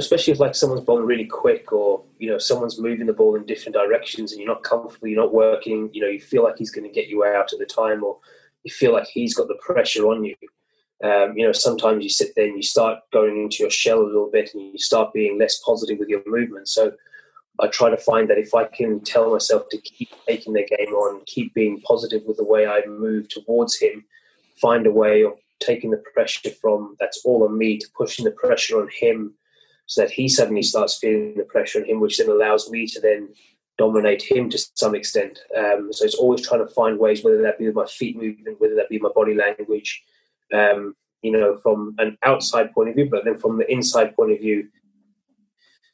especially 0.00 0.32
if 0.32 0.40
like 0.40 0.54
someone's 0.54 0.82
bowling 0.82 1.06
really 1.06 1.26
quick, 1.26 1.72
or 1.72 2.02
you 2.18 2.28
know 2.28 2.38
someone's 2.38 2.80
moving 2.80 3.06
the 3.06 3.12
ball 3.12 3.36
in 3.36 3.46
different 3.46 3.74
directions, 3.74 4.32
and 4.32 4.40
you're 4.40 4.52
not 4.52 4.64
comfortable, 4.64 5.08
you're 5.08 5.22
not 5.22 5.32
working. 5.32 5.90
You 5.92 6.02
know, 6.02 6.08
you 6.08 6.20
feel 6.20 6.42
like 6.42 6.58
he's 6.58 6.70
going 6.70 6.88
to 6.88 6.94
get 6.94 7.08
you 7.08 7.24
out 7.24 7.52
at 7.52 7.58
the 7.58 7.66
time, 7.66 8.02
or 8.02 8.18
you 8.64 8.70
feel 8.70 8.92
like 8.92 9.06
he's 9.06 9.34
got 9.34 9.48
the 9.48 9.58
pressure 9.60 10.06
on 10.06 10.24
you. 10.24 10.34
Um, 11.02 11.36
you 11.36 11.46
know, 11.46 11.52
sometimes 11.52 12.02
you 12.02 12.10
sit 12.10 12.32
there 12.36 12.46
and 12.46 12.56
you 12.56 12.62
start 12.62 12.98
going 13.12 13.40
into 13.40 13.58
your 13.60 13.70
shell 13.70 14.00
a 14.00 14.04
little 14.04 14.30
bit, 14.30 14.50
and 14.54 14.72
you 14.72 14.78
start 14.78 15.12
being 15.12 15.38
less 15.38 15.60
positive 15.60 15.98
with 15.98 16.08
your 16.08 16.22
movement. 16.26 16.68
So 16.68 16.92
I 17.60 17.68
try 17.68 17.90
to 17.90 17.96
find 17.96 18.28
that 18.30 18.38
if 18.38 18.54
I 18.54 18.64
can 18.64 19.00
tell 19.00 19.30
myself 19.30 19.68
to 19.70 19.78
keep 19.78 20.10
taking 20.26 20.54
the 20.54 20.66
game 20.66 20.94
on, 20.94 21.22
keep 21.26 21.54
being 21.54 21.80
positive 21.82 22.22
with 22.26 22.38
the 22.38 22.44
way 22.44 22.66
I 22.66 22.82
move 22.86 23.28
towards 23.28 23.78
him, 23.78 24.04
find 24.60 24.86
a 24.86 24.90
way 24.90 25.24
of 25.24 25.32
taking 25.60 25.90
the 25.90 26.02
pressure 26.14 26.50
from 26.50 26.96
that's 26.98 27.22
all 27.24 27.44
on 27.44 27.56
me 27.56 27.78
to 27.78 27.86
pushing 27.94 28.24
the 28.24 28.30
pressure 28.30 28.80
on 28.80 28.88
him 28.98 29.34
so 29.90 30.02
that 30.02 30.12
he 30.12 30.28
suddenly 30.28 30.62
starts 30.62 30.98
feeling 30.98 31.34
the 31.36 31.42
pressure 31.42 31.80
on 31.80 31.84
him, 31.84 31.98
which 31.98 32.16
then 32.16 32.28
allows 32.28 32.70
me 32.70 32.86
to 32.86 33.00
then 33.00 33.28
dominate 33.76 34.22
him 34.22 34.48
to 34.48 34.56
some 34.76 34.94
extent. 34.94 35.40
Um, 35.58 35.92
so 35.92 36.04
it's 36.04 36.14
always 36.14 36.46
trying 36.46 36.64
to 36.64 36.72
find 36.72 36.96
ways, 36.96 37.24
whether 37.24 37.42
that 37.42 37.58
be 37.58 37.66
with 37.66 37.74
my 37.74 37.86
feet 37.86 38.16
movement, 38.16 38.60
whether 38.60 38.76
that 38.76 38.88
be 38.88 39.00
my 39.00 39.08
body 39.12 39.34
language, 39.34 40.00
um, 40.54 40.94
you 41.22 41.32
know, 41.32 41.58
from 41.58 41.96
an 41.98 42.16
outside 42.24 42.72
point 42.72 42.88
of 42.88 42.94
view, 42.94 43.08
but 43.10 43.24
then 43.24 43.36
from 43.36 43.58
the 43.58 43.68
inside 43.68 44.14
point 44.14 44.30
of 44.30 44.38
view, 44.38 44.68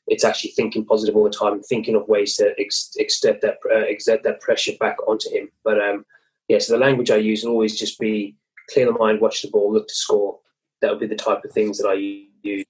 it's 0.08 0.24
actually 0.24 0.50
thinking 0.50 0.84
positive 0.84 1.16
all 1.16 1.24
the 1.24 1.30
time, 1.30 1.62
thinking 1.62 1.96
of 1.96 2.06
ways 2.06 2.36
to 2.36 2.52
ex- 2.58 2.92
exert 2.98 3.40
that 3.40 3.56
uh, 3.74 3.78
exert 3.78 4.22
that 4.24 4.42
pressure 4.42 4.72
back 4.78 4.98
onto 5.08 5.30
him. 5.30 5.48
But 5.64 5.80
um, 5.80 6.04
yeah, 6.48 6.58
so 6.58 6.74
the 6.74 6.84
language 6.84 7.10
I 7.10 7.16
use 7.16 7.44
will 7.44 7.52
always 7.52 7.78
just 7.78 7.98
be 7.98 8.36
clear 8.68 8.84
the 8.84 8.92
mind, 8.92 9.22
watch 9.22 9.40
the 9.40 9.48
ball, 9.48 9.72
look 9.72 9.88
to 9.88 9.94
score. 9.94 10.38
That 10.82 10.90
would 10.90 11.00
be 11.00 11.06
the 11.06 11.16
type 11.16 11.42
of 11.46 11.52
things 11.52 11.78
that 11.78 11.88
I 11.88 11.94
use 12.42 12.66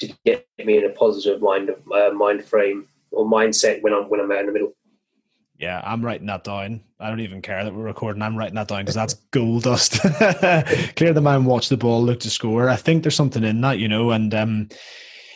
to 0.00 0.12
get 0.24 0.46
me 0.58 0.78
in 0.78 0.84
a 0.84 0.90
positive 0.90 1.40
mind 1.40 1.70
uh, 1.70 2.10
mind 2.10 2.44
frame 2.44 2.86
or 3.10 3.24
mindset 3.24 3.82
when 3.82 3.92
I'm 3.92 4.04
when 4.04 4.20
I'm 4.20 4.30
out 4.30 4.40
in 4.40 4.46
the 4.46 4.52
middle. 4.52 4.74
Yeah, 5.58 5.80
I'm 5.84 6.04
writing 6.04 6.26
that 6.26 6.44
down. 6.44 6.82
I 7.00 7.08
don't 7.08 7.20
even 7.20 7.40
care 7.40 7.64
that 7.64 7.74
we're 7.74 7.82
recording. 7.82 8.20
I'm 8.20 8.36
writing 8.36 8.56
that 8.56 8.68
down 8.68 8.80
because 8.80 8.94
that's 8.94 9.14
gold 9.30 9.62
dust. 9.62 10.00
Clear 10.96 11.14
the 11.14 11.22
mind, 11.22 11.46
watch 11.46 11.70
the 11.70 11.78
ball, 11.78 12.02
look 12.02 12.20
to 12.20 12.30
score. 12.30 12.68
I 12.68 12.76
think 12.76 13.02
there's 13.02 13.14
something 13.14 13.42
in 13.42 13.62
that, 13.62 13.78
you 13.78 13.88
know, 13.88 14.10
and 14.10 14.34
um, 14.34 14.68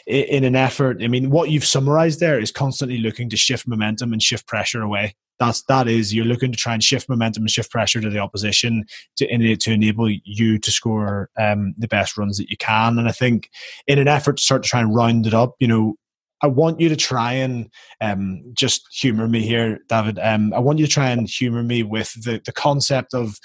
in 0.07 0.45
an 0.45 0.57
effort. 0.57 1.03
I 1.03 1.09
mean, 1.09 1.31
what 1.31 1.51
you've 1.51 1.65
summarized 1.65 2.21
there 2.21 2.39
is 2.39 2.51
constantly 2.51 2.99
looking 2.99 3.29
to 3.31 3.37
shift 3.37 3.67
momentum 3.67 4.13
and 4.13 4.23
shift 4.23 4.47
pressure 4.47 4.83
away. 4.83 5.15
That's 5.39 5.63
that 5.65 5.89
is 5.89 6.15
you're 6.15 6.27
looking 6.27 6.53
to 6.53 6.59
try 6.59 6.75
and 6.75 6.85
shift 6.85 7.09
momentum 7.09 7.45
and 7.45 7.51
shift 7.51 7.71
pressure 7.71 8.01
to 8.01 8.11
the 8.11 8.19
opposition 8.19 8.85
to 9.17 9.57
to 9.57 9.73
enable 9.73 10.11
you 10.11 10.59
to 10.59 10.71
score 10.71 11.31
um, 11.39 11.75
the 11.79 11.89
best 11.89 12.19
runs 12.19 12.37
that 12.37 12.51
you 12.51 12.59
can. 12.59 12.99
And 12.99 13.09
I 13.09 13.13
think 13.13 13.49
in 13.87 13.99
an 13.99 14.09
effort 14.09 14.37
to 14.37 14.43
start 14.43 14.63
to 14.65 14.69
try 14.69 14.81
and 14.81 14.95
round 14.95 15.27
it 15.27 15.33
up, 15.33 15.55
you 15.59 15.67
know, 15.67 15.95
I 16.43 16.47
want 16.47 16.81
you 16.81 16.89
to 16.91 16.97
try 16.97 17.33
and 17.33 17.71
um, 18.01 18.43
just 18.53 18.87
humor 18.93 19.29
me 19.29 19.41
here, 19.41 19.79
David. 19.89 20.19
Um, 20.19 20.53
I 20.53 20.59
want 20.59 20.79
you 20.79 20.87
to 20.87 20.93
try 20.93 21.11
and 21.11 21.29
humor 21.29 21.63
me 21.63 21.83
with 21.83 22.13
the 22.23 22.41
the 22.45 22.53
concept 22.53 23.15
of 23.15 23.39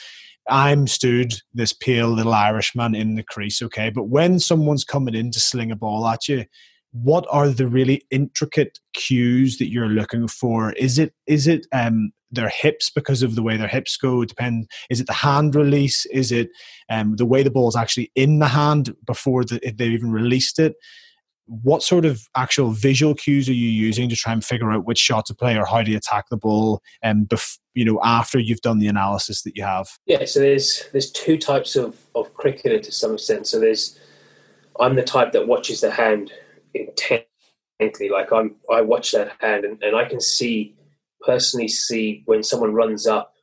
I'm 0.49 0.87
stood 0.87 1.33
this 1.53 1.73
pale 1.73 2.09
little 2.09 2.33
Irishman 2.33 2.95
in 2.95 3.15
the 3.15 3.23
crease, 3.23 3.61
okay? 3.61 3.89
But 3.89 4.09
when 4.09 4.39
someone's 4.39 4.83
coming 4.83 5.15
in 5.15 5.31
to 5.31 5.39
sling 5.39 5.71
a 5.71 5.75
ball 5.75 6.07
at 6.07 6.27
you, 6.27 6.45
what 6.91 7.25
are 7.29 7.49
the 7.49 7.67
really 7.67 8.03
intricate 8.09 8.79
cues 8.93 9.57
that 9.57 9.69
you're 9.69 9.89
looking 9.89 10.27
for? 10.27 10.71
Is 10.73 10.97
it 10.97 11.13
is 11.27 11.45
it 11.45 11.67
um, 11.73 12.11
their 12.31 12.49
hips 12.49 12.89
because 12.89 13.21
of 13.21 13.35
the 13.35 13.43
way 13.43 13.57
their 13.57 13.67
hips 13.67 13.97
go? 13.97 14.23
Depend. 14.23 14.69
Is 14.89 15.01
it 15.01 15.07
the 15.07 15.13
hand 15.13 15.55
release? 15.55 16.05
Is 16.07 16.31
it 16.31 16.49
um, 16.89 17.17
the 17.17 17.25
way 17.25 17.43
the 17.43 17.51
ball 17.51 17.67
is 17.67 17.75
actually 17.75 18.11
in 18.15 18.39
the 18.39 18.47
hand 18.47 18.95
before 19.05 19.43
the, 19.43 19.59
they've 19.75 19.91
even 19.91 20.11
released 20.11 20.57
it? 20.57 20.75
What 21.47 21.83
sort 21.83 22.05
of 22.05 22.21
actual 22.35 22.71
visual 22.71 23.13
cues 23.13 23.47
are 23.47 23.53
you 23.53 23.69
using 23.69 24.09
to 24.09 24.15
try 24.15 24.33
and 24.33 24.43
figure 24.43 24.71
out 24.71 24.85
which 24.85 24.97
shot 24.97 25.25
to 25.27 25.33
play 25.33 25.55
or 25.55 25.65
how 25.65 25.81
to 25.83 25.95
attack 25.95 26.25
the 26.29 26.37
ball 26.37 26.81
and 27.01 27.31
um, 27.31 27.37
bef- 27.37 27.59
you 27.73 27.85
know 27.85 27.99
after 28.03 28.39
you've 28.39 28.61
done 28.61 28.79
the 28.79 28.87
analysis 28.87 29.43
that 29.43 29.55
you 29.55 29.63
have? 29.63 29.87
Yeah 30.05 30.25
so 30.25 30.39
there's 30.39 30.85
there's 30.91 31.11
two 31.11 31.37
types 31.37 31.75
of 31.75 31.97
of 32.15 32.33
cricketer 32.33 32.79
to 32.79 32.91
some 32.91 33.13
extent. 33.13 33.47
So 33.47 33.59
there's 33.59 33.99
i'm 34.79 34.95
the 34.95 35.03
type 35.03 35.31
that 35.31 35.47
watches 35.47 35.79
the 35.81 35.89
hand 35.89 36.33
intently 36.73 38.09
like 38.09 38.29
i'm 38.33 38.53
i 38.69 38.81
watch 38.81 39.13
that 39.13 39.31
hand 39.39 39.63
and, 39.63 39.81
and 39.81 39.95
i 39.95 40.03
can 40.03 40.19
see 40.19 40.75
personally 41.21 41.69
see 41.69 42.23
when 42.25 42.43
someone 42.43 42.73
runs 42.73 43.07
up 43.07 43.35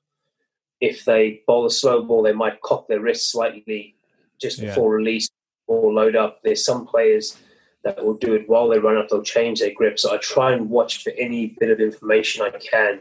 if 0.82 1.06
they 1.06 1.40
bowl 1.46 1.64
a 1.64 1.70
slow 1.70 2.02
ball 2.02 2.22
they 2.22 2.34
might 2.34 2.60
cock 2.60 2.86
their 2.86 3.00
wrist 3.00 3.30
slightly 3.30 3.96
just 4.42 4.60
before 4.60 4.92
yeah. 4.92 4.96
release 4.96 5.28
or 5.66 5.92
load 5.92 6.16
up. 6.16 6.40
There's 6.42 6.64
some 6.64 6.86
players 6.86 7.38
that 7.84 8.04
will 8.04 8.14
do 8.14 8.34
it 8.34 8.48
while 8.48 8.68
they 8.68 8.78
run 8.78 8.96
up. 8.96 9.08
They'll 9.08 9.22
change 9.22 9.60
their 9.60 9.74
grip. 9.74 9.98
So 9.98 10.14
I 10.14 10.18
try 10.18 10.52
and 10.52 10.70
watch 10.70 11.02
for 11.02 11.12
any 11.18 11.56
bit 11.58 11.70
of 11.70 11.80
information 11.80 12.42
I 12.42 12.50
can 12.50 13.00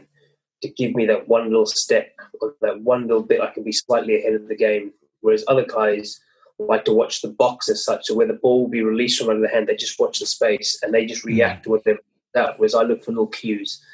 to 0.62 0.68
give 0.68 0.94
me 0.94 1.06
that 1.06 1.28
one 1.28 1.44
little 1.44 1.66
step 1.66 2.12
or 2.40 2.54
that 2.60 2.80
one 2.80 3.06
little 3.06 3.22
bit 3.22 3.40
I 3.40 3.50
can 3.50 3.62
be 3.64 3.72
slightly 3.72 4.18
ahead 4.18 4.34
of 4.34 4.48
the 4.48 4.56
game. 4.56 4.92
Whereas 5.20 5.44
other 5.46 5.64
guys 5.64 6.20
like 6.58 6.84
to 6.84 6.92
watch 6.92 7.22
the 7.22 7.28
box 7.28 7.68
as 7.68 7.84
such, 7.84 8.06
so 8.06 8.14
where 8.14 8.26
the 8.26 8.34
ball 8.34 8.62
will 8.62 8.68
be 8.68 8.82
released 8.82 9.18
from 9.18 9.30
under 9.30 9.42
the 9.42 9.52
hand, 9.52 9.66
they 9.66 9.76
just 9.76 9.98
watch 9.98 10.20
the 10.20 10.26
space 10.26 10.78
and 10.82 10.92
they 10.92 11.06
just 11.06 11.24
react 11.24 11.60
mm. 11.60 11.64
to 11.64 11.70
what 11.70 11.84
they're 11.84 11.98
at. 12.36 12.58
Whereas 12.58 12.74
I 12.74 12.82
look 12.82 13.04
for 13.04 13.12
little 13.12 13.26
cues. 13.26 13.84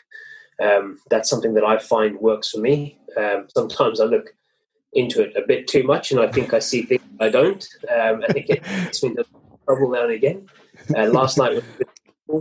Um, 0.60 0.98
that's 1.10 1.30
something 1.30 1.54
that 1.54 1.64
I 1.64 1.78
find 1.78 2.18
works 2.18 2.50
for 2.50 2.60
me. 2.60 2.98
Um, 3.16 3.46
sometimes 3.54 4.00
I 4.00 4.04
look 4.04 4.34
into 4.92 5.22
it 5.22 5.36
a 5.36 5.46
bit 5.46 5.68
too 5.68 5.82
much 5.82 6.10
and 6.10 6.20
I 6.20 6.28
think 6.28 6.52
I 6.52 6.58
see 6.58 6.82
things 6.82 7.02
I 7.20 7.28
don't. 7.28 7.66
Um, 7.90 8.22
I 8.28 8.32
think 8.32 8.50
it 8.50 8.64
gets 8.64 9.02
me 9.02 9.10
into 9.10 9.24
trouble 9.64 9.90
now 9.90 10.04
and 10.04 10.12
again. 10.12 10.48
Uh, 10.96 11.06
last 11.06 11.38
night 11.38 11.62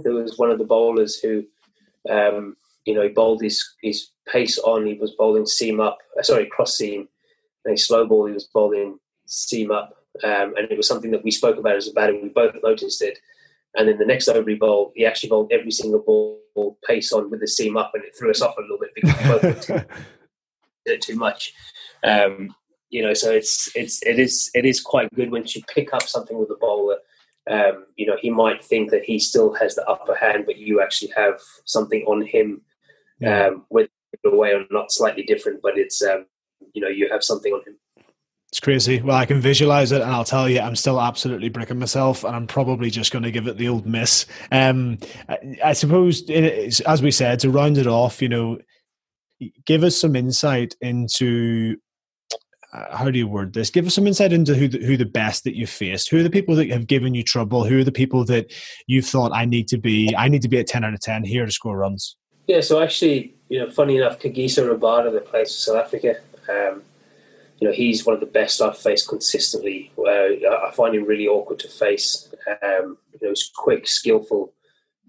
there 0.04 0.14
was 0.14 0.38
one 0.38 0.52
of 0.52 0.58
the 0.58 0.66
bowlers 0.66 1.20
who, 1.20 1.44
um, 2.10 2.56
you 2.86 2.94
know, 2.94 3.04
he 3.04 3.10
bowled 3.10 3.42
his, 3.42 3.76
his 3.82 4.10
pace 4.28 4.58
on. 4.60 4.86
He 4.86 4.94
was 4.96 5.12
bowling 5.12 5.46
seam 5.46 5.80
up, 5.80 5.98
uh, 6.18 6.24
sorry, 6.24 6.46
cross 6.48 6.78
seam. 6.78 7.08
And 7.66 7.74
he 7.74 7.78
slow 7.78 8.06
ball, 8.06 8.28
he 8.28 8.34
was 8.34 8.46
bowling 8.46 9.00
seam 9.26 9.72
up. 9.72 9.94
Um, 10.24 10.54
and 10.58 10.72
it 10.72 10.78
was 10.78 10.88
something 10.88 11.12
that 11.12 11.24
we 11.24 11.32
spoke 11.32 11.58
about 11.58 11.76
as 11.76 11.88
a 11.88 11.94
batter. 11.94 12.14
We 12.14 12.30
both 12.30 12.56
noticed 12.64 13.02
it. 13.02 13.20
And 13.76 13.88
then 13.88 13.98
the 13.98 14.06
next 14.06 14.28
over 14.28 14.50
he 14.50 14.56
bowled, 14.56 14.94
he 14.96 15.06
actually 15.06 15.30
bowled 15.30 15.52
every 15.52 15.72
single 15.72 16.00
ball 16.00 16.78
pace 16.88 17.12
on 17.14 17.30
with 17.30 17.42
the 17.42 17.48
seam 17.48 17.78
up, 17.78 17.92
and 17.94 18.04
it 18.04 18.16
threw 18.18 18.32
us 18.32 18.42
off 18.42 18.58
a 18.58 18.62
little 18.62 18.80
bit 18.80 18.90
because 18.96 19.16
we 19.18 19.76
both 19.76 19.86
did 20.86 21.02
too 21.02 21.16
much. 21.16 21.54
Um, 22.04 22.56
you 22.90 23.04
know, 23.04 23.14
so 23.14 23.32
it's 23.32 23.70
it's 23.76 24.02
it 24.04 24.18
is 24.18 24.50
it 24.56 24.66
is 24.66 24.82
quite 24.82 25.14
good 25.14 25.32
once 25.32 25.56
you 25.56 25.62
pick 25.74 25.94
up 25.94 26.04
something 26.04 26.38
with 26.38 26.50
a 26.50 26.56
bowler. 26.60 26.98
Um, 27.50 27.86
you 27.96 28.06
know, 28.06 28.18
he 28.20 28.30
might 28.30 28.64
think 28.64 28.92
that 28.92 29.04
he 29.04 29.20
still 29.20 29.54
has 29.54 29.76
the 29.76 29.86
upper 29.86 30.16
hand, 30.16 30.46
but 30.46 30.58
you 30.58 30.82
actually 30.82 31.12
have 31.16 31.40
something 31.66 32.04
on 32.04 32.26
him. 32.26 32.62
Yeah. 33.20 33.48
Um, 33.48 33.66
way 34.24 34.52
or 34.52 34.66
not 34.72 34.92
slightly 34.92 35.24
different, 35.24 35.62
but 35.62 35.78
it's 35.78 36.02
um, 36.02 36.26
you 36.74 36.82
know 36.82 36.88
you 36.88 37.10
have 37.10 37.24
something 37.24 37.54
on 37.54 37.62
him. 37.66 37.78
It's 38.50 38.62
crazy. 38.62 39.02
Well, 39.02 39.18
I 39.18 39.26
can 39.26 39.42
visualize 39.42 39.92
it, 39.92 40.02
and 40.02 40.10
I'll 40.10 40.24
tell 40.24 40.48
you, 40.48 40.62
I'm 40.62 40.76
still 40.76 41.02
absolutely 41.02 41.50
bricking 41.50 41.80
myself, 41.80 42.24
and 42.24 42.36
I'm 42.36 42.48
probably 42.48 42.90
just 42.90 43.12
going 43.12 43.24
to 43.24 43.32
give 43.32 43.48
it 43.48 43.58
the 43.58 43.68
old 43.68 43.86
miss. 43.86 44.26
Um, 44.52 45.00
I, 45.28 45.38
I 45.66 45.74
suppose, 45.74 46.30
as 46.30 47.02
we 47.02 47.12
said, 47.12 47.40
to 47.40 47.50
round 47.50 47.78
it 47.78 47.88
off, 47.88 48.22
you 48.22 48.30
know, 48.30 48.60
give 49.66 49.84
us 49.84 49.98
some 49.98 50.16
insight 50.16 50.76
into 50.80 51.78
how 52.92 53.10
do 53.10 53.18
you 53.18 53.28
word 53.28 53.54
this? 53.54 53.70
Give 53.70 53.86
us 53.86 53.96
some 53.96 54.08
insight 54.08 54.34
into 54.34 54.56
who 54.56 54.68
the, 54.68 54.80
who 54.80 54.98
the 54.98 55.06
best 55.06 55.44
that 55.44 55.56
you've 55.56 55.70
faced. 55.70 56.10
Who 56.10 56.20
are 56.20 56.24
the 56.24 56.30
people 56.30 56.56
that 56.56 56.70
have 56.70 56.88
given 56.88 57.14
you 57.14 57.24
trouble? 57.24 57.64
Who 57.64 57.80
are 57.80 57.84
the 57.84 57.92
people 57.92 58.26
that 58.26 58.52
you've 58.88 59.06
thought 59.06 59.32
I 59.34 59.46
need 59.46 59.68
to 59.70 59.78
be? 59.78 60.14
I 60.18 60.28
need 60.28 60.42
to 60.44 60.50
be 60.50 60.60
at 60.60 60.68
ten 60.68 60.84
out 60.84 60.94
of 60.94 61.00
ten 61.00 61.24
here 61.24 61.46
to 61.46 61.52
score 61.52 61.78
runs. 61.78 62.16
Yeah. 62.48 62.62
So 62.62 62.82
actually, 62.82 63.36
you 63.50 63.60
know, 63.60 63.70
funny 63.70 63.98
enough, 63.98 64.20
Kagiso 64.20 64.68
Rabada 64.68 65.12
that 65.12 65.26
plays 65.26 65.54
for 65.54 65.60
South 65.60 65.86
Africa. 65.86 66.16
Um, 66.50 66.84
you 67.60 67.68
know, 67.68 67.74
he's 67.74 68.06
one 68.06 68.14
of 68.14 68.20
the 68.20 68.28
best 68.28 68.62
I've 68.62 68.78
faced 68.78 69.08
consistently. 69.08 69.92
Where 69.96 70.32
I 70.50 70.72
find 70.72 70.96
him 70.96 71.06
really 71.06 71.28
awkward 71.28 71.60
to 71.60 71.70
face. 71.70 72.30
Um, 72.64 72.98
you 73.14 73.20
know, 73.22 73.30
he's 73.30 73.50
quick, 73.56 73.88
skillful, 73.88 74.54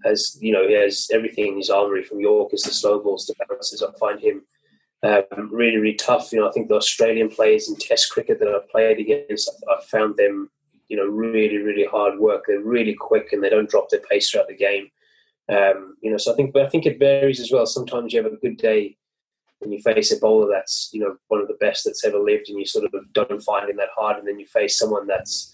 has 0.03 0.37
you 0.41 0.51
know 0.51 0.67
he 0.67 0.73
has 0.73 1.09
everything 1.13 1.53
in 1.53 1.57
his 1.57 1.69
armory 1.69 2.03
from 2.03 2.19
Yorkers 2.19 2.61
to 2.63 2.73
slow 2.73 2.99
balls 2.99 3.25
to 3.25 3.35
bounces. 3.47 3.83
I 3.83 3.91
find 3.99 4.19
him 4.19 4.43
um, 5.03 5.49
really, 5.51 5.77
really 5.77 5.95
tough. 5.95 6.31
You 6.31 6.39
know, 6.39 6.49
I 6.49 6.51
think 6.51 6.67
the 6.67 6.75
Australian 6.75 7.29
players 7.29 7.69
in 7.69 7.75
Test 7.75 8.11
cricket 8.11 8.39
that 8.39 8.49
I've 8.49 8.69
played 8.69 8.99
against, 8.99 9.49
I've 9.69 9.85
found 9.85 10.17
them, 10.17 10.49
you 10.87 10.97
know, 10.97 11.05
really, 11.05 11.57
really 11.57 11.85
hard 11.85 12.19
work. 12.19 12.45
They're 12.47 12.61
really 12.61 12.95
quick 12.95 13.31
and 13.31 13.43
they 13.43 13.49
don't 13.49 13.69
drop 13.69 13.89
their 13.89 14.01
pace 14.01 14.29
throughout 14.29 14.47
the 14.47 14.55
game. 14.55 14.89
Um, 15.49 15.95
you 16.01 16.11
know, 16.11 16.17
so 16.17 16.33
I 16.33 16.35
think, 16.35 16.53
but 16.53 16.65
I 16.65 16.69
think 16.69 16.85
it 16.85 16.99
varies 16.99 17.39
as 17.39 17.51
well. 17.51 17.65
Sometimes 17.65 18.13
you 18.13 18.21
have 18.21 18.31
a 18.31 18.37
good 18.37 18.57
day 18.57 18.97
and 19.61 19.73
you 19.73 19.81
face 19.81 20.11
a 20.11 20.17
bowler 20.17 20.47
that's 20.49 20.89
you 20.93 21.01
know 21.01 21.17
one 21.27 21.41
of 21.41 21.47
the 21.47 21.57
best 21.59 21.83
that's 21.85 22.05
ever 22.05 22.19
lived, 22.19 22.49
and 22.49 22.59
you 22.59 22.65
sort 22.65 22.85
of 22.85 23.13
don't 23.13 23.43
find 23.43 23.69
him 23.69 23.77
that 23.77 23.89
hard, 23.95 24.17
and 24.17 24.27
then 24.27 24.39
you 24.39 24.47
face 24.47 24.77
someone 24.77 25.07
that's 25.07 25.53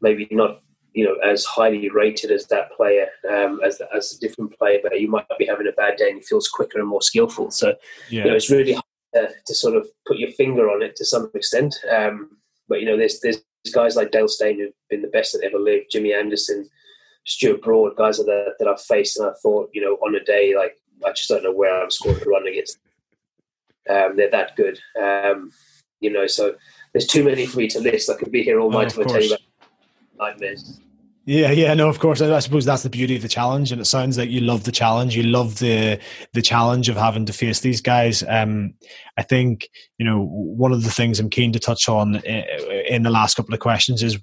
maybe 0.00 0.26
not 0.30 0.62
you 0.94 1.04
know 1.04 1.14
as 1.16 1.44
highly 1.44 1.88
rated 1.90 2.30
as 2.30 2.46
that 2.46 2.72
player 2.72 3.06
um, 3.30 3.60
as 3.64 3.80
as 3.94 4.12
a 4.12 4.20
different 4.20 4.56
player, 4.58 4.78
but 4.82 4.98
you 5.00 5.08
might 5.08 5.26
be 5.38 5.46
having 5.46 5.68
a 5.68 5.72
bad 5.72 5.96
day 5.96 6.08
and 6.08 6.18
he 6.18 6.22
feels 6.22 6.48
quicker 6.48 6.78
and 6.78 6.88
more 6.88 7.02
skillful. 7.02 7.50
So 7.50 7.74
yeah. 8.10 8.24
you 8.24 8.30
know 8.30 8.36
it's 8.36 8.50
really 8.50 8.72
hard 8.72 8.84
to, 9.14 9.28
to, 9.46 9.54
sort 9.54 9.76
of 9.76 9.86
put 10.06 10.18
your 10.18 10.30
finger 10.32 10.70
on 10.70 10.82
it 10.82 10.96
to 10.96 11.04
some 11.04 11.30
extent. 11.34 11.74
Um, 11.90 12.36
but 12.68 12.80
you 12.80 12.86
know 12.86 12.96
there's 12.96 13.20
there's 13.20 13.42
guys 13.72 13.96
like 13.96 14.12
Dale 14.12 14.28
Steyn 14.28 14.58
who've 14.58 14.72
been 14.88 15.02
the 15.02 15.08
best 15.08 15.32
that 15.32 15.44
ever 15.44 15.58
lived, 15.58 15.86
Jimmy 15.90 16.14
Anderson. 16.14 16.68
Stuart 17.26 17.62
Broad, 17.62 17.96
guys 17.96 18.18
that 18.18 18.54
that 18.58 18.68
I've 18.68 18.82
faced, 18.82 19.18
and 19.18 19.28
I 19.28 19.32
thought, 19.42 19.70
you 19.72 19.80
know, 19.80 19.94
on 20.06 20.14
a 20.14 20.22
day 20.22 20.54
like 20.54 20.76
I 21.06 21.12
just 21.12 21.28
don't 21.28 21.42
know 21.42 21.54
where 21.54 21.82
I'm 21.82 21.90
scoring 21.90 22.20
a 22.20 22.28
run 22.28 22.46
against 22.46 22.78
um, 23.88 24.16
they're 24.16 24.30
that 24.30 24.56
good. 24.56 24.78
Um, 25.00 25.50
you 26.00 26.10
know, 26.10 26.26
so 26.26 26.54
there's 26.92 27.06
too 27.06 27.24
many 27.24 27.46
for 27.46 27.58
me 27.58 27.68
to 27.68 27.80
list. 27.80 28.10
I 28.10 28.14
could 28.14 28.32
be 28.32 28.42
here 28.42 28.60
all 28.60 28.70
night 28.70 28.96
oh, 28.98 29.02
to 29.02 29.08
tell 29.08 29.22
you 29.22 29.34
about 29.34 29.40
nightmares. 30.18 30.80
Yeah, 31.26 31.52
yeah, 31.52 31.72
no, 31.72 31.88
of 31.88 32.00
course. 32.00 32.20
I 32.20 32.38
suppose 32.40 32.66
that's 32.66 32.82
the 32.82 32.90
beauty 32.90 33.16
of 33.16 33.22
the 33.22 33.28
challenge, 33.28 33.72
and 33.72 33.80
it 33.80 33.86
sounds 33.86 34.18
like 34.18 34.28
you 34.28 34.40
love 34.40 34.64
the 34.64 34.72
challenge. 34.72 35.16
You 35.16 35.22
love 35.22 35.58
the 35.58 35.98
the 36.34 36.42
challenge 36.42 36.90
of 36.90 36.96
having 36.96 37.24
to 37.24 37.32
face 37.32 37.60
these 37.60 37.80
guys. 37.80 38.22
Um, 38.28 38.74
I 39.16 39.22
think 39.22 39.70
you 39.96 40.04
know 40.04 40.26
one 40.26 40.72
of 40.72 40.84
the 40.84 40.90
things 40.90 41.18
I'm 41.18 41.30
keen 41.30 41.52
to 41.52 41.58
touch 41.58 41.88
on 41.88 42.16
eh, 42.26 42.44
in 42.88 43.04
the 43.04 43.10
last 43.10 43.36
couple 43.36 43.54
of 43.54 43.60
questions 43.60 44.02
is 44.02 44.18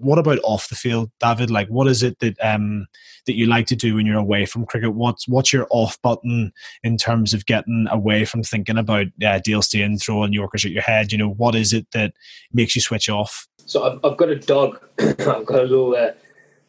what 0.00 0.18
about 0.18 0.38
off 0.42 0.70
the 0.70 0.76
field, 0.76 1.10
David? 1.20 1.50
Like, 1.50 1.68
what 1.68 1.86
is 1.86 2.02
it 2.02 2.18
that 2.20 2.36
um, 2.40 2.86
that 3.26 3.36
you 3.36 3.46
like 3.46 3.66
to 3.66 3.76
do 3.76 3.96
when 3.96 4.06
you're 4.06 4.18
away 4.18 4.46
from 4.46 4.64
cricket? 4.64 4.94
What's 4.94 5.28
what's 5.28 5.52
your 5.52 5.66
off 5.70 6.00
button 6.00 6.52
in 6.82 6.96
terms 6.96 7.34
of 7.34 7.44
getting 7.44 7.86
away 7.90 8.24
from 8.24 8.42
thinking 8.42 8.78
about 8.78 9.08
uh, 9.22 9.40
Dale 9.44 9.60
Steyn 9.60 9.98
throwing 9.98 10.32
Yorkers 10.32 10.64
at 10.64 10.70
your 10.70 10.82
head? 10.82 11.12
You 11.12 11.18
know, 11.18 11.30
what 11.30 11.54
is 11.54 11.74
it 11.74 11.86
that 11.92 12.14
makes 12.50 12.74
you 12.74 12.80
switch 12.80 13.10
off? 13.10 13.46
So 13.66 13.84
I've, 13.84 14.00
I've 14.04 14.16
got 14.16 14.30
a 14.30 14.36
dog. 14.36 14.82
I've 14.98 15.44
got 15.46 15.60
a 15.60 15.62
little 15.64 15.94
uh, 15.94 16.12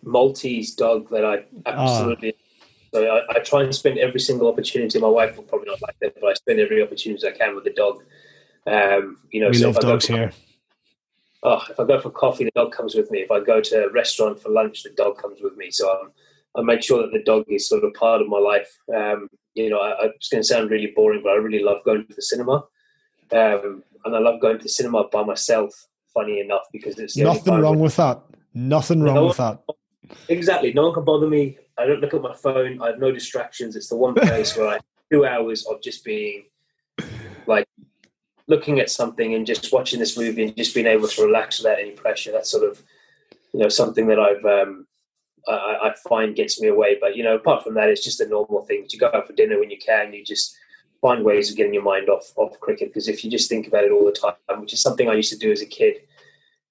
Maltese 0.03 0.75
dog 0.75 1.09
that 1.09 1.25
I 1.25 1.43
absolutely. 1.65 2.33
Oh. 2.33 2.37
So 2.93 3.05
I, 3.05 3.37
I, 3.37 3.39
try 3.39 3.63
and 3.63 3.73
spend 3.73 3.99
every 3.99 4.19
single 4.19 4.49
opportunity. 4.49 4.99
My 4.99 5.07
wife 5.07 5.37
will 5.37 5.43
probably 5.43 5.69
not 5.69 5.81
like 5.81 5.95
that, 6.01 6.13
but 6.19 6.27
I 6.27 6.33
spend 6.33 6.59
every 6.59 6.83
opportunity 6.83 7.25
I 7.25 7.31
can 7.31 7.55
with 7.55 7.63
the 7.63 7.71
dog. 7.71 8.03
Um, 8.67 9.19
you 9.31 9.39
know, 9.39 9.47
we 9.47 9.53
so 9.53 9.67
love 9.67 9.79
dogs 9.79 10.07
here 10.07 10.33
oh, 11.43 11.63
if 11.69 11.79
I 11.79 11.85
go 11.85 11.99
for 11.99 12.11
coffee, 12.11 12.45
the 12.45 12.51
dog 12.55 12.71
comes 12.71 12.95
with 12.95 13.09
me. 13.11 13.19
If 13.19 13.31
I 13.31 13.39
go 13.39 13.61
to 13.61 13.85
a 13.85 13.91
restaurant 13.91 14.39
for 14.39 14.49
lunch, 14.49 14.83
the 14.83 14.91
dog 14.91 15.17
comes 15.17 15.39
with 15.41 15.55
me. 15.57 15.71
So 15.71 15.89
I'm, 15.89 16.11
I 16.55 16.61
make 16.61 16.83
sure 16.83 17.01
that 17.01 17.11
the 17.11 17.23
dog 17.23 17.45
is 17.47 17.67
sort 17.67 17.83
of 17.83 17.93
part 17.93 18.21
of 18.21 18.27
my 18.27 18.37
life. 18.37 18.77
Um, 18.93 19.29
you 19.53 19.69
know, 19.69 19.79
I, 19.79 20.07
it's 20.15 20.29
going 20.29 20.41
to 20.41 20.47
sound 20.47 20.69
really 20.69 20.91
boring, 20.95 21.21
but 21.23 21.31
I 21.31 21.35
really 21.35 21.63
love 21.63 21.83
going 21.85 22.05
to 22.05 22.13
the 22.13 22.21
cinema. 22.21 22.63
Um, 23.31 23.83
and 24.03 24.15
I 24.15 24.19
love 24.19 24.41
going 24.41 24.57
to 24.57 24.63
the 24.63 24.69
cinema 24.69 25.07
by 25.07 25.23
myself, 25.23 25.87
funny 26.13 26.39
enough, 26.39 26.63
because 26.71 26.99
it's 26.99 27.15
nothing 27.17 27.55
wrong 27.55 27.79
with 27.79 27.95
that. 27.95 28.21
Nothing 28.53 29.01
wrong 29.01 29.27
with 29.27 29.37
that. 29.37 29.61
Exactly. 30.29 30.73
No 30.73 30.83
one 30.83 30.93
can 30.93 31.03
bother 31.03 31.27
me. 31.27 31.57
I 31.77 31.85
don't 31.85 31.99
look 31.99 32.13
at 32.13 32.21
my 32.21 32.33
phone. 32.33 32.81
I 32.81 32.87
have 32.87 32.99
no 32.99 33.11
distractions. 33.11 33.75
It's 33.75 33.89
the 33.89 33.95
one 33.95 34.13
place 34.13 34.55
where 34.55 34.67
I 34.67 34.79
two 35.11 35.25
hours 35.25 35.65
of 35.67 35.81
just 35.81 36.05
being 36.05 36.45
like 37.45 37.67
looking 38.47 38.79
at 38.79 38.89
something 38.89 39.33
and 39.33 39.45
just 39.45 39.73
watching 39.73 39.99
this 39.99 40.17
movie 40.17 40.43
and 40.43 40.55
just 40.55 40.73
being 40.73 40.87
able 40.87 41.07
to 41.07 41.23
relax 41.23 41.59
without 41.59 41.79
any 41.79 41.91
pressure. 41.91 42.31
That's 42.31 42.49
sort 42.49 42.69
of 42.69 42.81
you 43.53 43.59
know 43.59 43.69
something 43.69 44.07
that 44.07 44.19
I've 44.19 44.45
um, 44.45 44.87
I, 45.47 45.77
I, 45.83 45.95
find 46.07 46.35
gets 46.35 46.61
me 46.61 46.69
away. 46.69 46.97
But 46.99 47.15
you 47.15 47.23
know, 47.23 47.35
apart 47.35 47.63
from 47.63 47.73
that, 47.75 47.89
it's 47.89 48.03
just 48.03 48.19
the 48.19 48.27
normal 48.27 48.61
things. 48.61 48.93
You 48.93 48.99
go 48.99 49.11
out 49.13 49.27
for 49.27 49.33
dinner 49.33 49.59
when 49.59 49.71
you 49.71 49.77
can. 49.77 50.13
You 50.13 50.23
just 50.23 50.55
find 51.01 51.25
ways 51.25 51.49
of 51.49 51.57
getting 51.57 51.73
your 51.73 51.83
mind 51.83 52.09
off 52.09 52.31
off 52.35 52.59
cricket 52.59 52.89
because 52.89 53.07
if 53.07 53.23
you 53.23 53.31
just 53.31 53.49
think 53.49 53.67
about 53.67 53.83
it 53.83 53.91
all 53.91 54.05
the 54.05 54.11
time, 54.11 54.61
which 54.61 54.73
is 54.73 54.81
something 54.81 55.09
I 55.09 55.13
used 55.13 55.33
to 55.33 55.39
do 55.39 55.51
as 55.51 55.61
a 55.61 55.65
kid, 55.65 56.01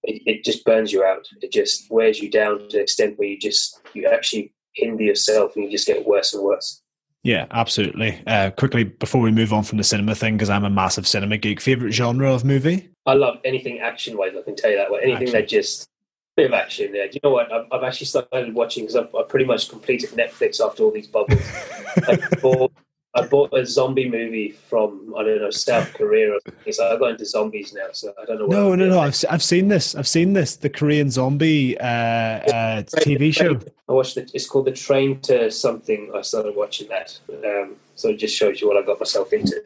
it, 0.05 0.23
it 0.27 0.45
just 0.45 0.65
burns 0.65 0.93
you 0.93 1.05
out. 1.05 1.27
It 1.41 1.53
just 1.53 1.91
wears 1.91 2.21
you 2.21 2.31
down 2.31 2.59
to 2.61 2.67
the 2.69 2.81
extent 2.81 3.19
where 3.19 3.29
you 3.29 3.39
just 3.39 3.81
you 3.95 4.07
actually 4.07 4.53
hinder 4.75 5.03
yourself 5.03 5.57
and 5.57 5.65
you 5.65 5.71
just 5.71 5.87
get 5.87 6.07
worse 6.07 6.33
and 6.35 6.43
worse. 6.43 6.83
Yeah, 7.23 7.47
absolutely. 7.51 8.23
Uh, 8.27 8.51
quickly 8.51 8.85
before 8.85 9.21
we 9.21 9.31
move 9.31 9.53
on 9.53 9.63
from 9.63 9.79
the 9.79 9.85
cinema 9.85 10.15
thing, 10.15 10.37
because 10.37 10.49
I'm 10.49 10.65
a 10.65 10.71
massive 10.71 11.07
cinema 11.07 11.37
geek. 11.37 11.61
Favorite 11.61 11.93
genre 11.93 12.33
of 12.33 12.45
movie? 12.45 12.89
I 13.05 13.15
love 13.15 13.39
anything 13.45 13.81
action 13.81 14.17
wise. 14.17 14.33
I 14.39 14.43
can 14.43 14.57
tell 14.57 14.71
you 14.71 14.77
that. 14.77 14.91
Way. 14.91 15.01
Anything 15.03 15.29
action. 15.29 15.33
that 15.33 15.49
just 15.49 15.91
bit 16.37 16.47
of 16.47 16.55
action 16.55 16.93
there. 16.93 17.09
Do 17.09 17.15
you 17.15 17.21
know 17.23 17.31
what? 17.35 17.53
I've, 17.53 17.67
I've 17.71 17.83
actually 17.83 18.07
started 18.07 18.55
watching 18.55 18.85
because 18.85 18.97
I've, 18.97 19.15
I've, 19.15 19.29
pretty 19.29 19.45
much 19.45 19.69
completed 19.69 20.11
Netflix 20.11 20.65
after 20.65 20.85
all 20.85 20.91
these 20.91 21.09
bubbles. 21.09 21.43
I 23.15 23.27
bought 23.27 23.53
a 23.53 23.67
zombie 23.67 24.09
movie 24.09 24.53
from 24.53 25.13
I 25.19 25.25
don't 25.25 25.41
know 25.41 25.51
South 25.51 25.93
Korea. 25.95 26.33
Or 26.33 26.39
something. 26.47 26.73
So 26.73 26.95
I 26.95 26.99
got 26.99 27.11
into 27.11 27.25
zombies 27.25 27.73
now, 27.73 27.89
so 27.93 28.13
I 28.21 28.25
don't 28.25 28.39
know. 28.39 28.47
no, 28.47 28.75
no, 28.77 28.89
no. 28.89 29.01
I've 29.01 29.17
I've 29.29 29.43
seen 29.43 29.69
this. 29.69 29.97
I've 29.97 30.07
seen 30.07 30.33
this. 30.33 30.57
The 30.57 30.71
Korean 30.71 31.11
zombie 31.11 31.79
uh, 31.81 31.85
uh, 31.85 32.83
TV 32.83 33.35
show. 33.35 33.59
I 33.89 33.93
watched 33.93 34.17
it. 34.17 34.31
It's 34.33 34.47
called 34.47 34.67
The 34.67 34.73
Train 34.73 35.21
to 35.23 35.51
Something. 35.51 36.13
I 36.15 36.23
started 36.23 36.55
watching 36.55 36.89
that. 36.89 37.19
Um, 37.45 37.77
so 37.97 38.11
it 38.11 38.19
just 38.19 38.37
shows 38.37 38.61
you 38.61 38.69
what 38.69 38.77
I 38.77 38.87
got 38.87 39.01
myself 39.01 39.33
into. 39.33 39.61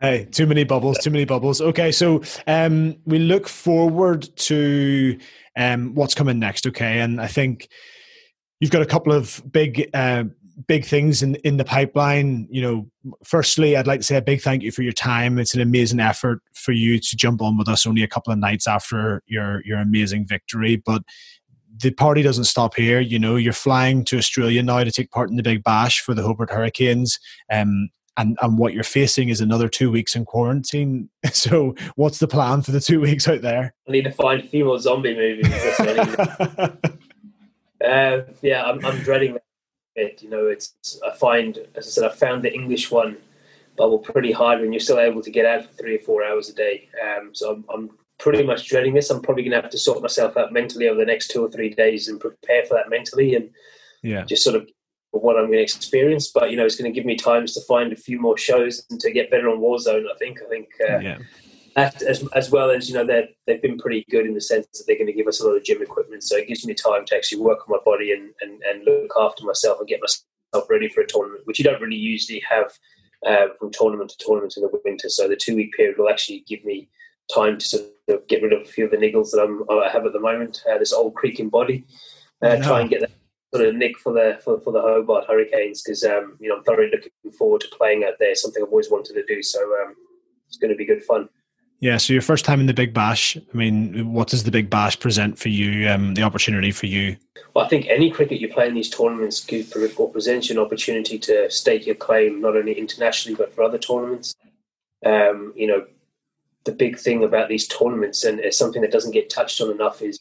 Hey, 0.00 0.26
too 0.30 0.46
many 0.46 0.64
bubbles. 0.64 0.98
Too 0.98 1.10
many 1.10 1.24
bubbles. 1.24 1.60
Okay, 1.60 1.92
so 1.92 2.22
um, 2.46 2.96
we 3.04 3.18
look 3.18 3.48
forward 3.48 4.28
to 4.36 5.18
um, 5.56 5.94
what's 5.94 6.14
coming 6.14 6.38
next. 6.38 6.66
Okay, 6.66 7.00
and 7.00 7.20
I 7.20 7.28
think 7.28 7.68
you've 8.60 8.70
got 8.70 8.82
a 8.82 8.86
couple 8.86 9.12
of 9.12 9.42
big 9.50 9.90
uh, 9.94 10.24
big 10.66 10.84
things 10.84 11.22
in 11.22 11.36
in 11.36 11.56
the 11.56 11.64
pipeline. 11.64 12.48
You 12.50 12.62
know, 12.62 13.14
firstly, 13.24 13.76
I'd 13.76 13.86
like 13.86 14.00
to 14.00 14.06
say 14.06 14.16
a 14.16 14.22
big 14.22 14.40
thank 14.40 14.62
you 14.62 14.72
for 14.72 14.82
your 14.82 14.92
time. 14.92 15.38
It's 15.38 15.54
an 15.54 15.60
amazing 15.60 16.00
effort 16.00 16.40
for 16.54 16.72
you 16.72 16.98
to 16.98 17.16
jump 17.16 17.42
on 17.42 17.56
with 17.56 17.68
us 17.68 17.86
only 17.86 18.02
a 18.02 18.08
couple 18.08 18.32
of 18.32 18.38
nights 18.38 18.66
after 18.66 19.22
your 19.26 19.62
your 19.64 19.78
amazing 19.78 20.26
victory, 20.26 20.76
but 20.76 21.02
the 21.80 21.90
party 21.92 22.22
doesn't 22.22 22.44
stop 22.44 22.74
here. 22.74 23.00
You 23.00 23.18
know, 23.18 23.36
you're 23.36 23.52
flying 23.52 24.04
to 24.06 24.18
Australia 24.18 24.62
now 24.62 24.82
to 24.82 24.90
take 24.90 25.10
part 25.10 25.30
in 25.30 25.36
the 25.36 25.42
Big 25.42 25.62
Bash 25.62 26.00
for 26.00 26.14
the 26.14 26.22
Hobart 26.22 26.50
Hurricanes. 26.50 27.18
Um, 27.52 27.90
and, 28.16 28.36
and 28.42 28.58
what 28.58 28.74
you're 28.74 28.82
facing 28.82 29.28
is 29.28 29.40
another 29.40 29.68
two 29.68 29.92
weeks 29.92 30.16
in 30.16 30.24
quarantine. 30.24 31.08
So, 31.32 31.76
what's 31.94 32.18
the 32.18 32.26
plan 32.26 32.62
for 32.62 32.72
the 32.72 32.80
two 32.80 33.00
weeks 33.00 33.28
out 33.28 33.42
there? 33.42 33.74
I 33.86 33.92
need 33.92 34.04
to 34.04 34.10
find 34.10 34.42
a 34.42 34.46
few 34.46 34.64
more 34.64 34.80
zombie 34.80 35.14
movies. 35.14 35.46
uh, 37.84 38.22
yeah, 38.42 38.64
I'm, 38.64 38.84
I'm 38.84 38.98
dreading 38.98 39.34
that 39.34 39.42
it. 39.98 40.22
You 40.22 40.30
know, 40.30 40.46
it's 40.46 40.74
I 41.06 41.14
find, 41.16 41.58
as 41.74 41.86
I 41.86 41.90
said, 41.90 42.04
I 42.04 42.14
found 42.14 42.42
the 42.42 42.52
English 42.52 42.90
one 42.90 43.16
bubble 43.76 43.98
pretty 43.98 44.32
hard 44.32 44.60
when 44.60 44.72
you're 44.72 44.80
still 44.80 44.98
able 44.98 45.22
to 45.22 45.30
get 45.30 45.46
out 45.46 45.64
for 45.64 45.72
three 45.74 45.96
or 45.96 46.00
four 46.00 46.24
hours 46.24 46.48
a 46.48 46.54
day. 46.54 46.88
Um, 47.02 47.30
so 47.32 47.52
I'm, 47.52 47.64
I'm 47.72 47.90
pretty 48.18 48.42
much 48.42 48.68
dreading 48.68 48.94
this. 48.94 49.10
I'm 49.10 49.22
probably 49.22 49.44
going 49.44 49.52
to 49.52 49.60
have 49.60 49.70
to 49.70 49.78
sort 49.78 50.02
myself 50.02 50.36
out 50.36 50.52
mentally 50.52 50.88
over 50.88 50.98
the 50.98 51.06
next 51.06 51.28
two 51.28 51.44
or 51.44 51.50
three 51.50 51.70
days 51.70 52.08
and 52.08 52.20
prepare 52.20 52.64
for 52.66 52.74
that 52.74 52.90
mentally 52.90 53.36
and 53.36 53.50
yeah, 54.02 54.24
just 54.24 54.44
sort 54.44 54.56
of 54.56 54.68
what 55.10 55.36
I'm 55.36 55.46
going 55.46 55.58
to 55.58 55.62
experience. 55.62 56.30
But 56.32 56.50
you 56.50 56.56
know, 56.56 56.66
it's 56.66 56.76
going 56.76 56.92
to 56.92 56.94
give 56.94 57.06
me 57.06 57.16
times 57.16 57.54
to 57.54 57.60
find 57.62 57.92
a 57.92 57.96
few 57.96 58.20
more 58.20 58.36
shows 58.36 58.84
and 58.90 59.00
to 59.00 59.10
get 59.12 59.30
better 59.30 59.48
on 59.48 59.60
Warzone. 59.60 60.04
I 60.12 60.16
think. 60.18 60.38
I 60.44 60.48
think. 60.48 60.68
Uh, 60.80 60.98
yeah. 60.98 61.18
As, 61.78 62.26
as 62.34 62.50
well 62.50 62.70
as 62.70 62.88
you 62.88 62.94
know 62.94 63.04
they 63.04 63.28
they've 63.46 63.62
been 63.62 63.78
pretty 63.78 64.04
good 64.10 64.26
in 64.26 64.34
the 64.34 64.40
sense 64.40 64.66
that 64.74 64.84
they're 64.86 64.96
going 64.96 65.06
to 65.06 65.12
give 65.12 65.26
us 65.26 65.40
a 65.40 65.46
lot 65.46 65.56
of 65.56 65.64
gym 65.64 65.82
equipment. 65.82 66.22
So 66.24 66.36
it 66.36 66.48
gives 66.48 66.66
me 66.66 66.74
time 66.74 67.04
to 67.06 67.16
actually 67.16 67.40
work 67.40 67.60
on 67.60 67.76
my 67.76 67.82
body 67.84 68.12
and, 68.12 68.30
and, 68.40 68.62
and 68.62 68.84
look 68.84 69.12
after 69.18 69.44
myself 69.44 69.78
and 69.78 69.88
get 69.88 70.00
myself 70.00 70.68
ready 70.70 70.88
for 70.88 71.02
a 71.02 71.06
tournament 71.06 71.42
which 71.44 71.58
you 71.58 71.64
don't 71.64 71.80
really 71.80 71.96
usually 71.96 72.42
have 72.48 72.72
uh, 73.26 73.48
from 73.58 73.70
tournament 73.70 74.10
to 74.10 74.16
tournament 74.18 74.54
in 74.56 74.62
the 74.62 74.80
winter. 74.84 75.08
So 75.08 75.28
the 75.28 75.36
two 75.36 75.56
week 75.56 75.72
period 75.74 75.96
will 75.98 76.08
actually 76.08 76.44
give 76.48 76.64
me 76.64 76.88
time 77.32 77.58
to 77.58 77.66
sort 77.66 77.84
of 78.08 78.26
get 78.28 78.42
rid 78.42 78.52
of 78.52 78.62
a 78.62 78.64
few 78.64 78.86
of 78.86 78.90
the 78.90 78.96
niggles 78.96 79.30
that 79.32 79.42
I'm, 79.42 79.62
I 79.70 79.90
have 79.90 80.06
at 80.06 80.12
the 80.12 80.20
moment 80.20 80.62
uh, 80.70 80.78
this 80.78 80.92
old 80.92 81.14
creaking 81.14 81.50
body 81.50 81.84
uh, 82.42 82.56
try 82.56 82.80
and 82.80 82.88
get 82.88 83.00
that 83.00 83.10
sort 83.54 83.66
of 83.66 83.74
nick 83.74 83.98
for 83.98 84.12
the 84.12 84.38
for, 84.42 84.60
for 84.60 84.72
the 84.72 84.80
Hobart 84.80 85.26
Hurricanes 85.26 85.82
because 85.82 86.04
um, 86.04 86.36
you 86.40 86.48
know 86.48 86.56
I'm 86.56 86.64
thoroughly 86.64 86.90
looking 86.90 87.32
forward 87.36 87.60
to 87.62 87.68
playing 87.76 88.04
out 88.04 88.14
there. 88.18 88.34
Something 88.34 88.62
I've 88.62 88.70
always 88.70 88.90
wanted 88.90 89.14
to 89.14 89.24
do. 89.26 89.42
So 89.42 89.60
um, 89.82 89.94
it's 90.46 90.56
going 90.56 90.70
to 90.70 90.76
be 90.76 90.86
good 90.86 91.02
fun 91.02 91.28
yeah, 91.80 91.96
so 91.96 92.12
your 92.12 92.22
first 92.22 92.44
time 92.44 92.60
in 92.60 92.66
the 92.66 92.74
Big 92.74 92.92
Bash. 92.92 93.36
I 93.36 93.56
mean, 93.56 94.12
what 94.12 94.28
does 94.28 94.44
the 94.44 94.50
Big 94.50 94.68
Bash 94.68 94.98
present 94.98 95.38
for 95.38 95.48
you? 95.48 95.88
Um, 95.88 96.14
the 96.14 96.22
opportunity 96.22 96.72
for 96.72 96.86
you? 96.86 97.16
Well, 97.54 97.64
I 97.64 97.68
think 97.68 97.86
any 97.88 98.10
cricket 98.10 98.40
you 98.40 98.48
play 98.48 98.68
in 98.68 98.74
these 98.74 98.90
tournaments 98.90 99.44
gives 99.44 99.72
or 99.74 100.10
presents 100.10 100.48
you 100.48 100.56
an 100.58 100.64
opportunity 100.64 101.18
to 101.20 101.50
stake 101.50 101.86
your 101.86 101.94
claim 101.94 102.40
not 102.40 102.56
only 102.56 102.72
internationally 102.72 103.36
but 103.36 103.54
for 103.54 103.62
other 103.62 103.78
tournaments. 103.78 104.34
Um, 105.06 105.52
you 105.56 105.66
know, 105.66 105.86
the 106.64 106.72
big 106.72 106.98
thing 106.98 107.22
about 107.22 107.48
these 107.48 107.68
tournaments 107.68 108.24
and 108.24 108.40
it's 108.40 108.58
something 108.58 108.82
that 108.82 108.92
doesn't 108.92 109.12
get 109.12 109.30
touched 109.30 109.60
on 109.60 109.70
enough 109.70 110.02
is 110.02 110.18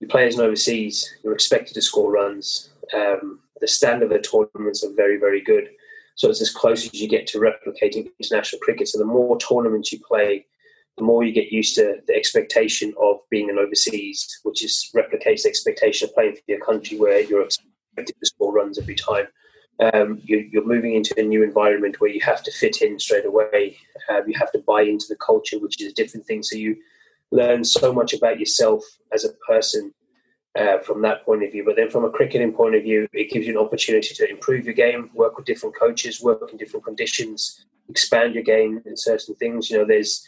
you 0.00 0.08
play 0.08 0.26
as 0.26 0.36
an 0.36 0.44
overseas, 0.44 1.08
you're 1.22 1.34
expected 1.34 1.74
to 1.74 1.82
score 1.82 2.10
runs. 2.10 2.70
Um, 2.92 3.40
the 3.60 3.68
standard 3.68 4.12
of 4.12 4.22
the 4.22 4.48
tournaments 4.52 4.84
are 4.84 4.92
very, 4.94 5.18
very 5.18 5.40
good. 5.40 5.70
So 6.16 6.28
it's 6.28 6.42
as 6.42 6.50
close 6.50 6.84
as 6.84 7.00
you 7.00 7.08
get 7.08 7.26
to 7.28 7.38
replicating 7.38 8.10
international 8.18 8.60
cricket. 8.60 8.88
So 8.88 8.98
the 8.98 9.04
more 9.04 9.38
tournaments 9.38 9.92
you 9.92 10.00
play, 10.00 10.46
the 11.00 11.06
more 11.06 11.24
you 11.24 11.32
get 11.32 11.50
used 11.50 11.74
to 11.76 11.96
the 12.06 12.14
expectation 12.14 12.92
of 13.00 13.20
being 13.30 13.48
an 13.48 13.58
overseas, 13.58 14.40
which 14.42 14.62
is 14.62 14.90
replicates 14.94 15.42
the 15.42 15.48
expectation 15.48 16.06
of 16.06 16.14
playing 16.14 16.34
for 16.34 16.42
your 16.46 16.60
country 16.60 16.98
where 16.98 17.20
you're 17.22 17.42
expected 17.42 18.14
to 18.20 18.26
score 18.26 18.52
runs 18.52 18.78
every 18.78 18.94
time. 18.94 19.26
Um, 19.80 20.20
you, 20.24 20.60
are 20.60 20.66
moving 20.66 20.94
into 20.94 21.18
a 21.18 21.22
new 21.22 21.42
environment 21.42 22.00
where 22.00 22.10
you 22.10 22.20
have 22.20 22.42
to 22.42 22.52
fit 22.52 22.82
in 22.82 22.98
straight 22.98 23.24
away. 23.24 23.78
Um, 24.10 24.24
you 24.28 24.34
have 24.38 24.52
to 24.52 24.58
buy 24.58 24.82
into 24.82 25.06
the 25.08 25.16
culture, 25.16 25.58
which 25.58 25.80
is 25.80 25.90
a 25.90 25.94
different 25.94 26.26
thing. 26.26 26.42
So 26.42 26.56
you 26.56 26.76
learn 27.30 27.64
so 27.64 27.94
much 27.94 28.12
about 28.12 28.38
yourself 28.38 28.84
as 29.10 29.24
a 29.24 29.32
person 29.48 29.94
uh, 30.58 30.80
from 30.80 31.00
that 31.00 31.24
point 31.24 31.44
of 31.44 31.50
view. 31.50 31.64
But 31.64 31.76
then 31.76 31.88
from 31.88 32.04
a 32.04 32.10
cricketing 32.10 32.52
point 32.52 32.74
of 32.74 32.82
view, 32.82 33.08
it 33.14 33.30
gives 33.30 33.46
you 33.46 33.58
an 33.58 33.64
opportunity 33.66 34.14
to 34.16 34.28
improve 34.28 34.66
your 34.66 34.74
game, 34.74 35.08
work 35.14 35.38
with 35.38 35.46
different 35.46 35.78
coaches, 35.78 36.20
work 36.20 36.46
in 36.52 36.58
different 36.58 36.84
conditions, 36.84 37.64
expand 37.88 38.34
your 38.34 38.44
game 38.44 38.82
in 38.84 38.98
certain 38.98 39.34
things. 39.36 39.70
You 39.70 39.78
know, 39.78 39.86
there's 39.86 40.26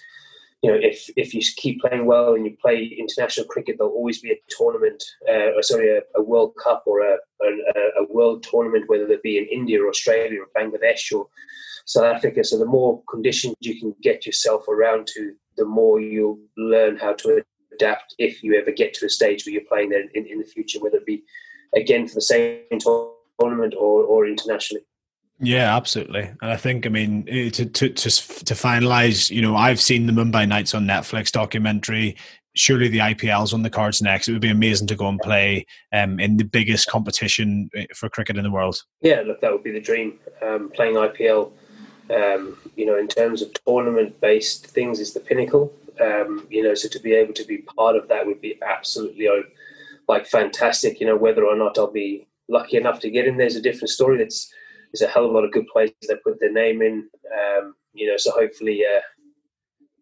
you 0.62 0.70
know, 0.70 0.78
if 0.80 1.10
if 1.16 1.34
you 1.34 1.42
keep 1.56 1.80
playing 1.80 2.06
well 2.06 2.34
and 2.34 2.44
you 2.44 2.56
play 2.60 2.84
international 2.84 3.46
cricket, 3.46 3.76
there'll 3.78 3.92
always 3.92 4.20
be 4.20 4.30
a 4.30 4.38
tournament, 4.48 5.02
uh, 5.28 5.56
or 5.56 5.62
sorry, 5.62 5.90
a, 5.90 6.02
a, 6.14 6.22
World 6.22 6.54
Cup 6.62 6.84
or 6.86 7.00
a, 7.00 7.16
a, 7.42 8.02
a, 8.02 8.04
world 8.08 8.44
tournament, 8.48 8.88
whether 8.88 9.10
it 9.10 9.22
be 9.24 9.38
in 9.38 9.46
India 9.46 9.82
or 9.82 9.88
Australia 9.88 10.40
or 10.40 10.46
Bangladesh 10.56 11.12
or 11.12 11.26
South 11.84 12.04
Africa. 12.04 12.44
So 12.44 12.58
the 12.58 12.64
more 12.64 13.02
conditions 13.10 13.56
you 13.58 13.80
can 13.80 13.92
get 14.02 14.24
yourself 14.24 14.68
around 14.68 15.08
to, 15.08 15.34
the 15.56 15.64
more 15.64 16.00
you'll 16.00 16.38
learn 16.56 16.96
how 16.96 17.14
to 17.14 17.42
adapt 17.74 18.14
if 18.18 18.44
you 18.44 18.54
ever 18.54 18.70
get 18.70 18.94
to 18.94 19.06
a 19.06 19.10
stage 19.10 19.44
where 19.44 19.52
you're 19.54 19.64
playing 19.64 19.90
there 19.90 20.04
in, 20.14 20.26
in 20.26 20.38
the 20.38 20.44
future, 20.44 20.78
whether 20.78 20.98
it 20.98 21.06
be 21.06 21.24
again 21.74 22.06
for 22.06 22.14
the 22.14 22.20
same 22.20 22.60
tournament 23.40 23.74
or, 23.76 24.04
or 24.04 24.26
internationally. 24.26 24.84
Yeah, 25.38 25.76
absolutely. 25.76 26.30
And 26.40 26.50
I 26.50 26.56
think, 26.56 26.86
I 26.86 26.88
mean, 26.88 27.26
eh, 27.28 27.50
to 27.50 27.66
to 27.66 27.88
to 27.88 28.10
to 28.10 28.54
finalize, 28.54 29.30
you 29.30 29.42
know, 29.42 29.56
I've 29.56 29.80
seen 29.80 30.06
the 30.06 30.12
Mumbai 30.12 30.46
Knights 30.46 30.74
on 30.74 30.86
Netflix 30.86 31.32
documentary. 31.32 32.16
Surely 32.54 32.88
the 32.88 32.98
IPL's 32.98 33.54
on 33.54 33.62
the 33.62 33.70
cards 33.70 34.02
next. 34.02 34.28
It 34.28 34.32
would 34.32 34.42
be 34.42 34.50
amazing 34.50 34.86
to 34.88 34.94
go 34.94 35.08
and 35.08 35.18
play 35.18 35.66
um, 35.92 36.20
in 36.20 36.36
the 36.36 36.44
biggest 36.44 36.86
competition 36.88 37.70
eh, 37.74 37.86
for 37.94 38.08
cricket 38.08 38.36
in 38.36 38.44
the 38.44 38.50
world. 38.50 38.82
Yeah, 39.00 39.22
look, 39.22 39.40
that 39.40 39.50
would 39.50 39.64
be 39.64 39.72
the 39.72 39.80
dream. 39.80 40.18
Um, 40.42 40.70
playing 40.70 40.96
IPL, 40.96 41.50
um, 42.10 42.58
you 42.76 42.84
know, 42.84 42.98
in 42.98 43.08
terms 43.08 43.40
of 43.40 43.52
tournament-based 43.66 44.66
things, 44.66 45.00
is 45.00 45.14
the 45.14 45.20
pinnacle. 45.20 45.72
Um, 46.00 46.46
you 46.50 46.62
know, 46.62 46.74
so 46.74 46.88
to 46.88 47.00
be 47.00 47.14
able 47.14 47.32
to 47.34 47.44
be 47.44 47.58
part 47.58 47.96
of 47.96 48.06
that 48.08 48.26
would 48.26 48.40
be 48.40 48.60
absolutely 48.62 49.28
oh, 49.28 49.42
like 50.08 50.26
fantastic. 50.26 51.00
You 51.00 51.06
know, 51.06 51.16
whether 51.16 51.44
or 51.44 51.56
not 51.56 51.78
I'll 51.78 51.90
be 51.90 52.26
lucky 52.48 52.76
enough 52.76 53.00
to 53.00 53.10
get 53.10 53.26
in, 53.26 53.38
there's 53.38 53.56
a 53.56 53.62
different 53.62 53.90
story. 53.90 54.18
That's 54.18 54.52
there's 54.92 55.08
a 55.08 55.12
hell 55.12 55.24
of 55.24 55.30
a 55.30 55.34
lot 55.34 55.44
of 55.44 55.52
good 55.52 55.66
players 55.68 55.92
that 56.08 56.22
put 56.22 56.38
their 56.40 56.52
name 56.52 56.82
in. 56.82 57.08
Um, 57.32 57.74
you 57.94 58.08
know, 58.08 58.16
so 58.16 58.30
hopefully, 58.32 58.82
uh, 58.84 59.00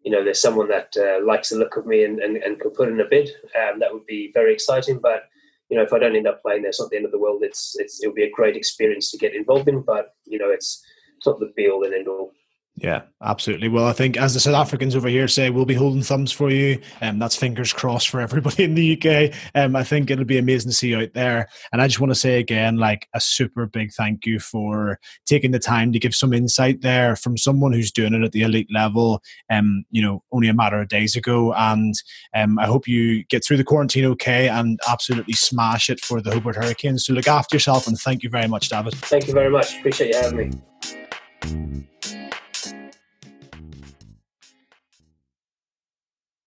you 0.03 0.11
know, 0.11 0.23
there's 0.23 0.41
someone 0.41 0.67
that 0.69 0.93
uh, 0.97 1.23
likes 1.25 1.49
the 1.49 1.57
look 1.57 1.77
of 1.77 1.85
me 1.85 2.03
and, 2.03 2.19
and, 2.19 2.37
and 2.37 2.59
could 2.59 2.73
put 2.73 2.89
in 2.89 2.99
a 2.99 3.05
bid. 3.05 3.29
Um, 3.55 3.79
that 3.79 3.93
would 3.93 4.05
be 4.05 4.31
very 4.33 4.53
exciting. 4.53 4.99
But 4.99 5.23
you 5.69 5.77
know, 5.77 5.83
if 5.83 5.93
I 5.93 5.99
don't 5.99 6.15
end 6.15 6.27
up 6.27 6.41
playing 6.41 6.63
there, 6.63 6.69
it's 6.69 6.81
not 6.81 6.89
the 6.89 6.97
end 6.97 7.05
of 7.05 7.11
the 7.11 7.19
world. 7.19 7.43
It's 7.43 7.75
it's 7.79 8.03
it'll 8.03 8.13
be 8.15 8.23
a 8.23 8.31
great 8.31 8.57
experience 8.57 9.09
to 9.11 9.17
get 9.17 9.35
involved 9.35 9.69
in. 9.69 9.81
But 9.81 10.15
you 10.25 10.37
know, 10.37 10.49
it's 10.49 10.83
it's 11.17 11.25
not 11.25 11.39
the 11.39 11.53
be 11.55 11.69
all 11.69 11.85
and 11.85 11.93
end 11.93 12.07
all. 12.07 12.31
Yeah, 12.77 13.03
absolutely. 13.21 13.67
Well, 13.67 13.85
I 13.85 13.93
think 13.93 14.17
as 14.17 14.33
the 14.33 14.39
South 14.39 14.55
Africans 14.55 14.95
over 14.95 15.09
here 15.09 15.27
say, 15.27 15.49
we'll 15.49 15.65
be 15.65 15.75
holding 15.75 16.01
thumbs 16.01 16.31
for 16.31 16.49
you. 16.49 16.81
And 17.01 17.15
um, 17.15 17.19
that's 17.19 17.35
fingers 17.35 17.73
crossed 17.73 18.09
for 18.09 18.21
everybody 18.21 18.63
in 18.63 18.75
the 18.75 18.97
UK. 18.97 19.35
Um, 19.53 19.75
I 19.75 19.83
think 19.83 20.09
it'll 20.09 20.25
be 20.25 20.37
amazing 20.37 20.71
to 20.71 20.75
see 20.75 20.89
you 20.89 20.99
out 20.99 21.13
there. 21.13 21.47
And 21.71 21.81
I 21.81 21.87
just 21.87 21.99
want 21.99 22.11
to 22.11 22.19
say 22.19 22.39
again, 22.39 22.77
like 22.77 23.07
a 23.13 23.19
super 23.19 23.67
big 23.67 23.91
thank 23.93 24.25
you 24.25 24.39
for 24.39 24.99
taking 25.25 25.51
the 25.51 25.59
time 25.59 25.91
to 25.91 25.99
give 25.99 26.15
some 26.15 26.33
insight 26.33 26.81
there 26.81 27.15
from 27.15 27.37
someone 27.37 27.73
who's 27.73 27.91
doing 27.91 28.13
it 28.13 28.23
at 28.23 28.31
the 28.31 28.41
elite 28.41 28.69
level. 28.73 29.21
Um, 29.49 29.83
you 29.91 30.01
know, 30.01 30.23
only 30.31 30.47
a 30.47 30.53
matter 30.53 30.81
of 30.81 30.87
days 30.87 31.15
ago. 31.15 31.53
And 31.53 31.93
um, 32.33 32.57
I 32.57 32.65
hope 32.65 32.87
you 32.87 33.25
get 33.25 33.45
through 33.45 33.57
the 33.57 33.63
quarantine 33.63 34.05
okay 34.05 34.47
and 34.47 34.79
absolutely 34.89 35.33
smash 35.33 35.89
it 35.89 35.99
for 35.99 36.21
the 36.21 36.31
Hobart 36.31 36.55
Hurricanes. 36.55 37.05
So 37.05 37.13
look 37.13 37.27
after 37.27 37.57
yourself 37.57 37.85
and 37.85 37.97
thank 37.97 38.23
you 38.23 38.29
very 38.29 38.47
much, 38.47 38.69
David. 38.69 38.95
Thank 38.95 39.27
you 39.27 39.33
very 39.33 39.51
much. 39.51 39.77
Appreciate 39.77 40.15
you 40.15 40.21
having 40.21 40.37
me. 40.49 41.87